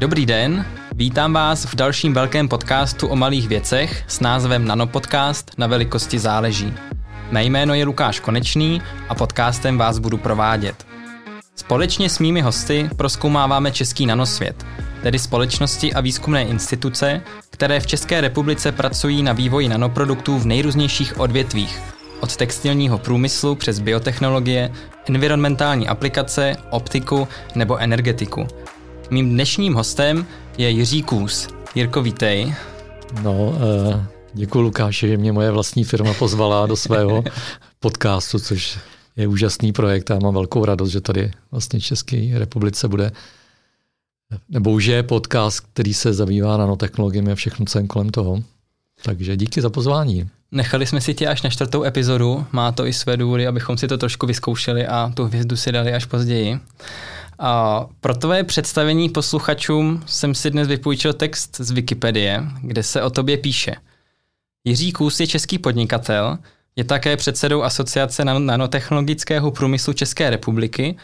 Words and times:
Dobrý 0.00 0.26
den, 0.26 0.66
vítám 0.94 1.32
vás 1.32 1.64
v 1.64 1.74
dalším 1.74 2.14
velkém 2.14 2.48
podcastu 2.48 3.08
o 3.08 3.16
malých 3.16 3.48
věcech 3.48 4.04
s 4.06 4.20
názvem 4.20 4.64
Nanopodcast 4.64 5.52
na 5.58 5.66
velikosti 5.66 6.18
záleží. 6.18 6.74
Mé 7.30 7.44
jméno 7.44 7.74
je 7.74 7.84
Lukáš 7.84 8.20
Konečný 8.20 8.82
a 9.08 9.14
podcastem 9.14 9.78
vás 9.78 9.98
budu 9.98 10.18
provádět. 10.18 10.86
Společně 11.54 12.10
s 12.10 12.18
mými 12.18 12.40
hosty 12.40 12.90
proskoumáváme 12.96 13.72
český 13.72 14.06
nanosvět, 14.06 14.66
tedy 15.02 15.18
společnosti 15.18 15.92
a 15.92 16.00
výzkumné 16.00 16.42
instituce, 16.42 17.20
které 17.50 17.80
v 17.80 17.86
České 17.86 18.20
republice 18.20 18.72
pracují 18.72 19.22
na 19.22 19.32
vývoji 19.32 19.68
nanoproduktů 19.68 20.38
v 20.38 20.46
nejrůznějších 20.46 21.20
odvětvích, 21.20 21.80
od 22.20 22.36
textilního 22.36 22.98
průmyslu 22.98 23.54
přes 23.54 23.78
biotechnologie, 23.78 24.72
environmentální 25.08 25.88
aplikace, 25.88 26.56
optiku 26.70 27.28
nebo 27.54 27.76
energetiku– 27.76 28.46
Mým 29.10 29.30
dnešním 29.30 29.74
hostem 29.74 30.26
je 30.58 30.70
Jiří 30.70 31.02
Kůz. 31.02 31.48
Jirko, 31.74 32.02
vítej. 32.02 32.54
No, 33.22 33.54
eh, 33.92 34.06
děkuji 34.34 34.60
Lukáši, 34.60 35.08
že 35.08 35.16
mě 35.16 35.32
moje 35.32 35.50
vlastní 35.50 35.84
firma 35.84 36.14
pozvala 36.14 36.66
do 36.66 36.76
svého 36.76 37.24
podcastu, 37.80 38.38
což 38.38 38.78
je 39.16 39.26
úžasný 39.26 39.72
projekt 39.72 40.10
a 40.10 40.18
mám 40.18 40.34
velkou 40.34 40.64
radost, 40.64 40.90
že 40.90 41.00
tady 41.00 41.30
vlastně 41.50 41.80
České 41.80 42.38
republice 42.38 42.88
bude 42.88 43.12
nebo 44.48 44.70
už 44.70 44.84
je 44.84 45.02
podcast, 45.02 45.60
který 45.60 45.94
se 45.94 46.12
zabývá 46.12 46.56
nanotechnologiemi 46.56 47.32
a 47.32 47.34
všechno, 47.34 47.66
co 47.66 47.86
kolem 47.86 48.10
toho. 48.10 48.42
Takže 49.02 49.36
díky 49.36 49.60
za 49.60 49.70
pozvání. 49.70 50.28
Nechali 50.52 50.86
jsme 50.86 51.00
si 51.00 51.14
tě 51.14 51.26
až 51.26 51.42
na 51.42 51.50
čtvrtou 51.50 51.84
epizodu, 51.84 52.46
má 52.52 52.72
to 52.72 52.86
i 52.86 52.92
své 52.92 53.16
důvody, 53.16 53.46
abychom 53.46 53.78
si 53.78 53.88
to 53.88 53.98
trošku 53.98 54.26
vyzkoušeli 54.26 54.86
a 54.86 55.12
tu 55.14 55.24
hvězdu 55.24 55.56
si 55.56 55.72
dali 55.72 55.94
až 55.94 56.04
později. 56.04 56.60
A 57.42 57.86
pro 58.00 58.14
tvoje 58.14 58.44
představení 58.44 59.08
posluchačům 59.08 60.02
jsem 60.06 60.34
si 60.34 60.50
dnes 60.50 60.68
vypůjčil 60.68 61.12
text 61.12 61.56
z 61.60 61.70
Wikipedie, 61.70 62.44
kde 62.62 62.82
se 62.82 63.02
o 63.02 63.10
tobě 63.10 63.36
píše. 63.36 63.76
Jiří 64.64 64.92
Kůs 64.92 65.20
je 65.20 65.26
český 65.26 65.58
podnikatel, 65.58 66.38
je 66.76 66.84
také 66.84 67.16
předsedou 67.16 67.62
Asociace 67.62 68.24
nanotechnologického 68.24 69.50
průmyslu 69.50 69.92
České 69.92 70.30
republiky, 70.30 70.96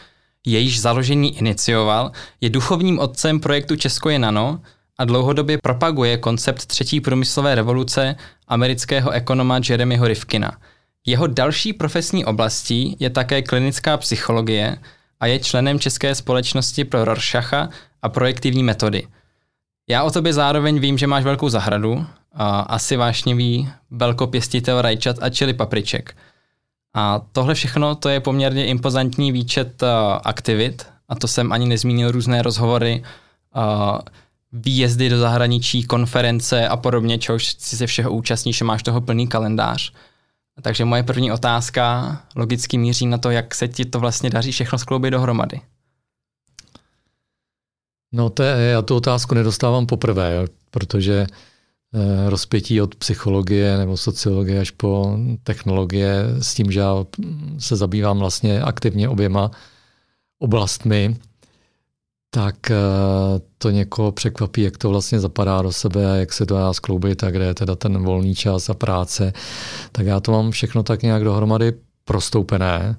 jejíž 0.45 0.81
založení 0.81 1.37
inicioval, 1.37 2.11
je 2.41 2.49
duchovním 2.49 2.99
otcem 2.99 3.39
projektu 3.39 3.75
Česko 3.75 4.09
je 4.09 4.19
nano 4.19 4.61
a 4.97 5.05
dlouhodobě 5.05 5.57
propaguje 5.63 6.17
koncept 6.17 6.65
třetí 6.65 7.01
průmyslové 7.01 7.55
revoluce 7.55 8.15
amerického 8.47 9.11
ekonoma 9.11 9.59
Jeremyho 9.69 10.07
Rifkina. 10.07 10.57
Jeho 11.05 11.27
další 11.27 11.73
profesní 11.73 12.25
oblastí 12.25 12.97
je 12.99 13.09
také 13.09 13.41
klinická 13.41 13.97
psychologie– 13.97 14.77
a 15.19 15.25
je 15.25 15.39
členem 15.39 15.79
České 15.79 16.15
společnosti 16.15 16.85
pro 16.85 17.05
Rorschacha 17.05 17.69
a 18.01 18.09
projektivní 18.09 18.63
metody. 18.63 19.07
Já 19.89 20.03
o 20.03 20.11
tobě 20.11 20.33
zároveň 20.33 20.79
vím, 20.79 20.97
že 20.97 21.07
máš 21.07 21.23
velkou 21.23 21.49
zahradu, 21.49 22.05
a 22.37 22.59
asi 22.59 22.97
vášnivý 22.97 23.69
velkopěstitel 23.91 24.81
rajčat 24.81 25.17
a 25.21 25.29
čili 25.29 25.53
papriček. 25.53 26.17
A 26.93 27.21
tohle 27.31 27.53
všechno 27.53 27.95
to 27.95 28.09
je 28.09 28.19
poměrně 28.19 28.65
impozantní 28.65 29.31
výčet 29.31 29.83
uh, 29.83 29.89
aktivit, 30.23 30.85
a 31.09 31.15
to 31.15 31.27
jsem 31.27 31.51
ani 31.51 31.65
nezmínil 31.65 32.11
různé 32.11 32.41
rozhovory, 32.41 33.03
uh, 33.55 33.99
výjezdy 34.51 35.09
do 35.09 35.19
zahraničí, 35.19 35.83
konference 35.83 36.67
a 36.67 36.77
podobně, 36.77 37.17
čehož 37.17 37.55
si 37.59 37.77
se 37.77 37.87
všeho 37.87 38.11
účastníš, 38.11 38.61
máš 38.61 38.83
toho 38.83 39.01
plný 39.01 39.27
kalendář. 39.27 39.93
Takže 40.61 40.85
moje 40.85 41.03
první 41.03 41.31
otázka 41.31 42.17
logicky 42.35 42.77
míří 42.77 43.07
na 43.07 43.17
to, 43.17 43.31
jak 43.31 43.55
se 43.55 43.67
ti 43.67 43.85
to 43.85 43.99
vlastně 43.99 44.29
daří 44.29 44.51
všechno 44.51 44.77
skloubit 44.77 45.11
dohromady. 45.11 45.61
No 48.11 48.29
to 48.29 48.43
je, 48.43 48.69
já 48.69 48.81
tu 48.81 48.95
otázku 48.95 49.35
nedostávám 49.35 49.85
poprvé, 49.85 50.35
jo, 50.35 50.47
protože 50.71 51.27
eh, 51.93 52.29
rozpětí 52.29 52.81
od 52.81 52.95
psychologie 52.95 53.77
nebo 53.77 53.97
sociologie 53.97 54.59
až 54.59 54.71
po 54.71 55.17
technologie 55.43 56.23
s 56.41 56.53
tím, 56.53 56.71
že 56.71 56.79
já 56.79 57.05
se 57.59 57.75
zabývám 57.75 58.19
vlastně 58.19 58.61
aktivně 58.61 59.09
oběma 59.09 59.51
oblastmi, 60.39 61.15
tak 62.37 62.71
eh, 62.71 62.75
to 63.57 63.69
někoho 63.69 64.11
překvapí, 64.11 64.61
jak 64.61 64.77
to 64.77 64.89
vlastně 64.89 65.19
zapadá 65.19 65.61
do 65.61 65.71
sebe 65.71 66.11
a 66.11 66.15
jak 66.15 66.33
se 66.33 66.45
to 66.45 66.55
dá 66.55 66.73
skloubit 66.73 67.23
a 67.23 67.31
kde 67.31 67.45
je 67.45 67.53
teda 67.53 67.75
ten 67.75 68.03
volný 68.03 68.35
čas 68.35 68.69
a 68.69 68.73
práce. 68.73 69.33
Tak 69.91 70.05
já 70.05 70.19
to 70.19 70.31
mám 70.31 70.51
všechno 70.51 70.83
tak 70.83 71.03
nějak 71.03 71.23
dohromady 71.23 71.73
prostoupené 72.05 72.97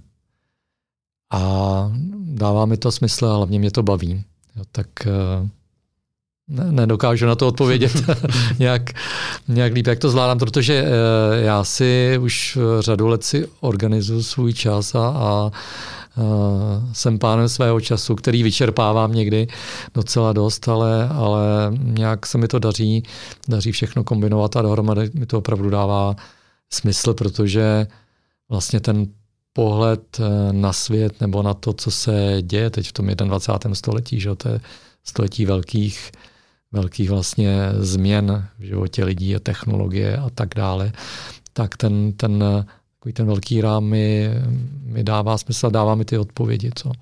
a 1.33 1.93
dává 2.21 2.67
mi 2.67 2.77
to 2.77 2.93
smysl 2.93 3.27
a 3.27 3.37
hlavně 3.37 3.59
mě 3.59 3.71
to 3.71 3.83
baví. 3.83 4.25
Jo, 4.57 4.63
tak 4.73 4.89
eh, 5.07 5.49
ne, 6.49 6.73
nedokážu 6.73 7.27
na 7.27 7.35
to 7.35 7.49
odpovědět 7.49 7.93
nějak, 8.59 8.83
nějak 9.49 9.73
líp, 9.73 9.87
jak 9.87 9.99
to 9.99 10.11
zvládám, 10.11 10.39
protože 10.39 10.85
eh, 10.85 11.41
já 11.41 11.65
si 11.65 12.19
už 12.21 12.59
řadu 12.81 13.07
let 13.07 13.25
si 13.25 13.49
organizuju 13.61 14.23
svůj 14.23 14.53
čas 14.53 14.95
a, 14.95 15.09
a 15.09 15.51
jsem 16.93 17.19
pánem 17.19 17.49
svého 17.49 17.81
času, 17.81 18.15
který 18.15 18.43
vyčerpávám 18.43 19.13
někdy 19.13 19.49
docela 19.95 20.33
dost, 20.33 20.69
ale, 20.69 21.09
ale 21.09 21.43
nějak 21.73 22.27
se 22.27 22.39
mi 22.39 22.49
to 22.49 22.59
daří, 22.59 23.03
daří 23.49 23.73
všechno 23.73 24.05
kombinovat 24.05 24.57
a 24.57 24.63
dohromady 24.63 25.11
mi 25.15 25.27
to 25.27 25.39
opravdu 25.39 25.71
dává 25.71 26.17
smysl, 26.73 27.15
protože 27.15 27.87
vlastně 28.49 28.81
ten 28.81 29.07
pohled 29.53 30.21
eh, 30.21 30.53
na 30.53 30.73
svět 30.73 31.21
nebo 31.21 31.43
na 31.43 31.55
to, 31.55 31.73
co 31.73 31.91
se 31.91 32.39
děje 32.43 32.71
teď 32.71 32.89
v 32.89 32.93
tom 32.93 33.07
21. 33.07 33.75
století, 33.75 34.21
že 34.21 34.35
to 34.35 34.49
je 34.49 34.61
století 35.05 35.47
velkých, 35.47 36.13
velkých 36.73 37.11
vlastně 37.11 37.73
změn 37.79 38.49
v 38.59 38.63
životě 38.63 39.05
lidí 39.05 39.37
a 39.37 39.39
technologie 39.39 40.17
a 40.17 40.31
tak 40.31 40.49
dále, 40.55 40.93
tak 41.53 41.77
ten, 41.77 42.13
ten 42.13 42.45
takový 43.09 43.13
ten 43.13 43.27
velký 43.27 43.61
rám 43.61 43.85
mi, 43.85 44.31
mi 44.83 45.05
dává 45.05 45.39
smysl, 45.39 45.71
dává 45.71 45.95
mi 45.95 46.05
ty 46.05 46.19
odpovědi, 46.19 46.71
co 46.75 46.93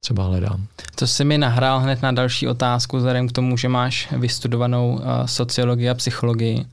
třeba 0.00 0.24
hledám. 0.24 0.66
To 0.94 1.06
si 1.06 1.24
mi 1.24 1.38
nahrál 1.38 1.80
hned 1.80 2.02
na 2.02 2.12
další 2.12 2.48
otázku, 2.48 2.96
vzhledem 2.96 3.28
k 3.28 3.32
tomu, 3.32 3.56
že 3.56 3.68
máš 3.68 4.12
vystudovanou 4.12 4.94
uh, 4.94 5.26
sociologii 5.26 5.88
a 5.88 5.94
psychologii. 5.94 6.66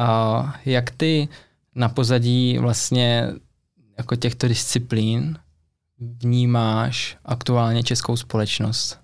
Uh, 0.00 0.50
jak 0.64 0.90
ty 0.90 1.28
na 1.74 1.88
pozadí 1.88 2.58
vlastně 2.58 3.28
jako 3.98 4.16
těchto 4.16 4.48
disciplín 4.48 5.38
vnímáš 5.98 7.16
aktuálně 7.24 7.82
českou 7.82 8.16
společnost? 8.16 8.98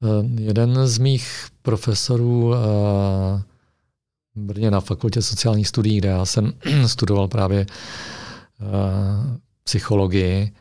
Uh, 0.00 0.40
jeden 0.40 0.86
z 0.86 0.98
mých 0.98 1.48
profesorů 1.62 2.48
uh, 2.48 2.54
Brně 4.38 4.70
na 4.70 4.80
fakultě 4.80 5.22
sociálních 5.22 5.68
studií, 5.68 5.98
kde 5.98 6.08
já 6.08 6.24
jsem 6.26 6.52
studoval 6.86 7.28
právě 7.28 7.66
uh, 8.60 9.36
psychologii, 9.64 10.52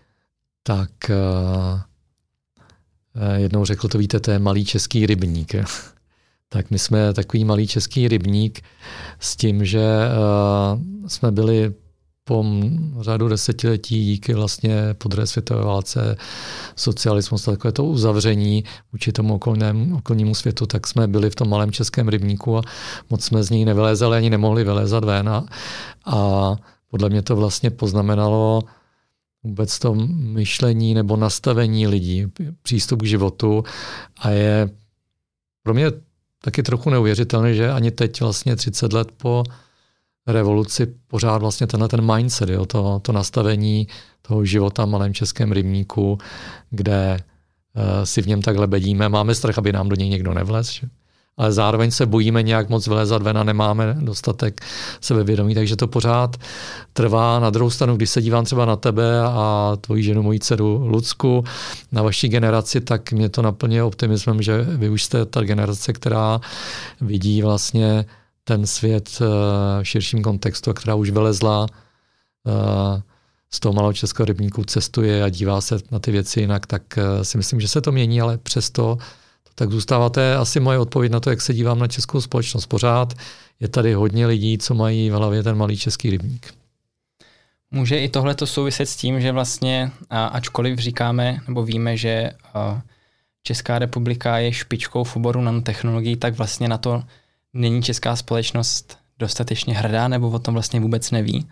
tak 0.63 0.91
uh, 1.09 1.81
jednou 3.35 3.65
řekl, 3.65 3.87
to 3.87 3.97
víte, 3.97 4.19
to 4.19 4.31
je 4.31 4.39
malý 4.39 4.65
český 4.65 5.05
rybník. 5.05 5.55
tak 6.49 6.71
my 6.71 6.79
jsme 6.79 7.13
takový 7.13 7.45
malý 7.45 7.67
český 7.67 8.07
rybník 8.07 8.61
s 9.19 9.35
tím, 9.35 9.65
že 9.65 9.83
uh, 9.83 11.07
jsme 11.07 11.31
byli 11.31 11.73
po 12.27 12.45
řadu 12.99 13.27
desetiletí 13.27 14.05
díky 14.05 14.33
vlastně 14.33 14.93
po 14.97 15.09
druhé 15.09 15.27
světové 15.27 15.63
válce, 15.63 16.17
socialismus, 16.75 17.43
takové 17.43 17.71
to 17.71 17.85
uzavření 17.85 18.63
vůči 18.91 19.11
tomu 19.11 19.35
okolnému, 19.35 19.97
okolnímu 19.97 20.35
světu, 20.35 20.65
tak 20.65 20.87
jsme 20.87 21.07
byli 21.07 21.29
v 21.29 21.35
tom 21.35 21.49
malém 21.49 21.71
českém 21.71 22.07
rybníku 22.07 22.57
a 22.57 22.61
moc 23.09 23.23
jsme 23.23 23.43
z 23.43 23.49
něj 23.49 23.65
nevylézali, 23.65 24.17
ani 24.17 24.29
nemohli 24.29 24.63
vylézat 24.63 25.03
ven. 25.03 25.29
A, 25.29 25.45
a 26.05 26.55
podle 26.91 27.09
mě 27.09 27.21
to 27.21 27.35
vlastně 27.35 27.69
poznamenalo 27.69 28.63
vůbec 29.43 29.79
to 29.79 29.95
myšlení 30.15 30.93
nebo 30.93 31.15
nastavení 31.15 31.87
lidí, 31.87 32.25
přístup 32.61 33.01
k 33.01 33.05
životu 33.05 33.63
a 34.19 34.29
je 34.29 34.69
pro 35.63 35.73
mě 35.73 35.91
taky 36.43 36.63
trochu 36.63 36.89
neuvěřitelné, 36.89 37.53
že 37.53 37.71
ani 37.71 37.91
teď 37.91 38.21
vlastně 38.21 38.55
30 38.55 38.93
let 38.93 39.11
po 39.17 39.43
revoluci 40.27 40.87
pořád 41.07 41.37
vlastně 41.37 41.67
tenhle 41.67 41.87
ten 41.87 42.15
mindset, 42.15 42.49
jo, 42.49 42.65
to, 42.65 42.99
to 42.99 43.11
nastavení 43.11 43.87
toho 44.21 44.45
života 44.45 44.85
v 44.85 44.89
malém 44.89 45.13
českém 45.13 45.51
rybníku, 45.51 46.17
kde 46.69 47.17
uh, 47.75 48.03
si 48.03 48.21
v 48.21 48.27
něm 48.27 48.41
takhle 48.41 48.67
bedíme. 48.67 49.09
Máme 49.09 49.35
strach, 49.35 49.57
aby 49.57 49.71
nám 49.71 49.89
do 49.89 49.95
něj 49.95 50.09
někdo 50.09 50.33
nevlez, 50.33 50.71
že? 50.71 50.87
ale 51.37 51.51
zároveň 51.51 51.91
se 51.91 52.05
bojíme 52.05 52.43
nějak 52.43 52.69
moc 52.69 52.87
vylezat 52.87 53.21
ven 53.21 53.37
a 53.37 53.43
nemáme 53.43 53.97
dostatek 53.99 54.61
sebevědomí, 55.01 55.55
takže 55.55 55.75
to 55.75 55.87
pořád 55.87 56.37
trvá. 56.93 57.39
Na 57.39 57.49
druhou 57.49 57.69
stranu, 57.69 57.95
když 57.95 58.09
se 58.09 58.21
dívám 58.21 58.45
třeba 58.45 58.65
na 58.65 58.75
tebe 58.75 59.21
a 59.21 59.77
tvoji 59.81 60.03
ženu, 60.03 60.23
moji 60.23 60.39
dceru 60.39 60.87
Lucku, 60.87 61.43
na 61.91 62.01
vaší 62.01 62.29
generaci, 62.29 62.81
tak 62.81 63.11
mě 63.11 63.29
to 63.29 63.41
naplňuje 63.41 63.83
optimismem, 63.83 64.41
že 64.41 64.61
vy 64.61 64.89
už 64.89 65.03
jste 65.03 65.25
ta 65.25 65.41
generace, 65.41 65.93
která 65.93 66.41
vidí 67.01 67.41
vlastně 67.41 68.05
ten 68.47 68.67
svět 68.67 69.09
eh, 69.21 69.25
v 69.83 69.87
širším 69.87 70.23
kontextu, 70.23 70.73
která 70.73 70.95
už 70.95 71.09
vylezla 71.09 71.67
eh, 72.47 73.01
z 73.51 73.59
toho 73.59 73.73
malého 73.73 73.93
českého 73.93 74.25
rybníku 74.25 74.63
cestuje 74.63 75.23
a 75.23 75.29
dívá 75.29 75.61
se 75.61 75.79
na 75.91 75.99
ty 75.99 76.11
věci 76.11 76.39
jinak, 76.39 76.65
tak 76.65 76.81
si 77.21 77.37
myslím, 77.37 77.61
že 77.61 77.67
se 77.67 77.81
to 77.81 77.91
mění, 77.91 78.21
ale 78.21 78.37
přesto 78.37 78.97
tak 79.59 79.71
zůstává 79.71 80.09
to 80.09 80.21
asi 80.39 80.59
moje 80.59 80.79
odpověď 80.79 81.11
na 81.11 81.19
to, 81.19 81.29
jak 81.29 81.41
se 81.41 81.53
dívám 81.53 81.79
na 81.79 81.87
českou 81.87 82.21
společnost. 82.21 82.65
Pořád 82.65 83.13
je 83.59 83.67
tady 83.67 83.93
hodně 83.93 84.27
lidí, 84.27 84.57
co 84.57 84.73
mají 84.73 85.09
v 85.09 85.13
hlavě 85.13 85.43
ten 85.43 85.57
malý 85.57 85.77
český 85.77 86.09
rybník. 86.09 86.53
Může 87.71 87.99
i 87.99 88.09
tohle 88.09 88.35
to 88.35 88.47
souviset 88.47 88.89
s 88.89 88.95
tím, 88.95 89.21
že 89.21 89.31
vlastně, 89.31 89.91
ačkoliv 90.09 90.79
říkáme 90.79 91.37
nebo 91.47 91.63
víme, 91.63 91.97
že 91.97 92.31
Česká 93.43 93.79
republika 93.79 94.37
je 94.37 94.53
špičkou 94.53 95.03
v 95.03 95.15
oboru 95.15 95.41
nanotechnologií, 95.41 96.15
tak 96.15 96.37
vlastně 96.37 96.67
na 96.67 96.77
to 96.77 97.03
není 97.57 97.81
česká 97.81 98.15
společnost 98.15 98.97
dostatečně 99.19 99.73
hrdá 99.73 100.07
nebo 100.07 100.29
o 100.29 100.39
tom 100.39 100.53
vlastně 100.53 100.79
vůbec 100.79 101.11
neví? 101.11 101.47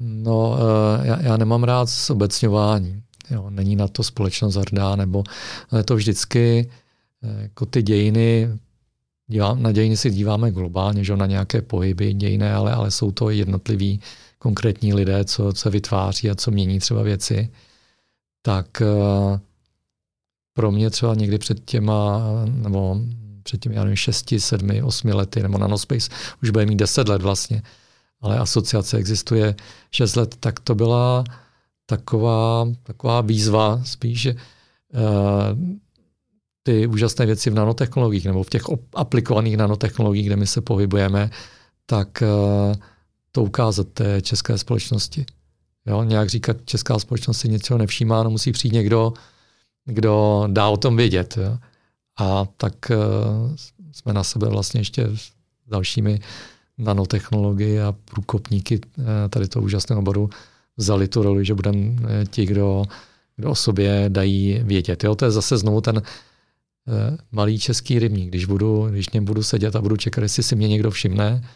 No, 0.00 0.56
e, 1.02 1.06
já, 1.06 1.22
já 1.22 1.36
nemám 1.36 1.64
rád 1.64 1.88
zobecňování. 1.88 3.02
Jo, 3.30 3.50
není 3.50 3.76
na 3.76 3.88
to 3.88 4.02
společnost 4.02 4.56
hrdá, 4.56 4.96
nebo 4.96 5.24
je 5.76 5.84
to 5.84 5.96
vždycky 5.96 6.70
e, 7.22 7.42
jako 7.42 7.66
ty 7.66 7.82
dějiny, 7.82 8.48
dívám, 9.26 9.62
na 9.62 9.72
dějiny 9.72 9.96
si 9.96 10.10
díváme 10.10 10.50
globálně, 10.50 11.04
že 11.04 11.16
na 11.16 11.26
nějaké 11.26 11.62
pohyby 11.62 12.12
dějiny, 12.12 12.52
ale, 12.52 12.72
ale 12.72 12.90
jsou 12.90 13.10
to 13.10 13.30
jednotliví 13.30 14.00
konkrétní 14.38 14.94
lidé, 14.94 15.24
co 15.24 15.52
se 15.52 15.70
vytváří 15.70 16.30
a 16.30 16.34
co 16.34 16.50
mění 16.50 16.78
třeba 16.78 17.02
věci. 17.02 17.50
Tak 18.42 18.82
e, 18.82 18.86
pro 20.52 20.70
mě 20.72 20.90
třeba 20.90 21.14
někdy 21.14 21.38
před 21.38 21.64
těma, 21.64 22.22
nebo 22.44 23.00
před 23.46 23.60
těmi, 23.60 23.74
já 23.74 23.84
nevím, 23.84 23.96
6, 23.96 24.34
7, 24.38 24.70
8 24.84 25.08
lety, 25.08 25.42
nebo 25.42 25.58
Nanospace 25.58 26.10
už 26.42 26.50
bude 26.50 26.66
mít 26.66 26.76
10 26.76 27.08
let 27.08 27.22
vlastně, 27.22 27.62
ale 28.20 28.38
asociace 28.38 28.96
existuje 28.96 29.54
6 29.90 30.16
let, 30.16 30.36
tak 30.40 30.60
to 30.60 30.74
byla 30.74 31.24
taková, 31.86 32.68
taková 32.82 33.20
výzva 33.20 33.80
spíš, 33.84 34.20
že 34.20 34.34
uh, 34.34 34.40
ty 36.62 36.86
úžasné 36.86 37.26
věci 37.26 37.50
v 37.50 37.54
nanotechnologiích 37.54 38.26
nebo 38.26 38.42
v 38.42 38.50
těch 38.50 38.62
aplikovaných 38.94 39.56
nanotechnologiích, 39.56 40.26
kde 40.26 40.36
my 40.36 40.46
se 40.46 40.60
pohybujeme, 40.60 41.30
tak 41.86 42.22
uh, 42.22 42.74
to 43.32 43.42
ukázat 43.42 43.86
té 43.88 44.22
české 44.22 44.58
společnosti. 44.58 45.26
Jo, 45.86 46.02
nějak 46.02 46.28
říkat, 46.28 46.56
česká 46.64 46.98
společnost 46.98 47.38
si 47.38 47.48
něco 47.48 47.78
nevšímá, 47.78 48.22
no 48.22 48.30
musí 48.30 48.52
přijít 48.52 48.72
někdo, 48.72 49.12
kdo 49.84 50.44
dá 50.50 50.68
o 50.68 50.76
tom 50.76 50.96
vědět. 50.96 51.36
Jo. 51.36 51.58
A 52.16 52.46
tak 52.56 52.74
uh, 52.90 53.56
jsme 53.92 54.12
na 54.12 54.24
sebe 54.24 54.48
vlastně 54.48 54.80
ještě 54.80 55.04
s 55.14 55.32
dalšími 55.66 56.20
nanotechnologie 56.78 57.84
a 57.84 57.92
průkopníky 57.92 58.80
uh, 58.80 59.04
tady 59.30 59.48
toho 59.48 59.64
úžasného 59.64 60.00
oboru 60.00 60.30
vzali 60.76 61.08
tu 61.08 61.22
roli, 61.22 61.44
že 61.44 61.54
budeme 61.54 61.78
uh, 61.78 61.98
ti, 62.30 62.46
kdo, 62.46 62.84
kdo 63.36 63.50
o 63.50 63.54
sobě 63.54 64.04
dají 64.08 64.60
vědět. 64.62 65.04
Jo, 65.04 65.14
to 65.14 65.24
je 65.24 65.30
zase 65.30 65.58
znovu 65.58 65.80
ten 65.80 66.02
malý 67.32 67.58
český 67.58 67.98
rybník. 67.98 68.28
Když, 68.28 68.44
budu, 68.44 68.86
když 68.90 69.08
něm 69.10 69.24
budu 69.24 69.42
sedět 69.42 69.76
a 69.76 69.82
budu 69.82 69.96
čekat, 69.96 70.22
jestli 70.22 70.42
si 70.42 70.56
mě 70.56 70.68
někdo 70.68 70.90
všimne, 70.90 71.48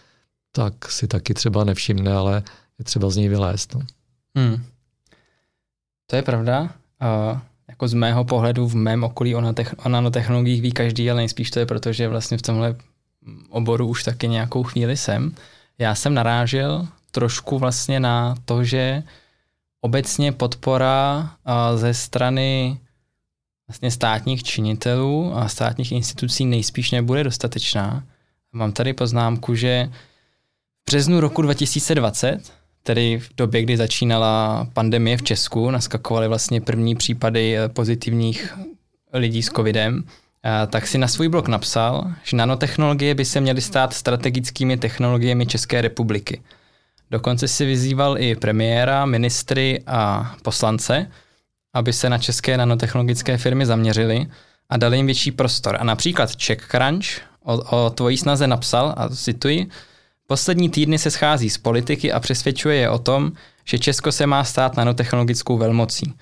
tak 0.53 0.91
si 0.91 1.06
taky 1.06 1.35
třeba 1.35 1.65
nevšimne, 1.65 2.13
ale 2.13 2.43
je 2.79 2.85
třeba 2.85 3.11
z 3.11 3.17
něj 3.17 3.29
vylézt. 3.29 3.75
No. 3.75 3.81
Hmm. 4.35 4.65
To 6.06 6.17
je 6.17 6.23
pravda. 6.23 6.75
Jako 7.70 7.88
z 7.88 7.94
mého 7.94 8.25
pohledu 8.25 8.69
v 8.69 8.75
mém 8.75 9.05
okolí 9.05 9.34
o, 9.34 9.40
nanotech, 9.40 9.75
o 9.84 9.88
nanotechnologiích 9.88 10.62
ví 10.62 10.72
každý, 10.72 11.11
ale 11.11 11.20
nejspíš 11.20 11.50
to 11.50 11.58
je 11.58 11.67
proto, 11.67 11.93
že 11.93 12.08
vlastně 12.08 12.38
v 12.38 12.43
tomhle 12.43 12.76
oboru 13.49 13.87
už 13.87 14.05
taky 14.05 14.28
nějakou 14.28 14.62
chvíli 14.62 14.96
jsem. 14.96 15.34
Já 15.78 15.94
jsem 15.94 16.14
narážel 16.14 16.88
trošku 17.11 17.58
vlastně 17.58 18.00
na 18.00 18.34
to, 18.44 18.64
že 18.64 19.02
obecně 19.81 20.32
podpora 20.32 21.31
ze 21.75 21.94
strany 21.94 22.78
vlastně 23.69 23.90
státních 23.90 24.43
činitelů 24.43 25.37
a 25.37 25.49
státních 25.49 25.93
institucí 25.93 26.46
nejspíš 26.46 26.90
nebude 26.90 27.25
dostatečná. 27.25 28.05
Mám 28.52 28.72
tady 28.72 28.93
poznámku, 28.93 29.55
že 29.55 29.90
v 30.82 30.90
březnu 30.90 31.20
roku 31.20 31.43
2020 31.43 32.52
tedy 32.82 33.19
v 33.19 33.31
době, 33.37 33.62
kdy 33.62 33.77
začínala 33.77 34.67
pandemie 34.73 35.17
v 35.17 35.23
Česku, 35.23 35.71
naskakovaly 35.71 36.29
vlastně 36.29 36.61
první 36.61 36.94
případy 36.94 37.59
eh, 37.59 37.69
pozitivních 37.69 38.59
lidí 39.12 39.43
s 39.43 39.50
covidem, 39.50 40.05
eh, 40.44 40.67
tak 40.67 40.87
si 40.87 40.99
na 40.99 41.09
svůj 41.09 41.29
blog 41.29 41.49
napsal, 41.49 42.12
že 42.23 42.37
nanotechnologie 42.37 43.15
by 43.15 43.25
se 43.25 43.41
měly 43.41 43.61
stát 43.61 43.94
strategickými 43.94 44.77
technologiemi 44.77 45.47
České 45.47 45.81
republiky. 45.81 46.43
Dokonce 47.11 47.49
si 47.49 47.67
vyzýval 47.67 48.19
i 48.19 48.37
premiéra, 48.37 49.06
ministry 49.06 49.82
a 49.87 50.35
poslance, 50.43 51.11
aby 51.75 51.93
se 51.93 52.11
na 52.11 52.19
české 52.19 52.56
nanotechnologické 52.56 53.38
firmy 53.38 53.67
zaměřili 53.67 54.27
a 54.69 54.77
dali 54.77 54.97
jim 54.97 55.06
větší 55.06 55.32
prostor. 55.32 55.77
A 55.81 55.85
například 55.85 56.31
CheckCrunch 56.31 57.06
o, 57.43 57.85
o 57.85 57.91
tvojí 57.91 58.17
snaze 58.17 58.47
napsal, 58.47 58.94
a 58.97 59.09
cituji, 59.09 59.67
Poslední 60.31 60.69
týdny 60.69 60.99
se 60.99 61.11
schází 61.11 61.50
z 61.50 61.59
politiky 61.59 62.12
a 62.12 62.21
přesvědčuje 62.21 62.77
je 62.77 62.91
o 62.91 62.99
tom, 62.99 63.32
že 63.65 63.79
Česko 63.79 64.12
se 64.12 64.27
má 64.27 64.44
stát 64.44 64.77
nanotechnologickou 64.77 65.59
velmocí. 65.59 66.15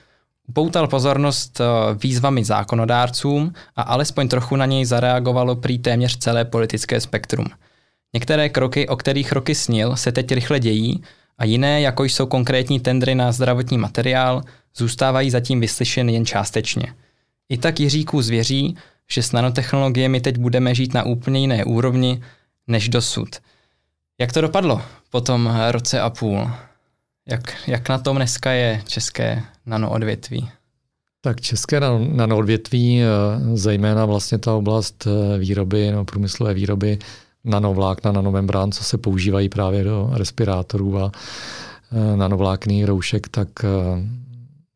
Upoutal 0.47 0.89
pozornost 0.89 1.61
eh, 1.61 1.65
výzvami 2.03 2.45
zákonodárcům 2.45 3.53
a 3.77 3.83
alespoň 3.83 4.29
trochu 4.29 4.57
na 4.57 4.67
něj 4.67 4.85
zareagovalo 4.85 5.57
prý 5.57 5.79
téměř 5.79 6.19
celé 6.19 6.45
politické 6.45 7.01
spektrum. 7.01 7.47
Některé 8.15 8.49
kroky, 8.49 8.89
o 8.89 8.97
kterých 8.97 9.33
roky 9.33 9.55
snil, 9.55 9.97
se 9.97 10.13
teď 10.13 10.33
rychle 10.33 10.61
dějí 10.61 11.03
a 11.39 11.45
jiné, 11.45 11.81
jako 11.81 12.05
jsou 12.05 12.27
konkrétní 12.27 12.81
tendry 12.81 13.15
na 13.15 13.33
zdravotní 13.33 13.79
materiál, 13.79 14.43
zůstávají 14.77 15.31
zatím 15.31 15.61
vyslyšen 15.61 16.09
jen 16.09 16.27
částečně. 16.27 16.95
I 17.49 17.59
tak 17.59 17.81
Jiříků 17.81 18.23
zvěří, 18.23 18.77
že 19.11 19.23
s 19.23 19.33
nanotechnologiemi 19.33 20.21
teď 20.21 20.39
budeme 20.39 20.75
žít 20.75 20.95
na 20.95 21.03
úplně 21.03 21.41
jiné 21.41 21.65
úrovni 21.65 22.23
než 22.67 22.89
dosud– 22.89 23.29
jak 24.19 24.33
to 24.33 24.41
dopadlo 24.41 24.83
po 25.11 25.21
tom 25.21 25.59
roce 25.71 26.01
a 26.01 26.11
půl? 26.11 26.51
Jak, 27.29 27.69
jak 27.69 27.89
na 27.89 27.99
tom 27.99 28.17
dneska 28.17 28.51
je 28.51 28.83
české 28.87 29.43
nanoodvětví? 29.67 30.51
Tak 31.21 31.41
české 31.41 31.81
nanoodvětví, 31.99 33.03
eh, 33.03 33.07
zejména 33.57 34.07
vlastně 34.07 34.39
ta 34.39 34.55
oblast 34.55 35.07
eh, 35.07 35.39
výroby 35.39 35.91
nebo 35.91 36.05
průmyslové 36.05 36.55
výroby 36.55 36.99
nanovlákna, 37.45 38.13
nanomembrán, 38.13 38.73
co 38.73 38.85
se 38.85 38.99
používají 38.99 39.49
právě 39.49 39.85
do 39.85 40.11
respirátorů 40.13 40.99
a 40.99 41.13
eh, 41.93 42.17
nanovlákných 42.17 42.85
roušek, 42.85 43.29
tak 43.29 43.49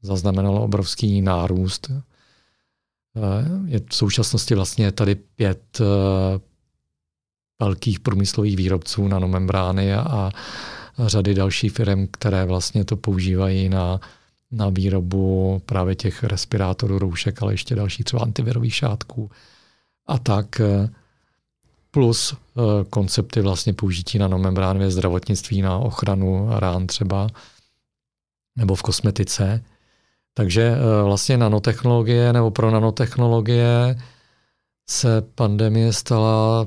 zaznamenalo 0.03 0.63
obrovský 0.65 1.23
nárůst. 1.23 1.91
Je 3.67 3.81
v 3.89 3.95
současnosti 3.95 4.55
vlastně 4.55 4.93
tady 4.93 5.15
pět 5.15 5.81
velkých 7.65 8.01
průmyslových 8.01 8.57
výrobců 8.57 9.09
nanomembrány 9.09 9.95
a, 9.95 10.01
a 10.01 10.31
řady 10.99 11.35
dalších 11.35 11.73
firm, 11.73 12.07
které 12.11 12.45
vlastně 12.45 12.85
to 12.85 12.97
používají 12.97 13.69
na, 13.69 14.01
na 14.51 14.69
výrobu 14.69 15.63
právě 15.67 15.95
těch 15.95 16.25
respirátorů, 16.25 16.99
roušek, 16.99 17.43
ale 17.43 17.53
ještě 17.53 17.75
dalších 17.75 18.05
třeba 18.05 18.23
antivirových 18.23 18.75
šátků. 18.75 19.31
A 20.07 20.19
tak 20.19 20.61
eh, 20.61 20.89
plus 21.91 22.35
eh, 22.35 22.61
koncepty 22.91 23.41
vlastně 23.41 23.73
použití 23.73 24.19
nanomembrány 24.19 24.79
ve 24.79 24.91
zdravotnictví 24.91 25.63
na 25.63 25.79
ochranu 25.79 26.49
rán 26.51 26.87
třeba, 26.87 27.27
nebo 28.57 28.75
v 28.75 28.83
kosmetice. 28.83 29.65
Takže 30.35 30.63
eh, 30.63 31.03
vlastně 31.03 31.37
nanotechnologie 31.37 32.33
nebo 32.33 32.51
pro 32.51 32.71
nanotechnologie 32.71 33.97
se 34.91 35.23
pandemie 35.35 35.93
stala 35.93 36.67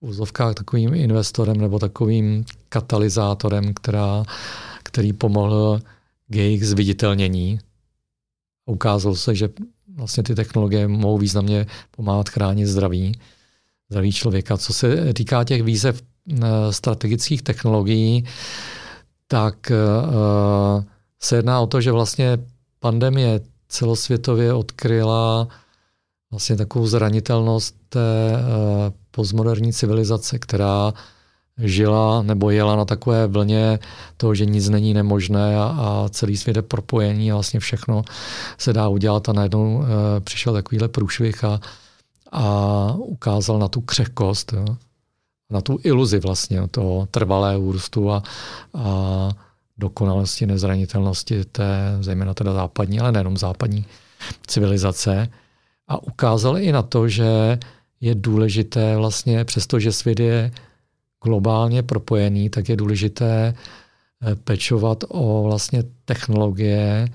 úzovkách 0.00 0.54
takovým 0.54 0.94
investorem 0.94 1.56
nebo 1.56 1.78
takovým 1.78 2.44
katalyzátorem, 2.68 3.74
která, 3.74 4.24
který 4.82 5.12
pomohl 5.12 5.80
k 6.28 6.34
jejich 6.34 6.66
zviditelnění. 6.66 7.60
Ukázalo 8.66 9.16
se, 9.16 9.34
že 9.34 9.48
vlastně 9.94 10.22
ty 10.22 10.34
technologie 10.34 10.88
mohou 10.88 11.18
významně 11.18 11.66
pomáhat 11.90 12.28
chránit 12.28 12.66
zdraví, 12.66 13.12
zdraví 13.90 14.12
člověka. 14.12 14.56
Co 14.56 14.72
se 14.72 15.14
týká 15.14 15.44
těch 15.44 15.62
výzev 15.62 16.02
eh, 16.02 16.38
strategických 16.70 17.42
technologií, 17.42 18.24
tak 19.28 19.72
uh, 19.72 20.84
se 21.20 21.36
jedná 21.36 21.60
o 21.60 21.66
to, 21.66 21.80
že 21.80 21.92
vlastně 21.92 22.38
pandemie 22.80 23.40
celosvětově 23.68 24.52
odkryla 24.52 25.48
vlastně 26.30 26.56
takovou 26.56 26.86
zranitelnost 26.86 27.76
té 27.88 28.32
uh, 28.32 28.92
postmoderní 29.18 29.72
civilizace, 29.72 30.38
která 30.38 30.94
žila 31.58 32.22
nebo 32.22 32.50
jela 32.50 32.76
na 32.76 32.84
takové 32.84 33.26
vlně 33.26 33.78
toho, 34.16 34.34
že 34.34 34.46
nic 34.46 34.68
není 34.68 34.94
nemožné 34.94 35.58
a, 35.58 35.62
a 35.62 36.08
celý 36.10 36.36
svět 36.36 36.56
je 36.56 36.62
propojení 36.62 37.32
a 37.32 37.34
vlastně 37.34 37.60
všechno 37.60 38.02
se 38.58 38.72
dá 38.72 38.88
udělat 38.88 39.28
a 39.28 39.32
najednou 39.32 39.82
e, 39.82 40.20
přišel 40.20 40.52
takovýhle 40.52 40.88
průšvih 40.88 41.44
a, 41.44 41.60
a 42.32 42.44
ukázal 42.94 43.58
na 43.58 43.68
tu 43.68 43.80
křehkost, 43.80 44.52
jo, 44.52 44.76
na 45.50 45.60
tu 45.60 45.78
iluzi 45.82 46.20
vlastně 46.20 46.68
toho 46.70 47.08
trvalého 47.10 47.72
růstu 47.72 48.12
a, 48.12 48.22
a 48.74 49.30
dokonalosti, 49.78 50.46
nezranitelnosti 50.46 51.44
té, 51.44 51.98
zejména 52.00 52.34
teda 52.34 52.52
západní, 52.52 53.00
ale 53.00 53.12
nejenom 53.12 53.36
západní 53.36 53.84
civilizace. 54.46 55.28
A 55.88 56.02
ukázal 56.02 56.58
i 56.58 56.72
na 56.72 56.82
to, 56.82 57.08
že 57.08 57.58
je 58.00 58.14
důležité 58.14 58.96
vlastně, 58.96 59.44
přestože 59.44 59.92
svět 59.92 60.20
je 60.20 60.50
globálně 61.24 61.82
propojený, 61.82 62.50
tak 62.50 62.68
je 62.68 62.76
důležité 62.76 63.54
eh, 63.54 64.34
pečovat 64.34 65.04
o 65.08 65.42
vlastně 65.42 65.82
technologie, 66.04 67.08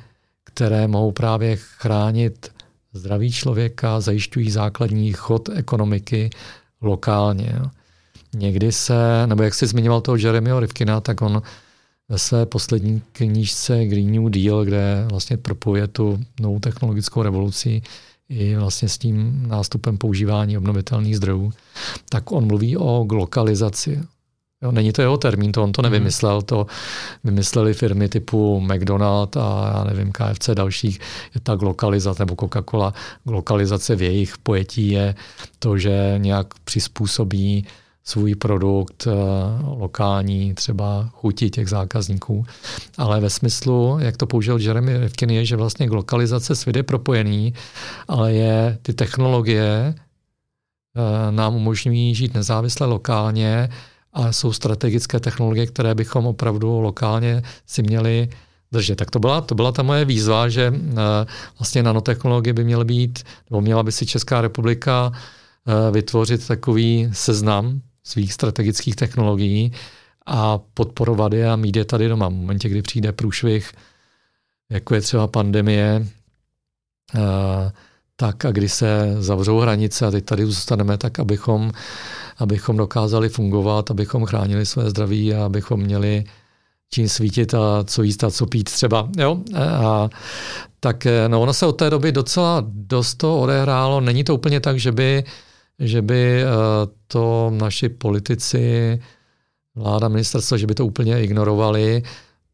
které 0.44 0.88
mohou 0.88 1.12
právě 1.12 1.56
chránit 1.56 2.52
zdraví 2.94 3.32
člověka, 3.32 4.00
zajišťují 4.00 4.52
základní 4.52 5.14
chod 5.14 5.50
ekonomiky 5.50 6.30
lokálně. 6.82 7.60
Někdy 8.36 8.72
se, 8.72 9.28
nebo 9.28 9.44
jak 9.44 9.54
jsi 9.54 9.68
zmiňoval 9.68 10.02
toho 10.02 10.18
Jeremyho 10.18 10.60
Rivkina, 10.60 11.02
tak 11.02 11.22
on 11.22 11.42
ve 12.10 12.18
své 12.18 12.46
poslední 12.46 13.02
knížce 13.12 13.86
Green 13.86 14.12
New 14.12 14.30
Deal, 14.30 14.66
kde 14.66 15.06
vlastně 15.10 15.38
propojuje 15.38 15.88
tu 15.88 16.20
novou 16.40 16.60
technologickou 16.60 17.22
revoluci 17.24 17.82
i 18.30 18.56
vlastně 18.56 18.90
s 18.90 18.98
tím 18.98 19.48
nástupem 19.48 19.98
používání 19.98 20.58
obnovitelných 20.58 21.18
zdrojů, 21.18 21.54
tak 22.10 22.32
on 22.32 22.48
mluví 22.48 22.78
o 22.78 23.04
glokalizaci. 23.04 24.04
Jo, 24.64 24.72
není 24.72 24.94
to 24.94 25.02
jeho 25.02 25.18
termín, 25.18 25.52
to 25.52 25.64
on 25.64 25.72
to 25.72 25.82
nevymyslel, 25.82 26.42
to 26.42 26.68
vymysleli 27.24 27.74
firmy 27.74 28.10
typu 28.10 28.60
McDonald 28.62 29.38
a 29.38 29.74
já 29.76 29.84
nevím, 29.84 30.12
KFC 30.12 30.50
dalších. 30.54 31.00
Je 31.36 31.42
ta 31.42 31.56
glokalizace 31.56 32.22
nebo 32.22 32.36
Coca-Cola, 32.36 32.94
glokalizace 33.24 33.96
v 33.96 34.02
jejich 34.02 34.38
pojetí 34.38 34.92
je 34.92 35.16
to, 35.60 35.78
že 35.78 36.16
nějak 36.18 36.48
přizpůsobí 36.64 37.66
svůj 38.04 38.36
produkt 38.36 39.08
eh, 39.08 39.12
lokální 39.64 40.54
třeba 40.54 41.10
chuti 41.14 41.50
těch 41.50 41.70
zákazníků. 41.70 42.46
Ale 42.98 43.20
ve 43.20 43.30
smyslu, 43.30 43.98
jak 44.00 44.18
to 44.18 44.28
použil 44.28 44.60
Jeremy 44.60 44.98
Rifkin, 44.98 45.30
je, 45.30 45.46
že 45.46 45.56
vlastně 45.56 45.90
lokalizace 45.90 46.56
svět 46.56 46.76
je 46.76 46.84
propojený, 46.84 47.54
ale 48.08 48.34
je 48.34 48.78
ty 48.82 48.94
technologie 48.94 49.96
eh, 49.96 51.32
nám 51.32 51.56
umožňují 51.56 52.16
žít 52.16 52.34
nezávisle 52.34 52.88
lokálně 52.88 53.70
a 54.14 54.32
jsou 54.32 54.54
strategické 54.54 55.20
technologie, 55.20 55.68
které 55.68 55.96
bychom 55.96 56.28
opravdu 56.28 56.82
lokálně 56.82 57.44
si 57.66 57.84
měli 57.84 58.30
držet. 58.72 58.96
Tak 58.96 59.12
to 59.12 59.20
byla, 59.20 59.42
to 59.42 59.56
byla 59.56 59.72
ta 59.72 59.84
moje 59.84 60.06
výzva, 60.06 60.50
že 60.50 60.74
eh, 60.76 60.96
vlastně 61.60 61.84
nanotechnologie 61.84 62.54
by 62.54 62.64
měly 62.64 62.86
být, 62.86 63.24
nebo 63.50 63.62
měla 63.62 63.84
by 63.84 63.92
si 63.92 64.06
Česká 64.06 64.42
republika 64.42 65.12
vytvořit 65.92 66.48
takový 66.48 67.10
seznam 67.14 67.82
svých 68.04 68.34
strategických 68.34 68.96
technologií 68.96 69.72
a 70.26 70.58
podporovat 70.58 71.34
je 71.34 71.50
a 71.50 71.56
mít 71.56 71.76
je 71.76 71.86
tady 71.86 72.08
doma. 72.08 72.28
V 72.28 72.34
momentě, 72.34 72.70
kdy 72.70 72.82
přijde 72.82 73.12
průšvih, 73.12 73.72
jako 74.70 74.96
je 74.96 75.02
třeba 75.02 75.28
pandemie, 75.28 76.08
eh, 77.16 77.72
tak 78.16 78.46
a 78.46 78.52
kdy 78.52 78.70
se 78.70 79.16
zavřou 79.20 79.60
hranice 79.60 80.06
a 80.06 80.12
teď 80.12 80.26
tady 80.26 80.46
zůstaneme, 80.46 80.98
tak 80.98 81.20
abychom, 81.20 81.72
abychom 82.38 82.78
dokázali 82.78 83.30
fungovat, 83.30 83.92
abychom 83.92 84.26
chránili 84.26 84.66
své 84.66 84.90
zdraví 84.90 85.34
a 85.34 85.46
abychom 85.46 85.80
měli 85.80 86.24
čím 86.94 87.10
svítit 87.10 87.54
a 87.54 87.84
co 87.84 88.04
jíst 88.04 88.24
a 88.24 88.32
co 88.32 88.46
pít 88.46 88.64
třeba. 88.64 89.10
Jo? 89.18 89.38
A, 89.58 90.10
tak 90.80 91.06
eh, 91.06 91.30
no, 91.30 91.42
ono 91.42 91.54
se 91.54 91.66
od 91.66 91.72
té 91.72 91.90
doby 91.90 92.12
docela 92.12 92.64
dost 92.68 93.16
to 93.16 93.40
odehrálo. 93.40 94.02
Není 94.02 94.24
to 94.24 94.36
úplně 94.36 94.60
tak, 94.60 94.80
že 94.80 94.92
by 94.92 95.24
že 95.84 96.02
by 96.02 96.42
eh, 96.42 96.46
to 97.08 97.52
naši 97.54 97.90
politici, 97.90 99.00
vláda, 99.76 100.08
ministerstva, 100.08 100.58
že 100.58 100.68
by 100.68 100.76
to 100.76 100.86
úplně 100.86 101.24
ignorovali. 101.24 102.04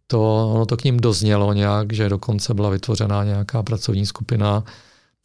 To, 0.07 0.51
ono 0.53 0.65
to 0.65 0.77
k 0.77 0.83
ním 0.83 0.97
doznělo 0.99 1.53
nějak, 1.53 1.93
že 1.93 2.09
dokonce 2.09 2.53
byla 2.53 2.69
vytvořena 2.69 3.23
nějaká 3.23 3.63
pracovní 3.63 4.05
skupina 4.05 4.63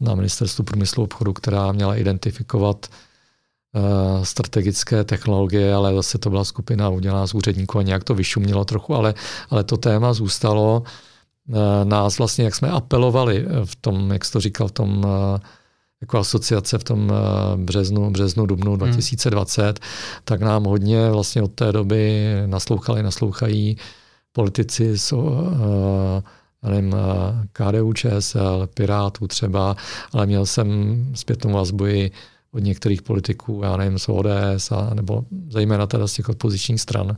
na 0.00 0.14
ministerstvu 0.14 0.64
průmyslu 0.64 1.02
a 1.02 1.04
obchodu, 1.04 1.32
která 1.32 1.72
měla 1.72 1.96
identifikovat 1.96 2.86
uh, 2.86 4.24
strategické 4.24 5.04
technologie, 5.04 5.74
ale 5.74 5.94
zase 5.94 6.18
to 6.18 6.30
byla 6.30 6.44
skupina 6.44 6.88
udělaná 6.88 7.26
z 7.26 7.34
úředníků 7.34 7.78
a 7.78 7.82
nějak 7.82 8.04
to 8.04 8.14
vyšumělo 8.14 8.64
trochu, 8.64 8.94
ale, 8.94 9.14
ale 9.50 9.64
to 9.64 9.76
téma 9.76 10.12
zůstalo. 10.12 10.82
Uh, 11.48 11.56
nás 11.84 12.18
vlastně, 12.18 12.44
jak 12.44 12.54
jsme 12.54 12.70
apelovali 12.70 13.46
v 13.64 13.76
tom, 13.76 14.12
jak 14.12 14.24
jsi 14.24 14.32
to 14.32 14.40
říkal, 14.40 14.68
v 14.68 14.72
tom 14.72 14.98
uh, 14.98 15.38
jako 16.04 16.18
asociace 16.18 16.78
v 16.78 16.84
tom 16.84 17.12
eh, 17.12 17.56
březnu, 17.56 18.10
březnu, 18.10 18.46
dubnu 18.46 18.76
2020, 18.76 19.62
hmm. 19.62 19.74
tak 20.24 20.40
nám 20.40 20.64
hodně 20.64 21.10
vlastně 21.10 21.42
od 21.42 21.52
té 21.52 21.72
doby 21.72 22.32
naslouchali, 22.46 23.02
naslouchají 23.02 23.76
politici 24.32 24.98
z 24.98 25.12
uh, 25.12 25.22
nevím, 26.62 26.94
eh, 26.94 27.46
KDU, 27.52 27.92
ČSL, 27.92 28.68
Pirátů 28.74 29.26
třeba, 29.26 29.76
ale 30.12 30.26
měl 30.26 30.46
jsem 30.46 30.68
zpětnou 31.14 31.52
vazbu 31.52 31.86
i 31.86 32.10
od 32.52 32.58
některých 32.58 33.02
politiků, 33.02 33.60
já 33.64 33.76
nevím, 33.76 33.98
z 33.98 34.08
ODS, 34.08 34.72
a, 34.72 34.94
nebo 34.94 35.24
zejména 35.48 35.86
teda 35.86 36.06
z 36.06 36.12
těch 36.12 36.28
opozičních 36.28 36.80
stran. 36.80 37.16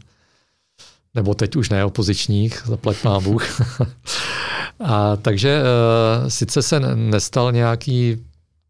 Nebo 1.14 1.34
teď 1.34 1.56
už 1.56 1.70
ne 1.70 1.84
opozičních, 1.84 2.62
zaplať 2.66 3.04
má 3.04 3.20
Bůh. 3.20 3.60
a 4.80 5.16
takže 5.16 5.62
uh, 5.62 6.28
sice 6.28 6.62
se 6.62 6.80
nestal 6.94 7.52
nějaký 7.52 8.26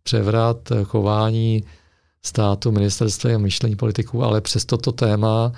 převrat 0.06 0.72
chování 0.84 1.64
státu, 2.22 2.72
ministerstva 2.72 3.34
a 3.34 3.38
myšlení 3.38 3.76
politiků, 3.76 4.22
ale 4.22 4.40
přesto 4.40 4.78
to 4.78 4.92
téma, 4.92 5.52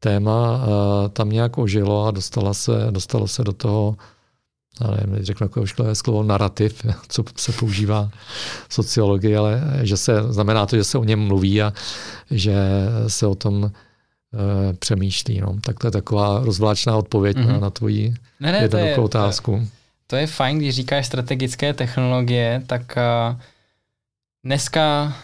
téma 0.00 0.56
uh, 0.56 1.08
tam 1.08 1.30
nějak 1.30 1.58
ožilo 1.58 2.06
a 2.06 2.10
dostala 2.10 2.54
se, 2.54 2.72
dostalo 2.90 3.28
se 3.28 3.44
do 3.44 3.52
toho, 3.52 3.96
ale 4.80 4.98
nevím, 5.06 5.24
řeknu 5.24 5.44
jako 5.44 5.62
ošklivé 5.62 5.94
slovo 5.94 6.22
narrativ, 6.22 6.86
co 7.08 7.24
se 7.36 7.52
používá 7.52 8.10
v 8.68 8.74
sociologii, 8.74 9.36
ale 9.36 9.62
že 9.82 9.96
se, 9.96 10.22
znamená 10.28 10.66
to, 10.66 10.76
že 10.76 10.84
se 10.84 10.98
o 10.98 11.04
něm 11.04 11.20
mluví 11.20 11.62
a 11.62 11.72
že 12.30 12.54
se 13.06 13.26
o 13.26 13.34
tom 13.34 13.62
uh, 13.62 13.70
přemýšlí. 14.78 15.40
No. 15.40 15.56
Tak 15.60 15.78
to 15.78 15.86
je 15.86 15.90
taková 15.90 16.40
rozvláčná 16.44 16.96
odpověď 16.96 17.36
mm-hmm. 17.36 17.52
na, 17.52 17.58
na 17.58 17.70
tvoji 17.70 18.14
ne, 18.40 18.52
ne, 18.52 18.58
jednoduchou 18.58 19.02
otázku. 19.02 19.52
To 19.52 19.58
je, 19.58 19.66
to 20.06 20.16
je 20.16 20.26
fajn, 20.26 20.58
když 20.58 20.74
říkáš 20.74 21.06
strategické 21.06 21.74
technologie, 21.74 22.62
tak 22.66 22.94
uh, 22.96 23.40
Dneska 24.44 25.14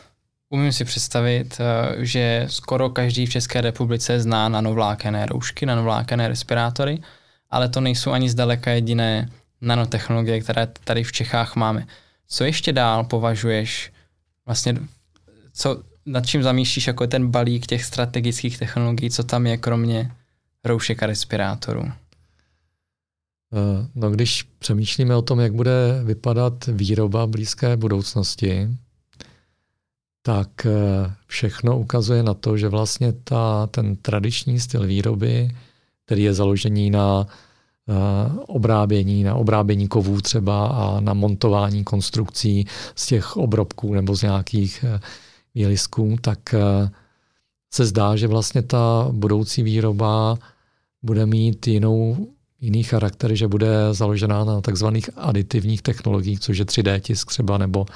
umím 0.49 0.73
si 0.73 0.85
představit, 0.85 1.61
eh, 1.61 2.04
že 2.04 2.46
skoro 2.49 2.90
každý 2.90 3.26
v 3.26 3.30
České 3.30 3.61
republice 3.61 4.20
zná 4.20 4.49
nanovlákené 4.49 5.26
roušky, 5.26 5.66
nanovlákené 5.66 6.28
respirátory, 6.28 7.02
ale 7.50 7.68
to 7.68 7.80
nejsou 7.80 8.11
ani 8.11 8.30
zdaleka 8.30 8.70
jediné 8.70 9.30
nanotechnologie, 9.61 10.40
které 10.40 10.66
tady 10.66 11.04
v 11.04 11.12
Čechách 11.12 11.56
máme. 11.56 11.87
Co 12.28 12.44
ještě 12.44 12.73
dál 12.73 13.04
považuješ, 13.04 13.92
vlastně, 14.46 14.76
co, 15.52 15.82
nad 16.06 16.26
čím 16.26 16.42
zamýšlíš 16.42 16.87
jako 16.87 17.06
ten 17.06 17.30
balík 17.30 17.66
těch 17.66 17.85
strategických 17.85 18.58
technologií, 18.58 19.11
co 19.11 19.25
tam 19.25 19.46
je 19.46 19.56
kromě 19.56 20.11
roušek 20.64 21.02
a 21.02 21.06
respirátorů? 21.06 21.92
Eh, 23.52 23.88
no, 23.94 24.11
když 24.11 24.42
přemýšlíme 24.42 25.16
o 25.16 25.23
tom, 25.23 25.40
jak 25.40 25.54
bude 25.54 26.00
vypadat 26.04 26.66
výroba 26.66 27.26
blízké 27.26 27.76
budoucnosti, 27.76 28.68
tak 30.26 30.66
eh, 30.66 30.71
všechno 31.26 31.78
ukazuje 31.78 32.23
na 32.23 32.35
to, 32.35 32.56
že 32.56 32.68
vlastně 32.68 33.12
ta, 33.12 33.66
ten 33.66 33.97
tradiční 33.97 34.61
styl 34.61 34.87
výroby, 34.87 35.50
který 36.04 36.23
je 36.23 36.35
založený 36.35 36.90
na 36.90 37.26
eh, 37.26 37.92
obrábění, 38.47 39.25
na 39.25 39.35
obrábění 39.35 39.88
kovů 39.88 40.21
třeba 40.21 40.66
a 40.66 41.00
na 41.00 41.14
montování 41.14 41.85
konstrukcí 41.85 42.66
z 42.95 43.06
těch 43.06 43.37
obrobků 43.37 43.95
nebo 43.95 44.16
z 44.16 44.23
nějakých 44.23 44.85
eh, 44.88 45.00
výlisků, 45.54 46.16
tak 46.21 46.54
se 47.75 47.85
zdá, 47.85 48.16
že 48.16 48.26
vlastně 48.26 48.62
ta 48.62 49.09
budoucí 49.12 49.62
výroba 49.62 50.38
bude 51.02 51.26
mít 51.26 51.66
jinou 51.66 52.28
jiný 52.61 52.83
charakter, 52.83 53.35
že 53.35 53.49
bude 53.49 53.69
založená 53.93 54.45
na 54.45 54.61
takzvaných 54.61 55.11
aditivních 55.17 55.83
technologiích, 55.83 56.41
což 56.41 56.59
je 56.59 56.65
3D 56.65 57.01
tisk 57.01 57.29
třeba, 57.29 57.59
nebo 57.59 57.87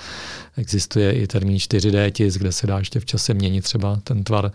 existuje 0.56 1.12
i 1.12 1.26
termín 1.26 1.56
4D 1.56 2.10
tisk, 2.10 2.40
kde 2.40 2.52
se 2.52 2.66
dá 2.66 2.78
ještě 2.78 3.00
v 3.00 3.04
čase 3.04 3.34
měnit 3.34 3.64
třeba 3.64 4.00
ten 4.04 4.24
tvar, 4.24 4.52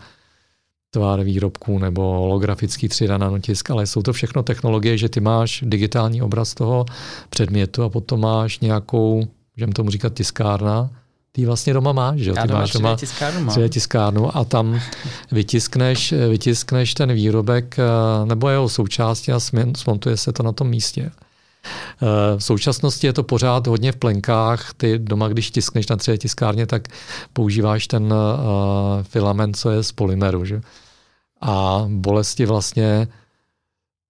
tvar 0.90 1.22
výrobků 1.22 1.78
nebo 1.78 2.02
holografický 2.02 2.88
3D 2.88 3.18
nanotisk, 3.18 3.70
ale 3.70 3.86
jsou 3.86 4.02
to 4.02 4.12
všechno 4.12 4.42
technologie, 4.42 4.98
že 4.98 5.08
ty 5.08 5.20
máš 5.20 5.64
digitální 5.66 6.22
obraz 6.22 6.54
toho 6.54 6.86
předmětu 7.30 7.82
a 7.82 7.88
potom 7.88 8.20
máš 8.20 8.60
nějakou, 8.60 9.28
můžeme 9.56 9.72
tomu 9.72 9.90
říkat 9.90 10.14
tiskárna, 10.14 10.90
ty 11.36 11.46
vlastně 11.46 11.74
doma 11.74 11.92
máš, 11.92 12.20
že 12.20 12.30
jo? 12.30 12.36
Ty 12.42 12.52
máš 12.52 12.72
doma 12.72 12.96
tiskárnu, 12.96 13.46
3D 13.46 13.68
tiskárnu 13.68 14.36
a 14.36 14.44
tam 14.44 14.80
vytiskneš, 15.32 16.12
vytiskneš 16.12 16.94
ten 16.94 17.12
výrobek 17.12 17.78
eh, 17.78 17.82
nebo 18.26 18.48
jeho 18.48 18.68
součástí 18.68 19.32
a 19.32 19.40
smontuje 19.76 20.16
se 20.16 20.32
to 20.32 20.42
na 20.42 20.52
tom 20.52 20.68
místě. 20.68 21.10
Eh, 21.12 22.36
v 22.36 22.40
současnosti 22.40 23.06
je 23.06 23.12
to 23.12 23.22
pořád 23.22 23.66
hodně 23.66 23.92
v 23.92 23.96
plenkách. 23.96 24.74
Ty 24.76 24.98
doma, 24.98 25.28
když 25.28 25.50
tiskneš 25.50 25.86
na 25.86 25.96
3D 25.96 26.18
tiskárně, 26.18 26.66
tak 26.66 26.88
používáš 27.32 27.86
ten 27.86 28.12
uh, 28.12 28.18
filament, 29.02 29.56
co 29.56 29.70
je 29.70 29.82
z 29.82 29.92
polymeru. 29.92 30.44
Že? 30.44 30.60
A 31.40 31.84
bolesti 31.88 32.46
vlastně 32.46 33.08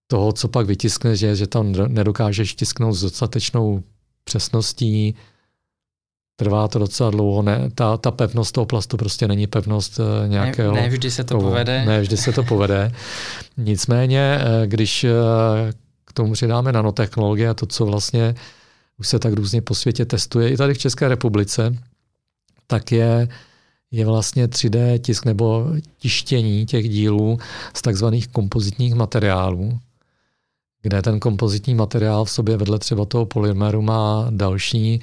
toho, 0.07 0.33
co 0.33 0.49
pak 0.49 0.67
vytiskne, 0.67 1.17
že, 1.17 1.37
že 1.37 1.47
tam 1.47 1.73
nedokážeš 1.89 2.55
tisknout 2.55 2.95
s 2.95 3.03
dostatečnou 3.03 3.83
přesností, 4.25 5.15
trvá 6.37 6.69
to 6.69 6.79
docela 6.79 7.11
dlouho. 7.11 7.43
Ne, 7.43 7.71
ta, 7.75 7.97
ta 7.97 8.11
pevnost 8.11 8.55
toho 8.55 8.67
plastu 8.67 8.97
prostě 8.97 9.29
není 9.29 9.47
pevnost 9.47 10.01
eh, 10.01 10.29
nějakého... 10.29 10.75
Ne, 10.75 10.81
ne 10.83 10.89
vždy 10.89 11.11
se 11.11 11.25
to 11.25 11.29
toho, 11.29 11.51
povede. 11.51 11.85
Ne 11.85 12.01
vždy 12.01 12.17
se 12.17 12.33
to 12.33 12.43
povede. 12.43 12.93
Nicméně, 13.57 14.39
eh, 14.41 14.67
když 14.67 15.05
eh, 15.05 15.11
k 16.05 16.13
tomu 16.13 16.33
přidáme 16.33 16.73
nanotechnologie 16.73 17.49
a 17.49 17.55
to, 17.55 17.67
co 17.67 17.87
vlastně 17.87 18.35
už 18.99 19.09
se 19.09 19.19
tak 19.19 19.33
různě 19.33 19.63
po 19.63 19.75
světě 19.75 20.05
testuje, 20.05 20.51
i 20.51 20.57
tady 20.57 20.75
v 20.75 20.79
České 20.79 21.09
republice, 21.09 21.77
tak 22.67 22.93
je, 22.93 23.29
je 23.91 24.07
vlastně 24.07 24.47
3D 24.47 24.99
tisk 24.99 25.25
nebo 25.25 25.67
tištění 25.99 26.67
těch 26.67 26.89
dílů 26.89 27.39
z 27.75 27.83
takzvaných 27.83 28.29
kompozitních 28.29 28.95
materiálů, 28.95 29.79
kde 30.83 31.03
ten 31.03 31.21
kompozitní 31.21 31.75
materiál 31.75 32.25
v 32.25 32.31
sobě 32.31 32.57
vedle 32.57 32.79
třeba 32.79 33.05
toho 33.05 33.27
polymeru 33.27 33.83
má 33.83 34.27
další 34.31 35.03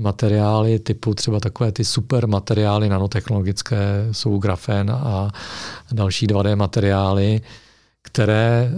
materiály 0.00 0.78
typu 0.78 1.14
třeba 1.14 1.40
takové 1.40 1.72
ty 1.72 1.84
super 1.84 2.28
materiály 2.28 2.88
nanotechnologické, 2.88 4.08
jsou 4.12 4.38
grafen 4.38 4.90
a 4.90 5.32
další 5.92 6.26
2D 6.26 6.56
materiály, 6.56 7.40
které 8.02 8.72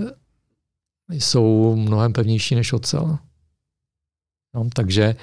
jsou 1.09 1.76
mnohem 1.76 2.12
pevnější 2.12 2.55
než 2.55 2.73
ocel. 2.73 3.19
No, 4.55 4.69
takže 4.75 5.17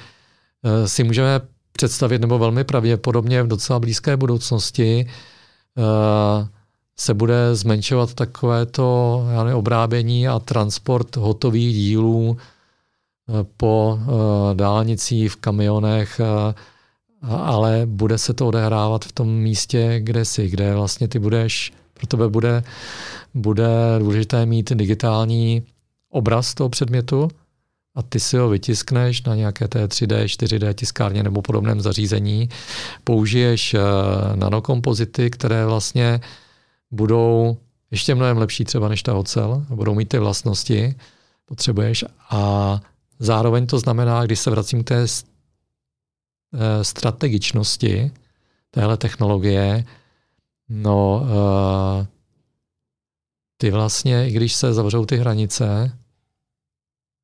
eh, 0.64 0.88
si 0.88 1.04
můžeme 1.04 1.42
představit, 1.80 2.20
nebo 2.20 2.40
velmi 2.40 2.64
pravděpodobně 2.64 3.44
v 3.44 3.48
docela 3.48 3.80
blízké 3.80 4.18
budoucnosti 4.18 5.08
uh, 5.78 6.48
se 7.00 7.14
bude 7.14 7.56
zmenšovat 7.56 8.14
takovéto 8.14 9.26
obrábění 9.54 10.28
a 10.28 10.40
transport 10.40 11.16
hotových 11.16 11.76
dílů 11.76 12.38
po 13.58 14.00
uh, 14.02 14.08
dálnicích, 14.54 15.32
v 15.32 15.36
kamionech, 15.36 16.22
uh, 16.22 17.36
ale 17.42 17.82
bude 17.86 18.18
se 18.18 18.34
to 18.34 18.48
odehrávat 18.48 19.06
v 19.06 19.12
tom 19.12 19.30
místě, 19.30 20.00
kde 20.00 20.26
jsi, 20.26 20.50
kde 20.50 20.74
vlastně 20.74 21.08
ty 21.08 21.20
budeš, 21.20 21.74
pro 21.94 22.08
tebe 22.08 22.30
bude, 22.30 22.64
bude 23.34 23.68
důležité 24.00 24.46
mít 24.46 24.72
digitální 24.72 25.64
obraz 26.10 26.54
toho 26.54 26.70
předmětu, 26.70 27.30
a 27.96 28.02
ty 28.02 28.20
si 28.20 28.38
ho 28.38 28.50
vytiskneš 28.50 29.24
na 29.24 29.36
nějaké 29.36 29.68
té 29.68 29.86
3D, 29.86 30.24
4D 30.24 30.74
tiskárně 30.74 31.24
nebo 31.24 31.42
podobném 31.42 31.82
zařízení, 31.82 32.50
použiješ 33.04 33.74
eh, 33.74 33.80
nanokompozity, 34.36 35.30
které 35.30 35.66
vlastně 35.66 36.20
budou 36.92 37.58
ještě 37.92 38.16
mnohem 38.16 38.38
lepší 38.38 38.66
třeba 38.66 38.88
než 38.88 39.04
ta 39.04 39.16
ocel, 39.16 39.66
budou 39.70 39.96
mít 39.96 40.10
ty 40.10 40.20
vlastnosti, 40.20 40.96
potřebuješ 41.46 42.06
a 42.30 42.82
zároveň 43.20 43.68
to 43.68 43.80
znamená, 43.80 44.26
když 44.26 44.40
se 44.40 44.50
vracím 44.50 44.84
k 44.84 44.88
té 44.88 45.04
eh, 45.04 46.84
strategičnosti 46.84 48.12
téhle 48.72 48.98
technologie, 48.98 49.86
no 50.70 51.26
eh, 51.26 52.08
ty 53.58 53.72
vlastně, 53.72 54.30
i 54.30 54.32
když 54.32 54.54
se 54.54 54.74
zavřou 54.74 55.06
ty 55.06 55.18
hranice, 55.18 55.92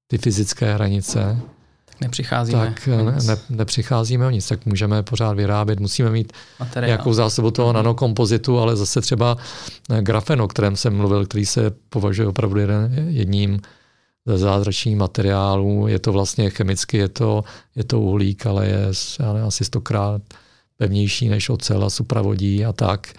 ty 0.08 0.18
fyzické 0.18 0.74
hranice, 0.74 1.42
tak 1.86 2.02
nepřicházíme 2.02 2.66
tak 2.66 2.88
nic. 2.88 3.26
Ne, 3.28 3.38
nepřicházíme 3.50 4.28
o 4.28 4.30
nic, 4.30 4.48
tak 4.48 4.66
můžeme 4.66 5.04
pořád 5.04 5.34
vyrábět, 5.34 5.80
musíme 5.80 6.10
mít 6.10 6.34
Materiál. 6.60 6.88
nějakou 6.88 7.14
zásobu 7.14 7.52
toho 7.52 7.70
mm 7.70 7.76
nanokompozitu, 7.76 8.60
ale 8.60 8.76
zase 8.76 9.02
třeba 9.02 9.38
eh, 9.90 10.02
grafen, 10.02 10.42
o 10.42 10.48
kterém 10.48 10.76
jsem 10.76 10.98
mluvil, 10.98 11.26
který 11.26 11.46
se 11.46 11.72
považuje 11.90 12.28
opravdu 12.28 12.60
jeden, 12.60 12.94
jedním 13.10 13.62
ze 14.26 14.38
zázračných 14.38 14.96
materiálů. 14.98 15.88
Je 15.88 16.00
to 16.00 16.12
vlastně 16.12 16.50
chemicky, 16.50 16.98
je 16.98 17.10
to, 17.10 17.44
je 17.76 17.84
to 17.84 18.02
uhlík, 18.02 18.46
ale 18.46 18.68
je 18.68 18.92
nevím, 19.20 19.48
asi 19.48 19.66
stokrát 19.66 20.22
pevnější 20.78 21.30
než 21.30 21.50
ocel 21.50 21.86
a 21.86 21.90
supravodí 21.90 22.66
a 22.66 22.74
tak. 22.74 23.14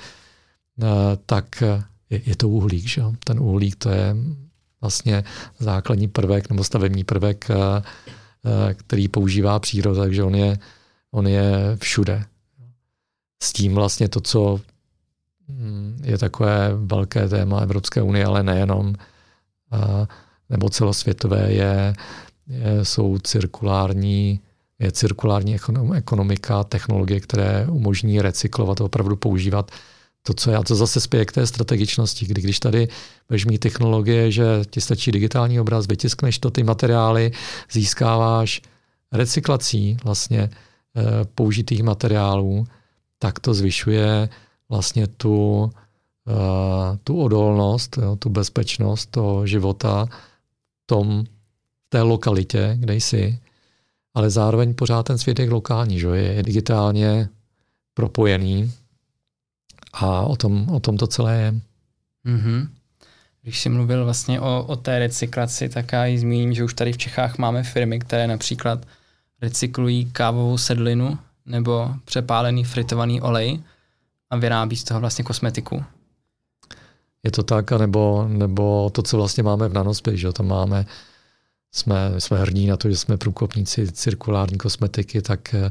Eh, 0.82 1.18
tak 1.26 1.62
je, 2.10 2.20
je 2.26 2.36
to 2.36 2.48
uhlík, 2.48 2.88
že? 2.88 3.02
Ten 3.24 3.40
uhlík 3.40 3.76
to 3.76 3.90
je 3.90 4.16
vlastně 4.80 5.24
základní 5.58 6.08
prvek 6.08 6.50
nebo 6.50 6.64
stavební 6.64 7.04
prvek, 7.04 7.50
eh, 7.50 7.56
eh, 8.44 8.74
který 8.74 9.08
používá 9.08 9.58
příroda, 9.58 10.02
takže 10.02 10.22
on 10.22 10.34
je, 10.34 10.58
on 11.10 11.26
je 11.26 11.76
všude. 11.80 12.24
S 13.42 13.52
tím 13.52 13.74
vlastně 13.74 14.08
to, 14.08 14.20
co 14.20 14.60
hm, 15.48 16.00
je 16.04 16.18
takové 16.18 16.70
velké 16.74 17.28
téma 17.28 17.60
Evropské 17.60 18.02
unie, 18.02 18.24
ale 18.24 18.42
nejenom, 18.42 18.94
nebo 20.50 20.70
celosvětové, 20.70 21.52
je, 21.52 21.94
je 22.48 22.84
jsou 22.84 23.18
cirkulární 23.18 24.40
je 24.78 24.92
cirkulární 24.92 25.56
ekonomika, 25.94 26.64
technologie, 26.64 27.20
které 27.20 27.66
umožní 27.70 28.22
recyklovat, 28.22 28.80
opravdu 28.80 29.16
používat 29.16 29.70
to, 30.22 30.34
co 30.34 30.50
já, 30.50 30.62
to 30.62 30.74
zase 30.74 31.00
spěje 31.00 31.24
k 31.24 31.32
té 31.32 31.46
strategičnosti, 31.46 32.26
kdy 32.26 32.42
když 32.42 32.60
tady 32.60 32.88
budeš 33.28 33.46
mít 33.46 33.58
technologie, 33.58 34.32
že 34.32 34.44
ti 34.70 34.80
stačí 34.80 35.12
digitální 35.12 35.60
obraz, 35.60 35.86
vytiskneš 35.86 36.38
to, 36.38 36.50
ty 36.50 36.62
materiály, 36.62 37.32
získáváš 37.72 38.62
recyklací 39.12 39.96
vlastně 40.04 40.40
e, 40.40 40.50
použitých 41.34 41.82
materiálů, 41.82 42.66
tak 43.18 43.40
to 43.40 43.54
zvyšuje 43.54 44.28
vlastně 44.68 45.06
tu, 45.06 45.70
e, 46.28 46.96
tu 47.04 47.22
odolnost, 47.22 47.98
tu 48.18 48.28
bezpečnost 48.28 49.06
toho 49.06 49.46
života 49.46 50.08
tom, 50.86 51.24
v 51.86 51.88
té 51.88 52.02
lokalitě, 52.02 52.76
kde 52.78 52.94
jsi, 52.94 53.38
ale 54.14 54.30
zároveň 54.30 54.74
pořád 54.74 55.02
ten 55.02 55.18
svět 55.18 55.38
je 55.38 55.50
lokální, 55.50 55.98
že 55.98 56.08
je 56.08 56.42
digitálně 56.42 57.28
propojený, 57.94 58.72
a 59.96 60.22
o 60.22 60.36
tom, 60.36 60.68
o 60.70 60.80
tom 60.80 60.96
to 60.96 61.06
celé 61.06 61.36
je. 61.36 61.54
Mm-hmm. 62.26 62.68
Když 63.42 63.60
jsi 63.60 63.68
mluvil 63.68 64.04
vlastně 64.04 64.40
o, 64.40 64.64
o 64.68 64.76
té 64.76 64.98
recyklaci, 64.98 65.68
tak 65.68 65.92
já 65.92 66.06
ji 66.06 66.18
zmíním, 66.18 66.54
že 66.54 66.64
už 66.64 66.74
tady 66.74 66.92
v 66.92 66.98
Čechách 66.98 67.38
máme 67.38 67.62
firmy, 67.62 67.98
které 67.98 68.26
například 68.26 68.86
recyklují 69.42 70.04
kávovou 70.04 70.58
sedlinu 70.58 71.18
nebo 71.46 71.90
přepálený 72.04 72.64
fritovaný 72.64 73.20
olej 73.20 73.62
a 74.30 74.36
vyrábí 74.36 74.76
z 74.76 74.84
toho 74.84 75.00
vlastně 75.00 75.24
kosmetiku. 75.24 75.84
Je 77.26 77.32
to 77.32 77.42
tak, 77.42 77.72
nebo, 77.72 78.24
nebo 78.28 78.90
to, 78.90 79.02
co 79.02 79.16
vlastně 79.16 79.42
máme 79.42 79.68
v 79.68 79.72
Nanospace, 79.72 80.16
že 80.16 80.32
tam 80.32 80.46
máme 80.46 80.86
jsme, 81.72 82.12
jsme 82.18 82.38
hrdí 82.38 82.66
na 82.66 82.76
to, 82.76 82.90
že 82.90 82.96
jsme 82.96 83.16
průkopníci 83.16 83.92
cirkulární 83.92 84.58
kosmetiky, 84.58 85.22
tak 85.22 85.54
eh, 85.54 85.70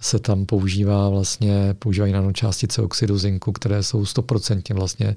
se 0.00 0.18
tam 0.18 0.46
používá 0.46 1.08
vlastně, 1.08 1.74
používají 1.78 2.12
nanočástice 2.12 2.82
oxidu 2.82 3.18
zinku, 3.18 3.52
které 3.52 3.82
jsou 3.82 4.02
100% 4.02 4.74
vlastně 4.74 5.14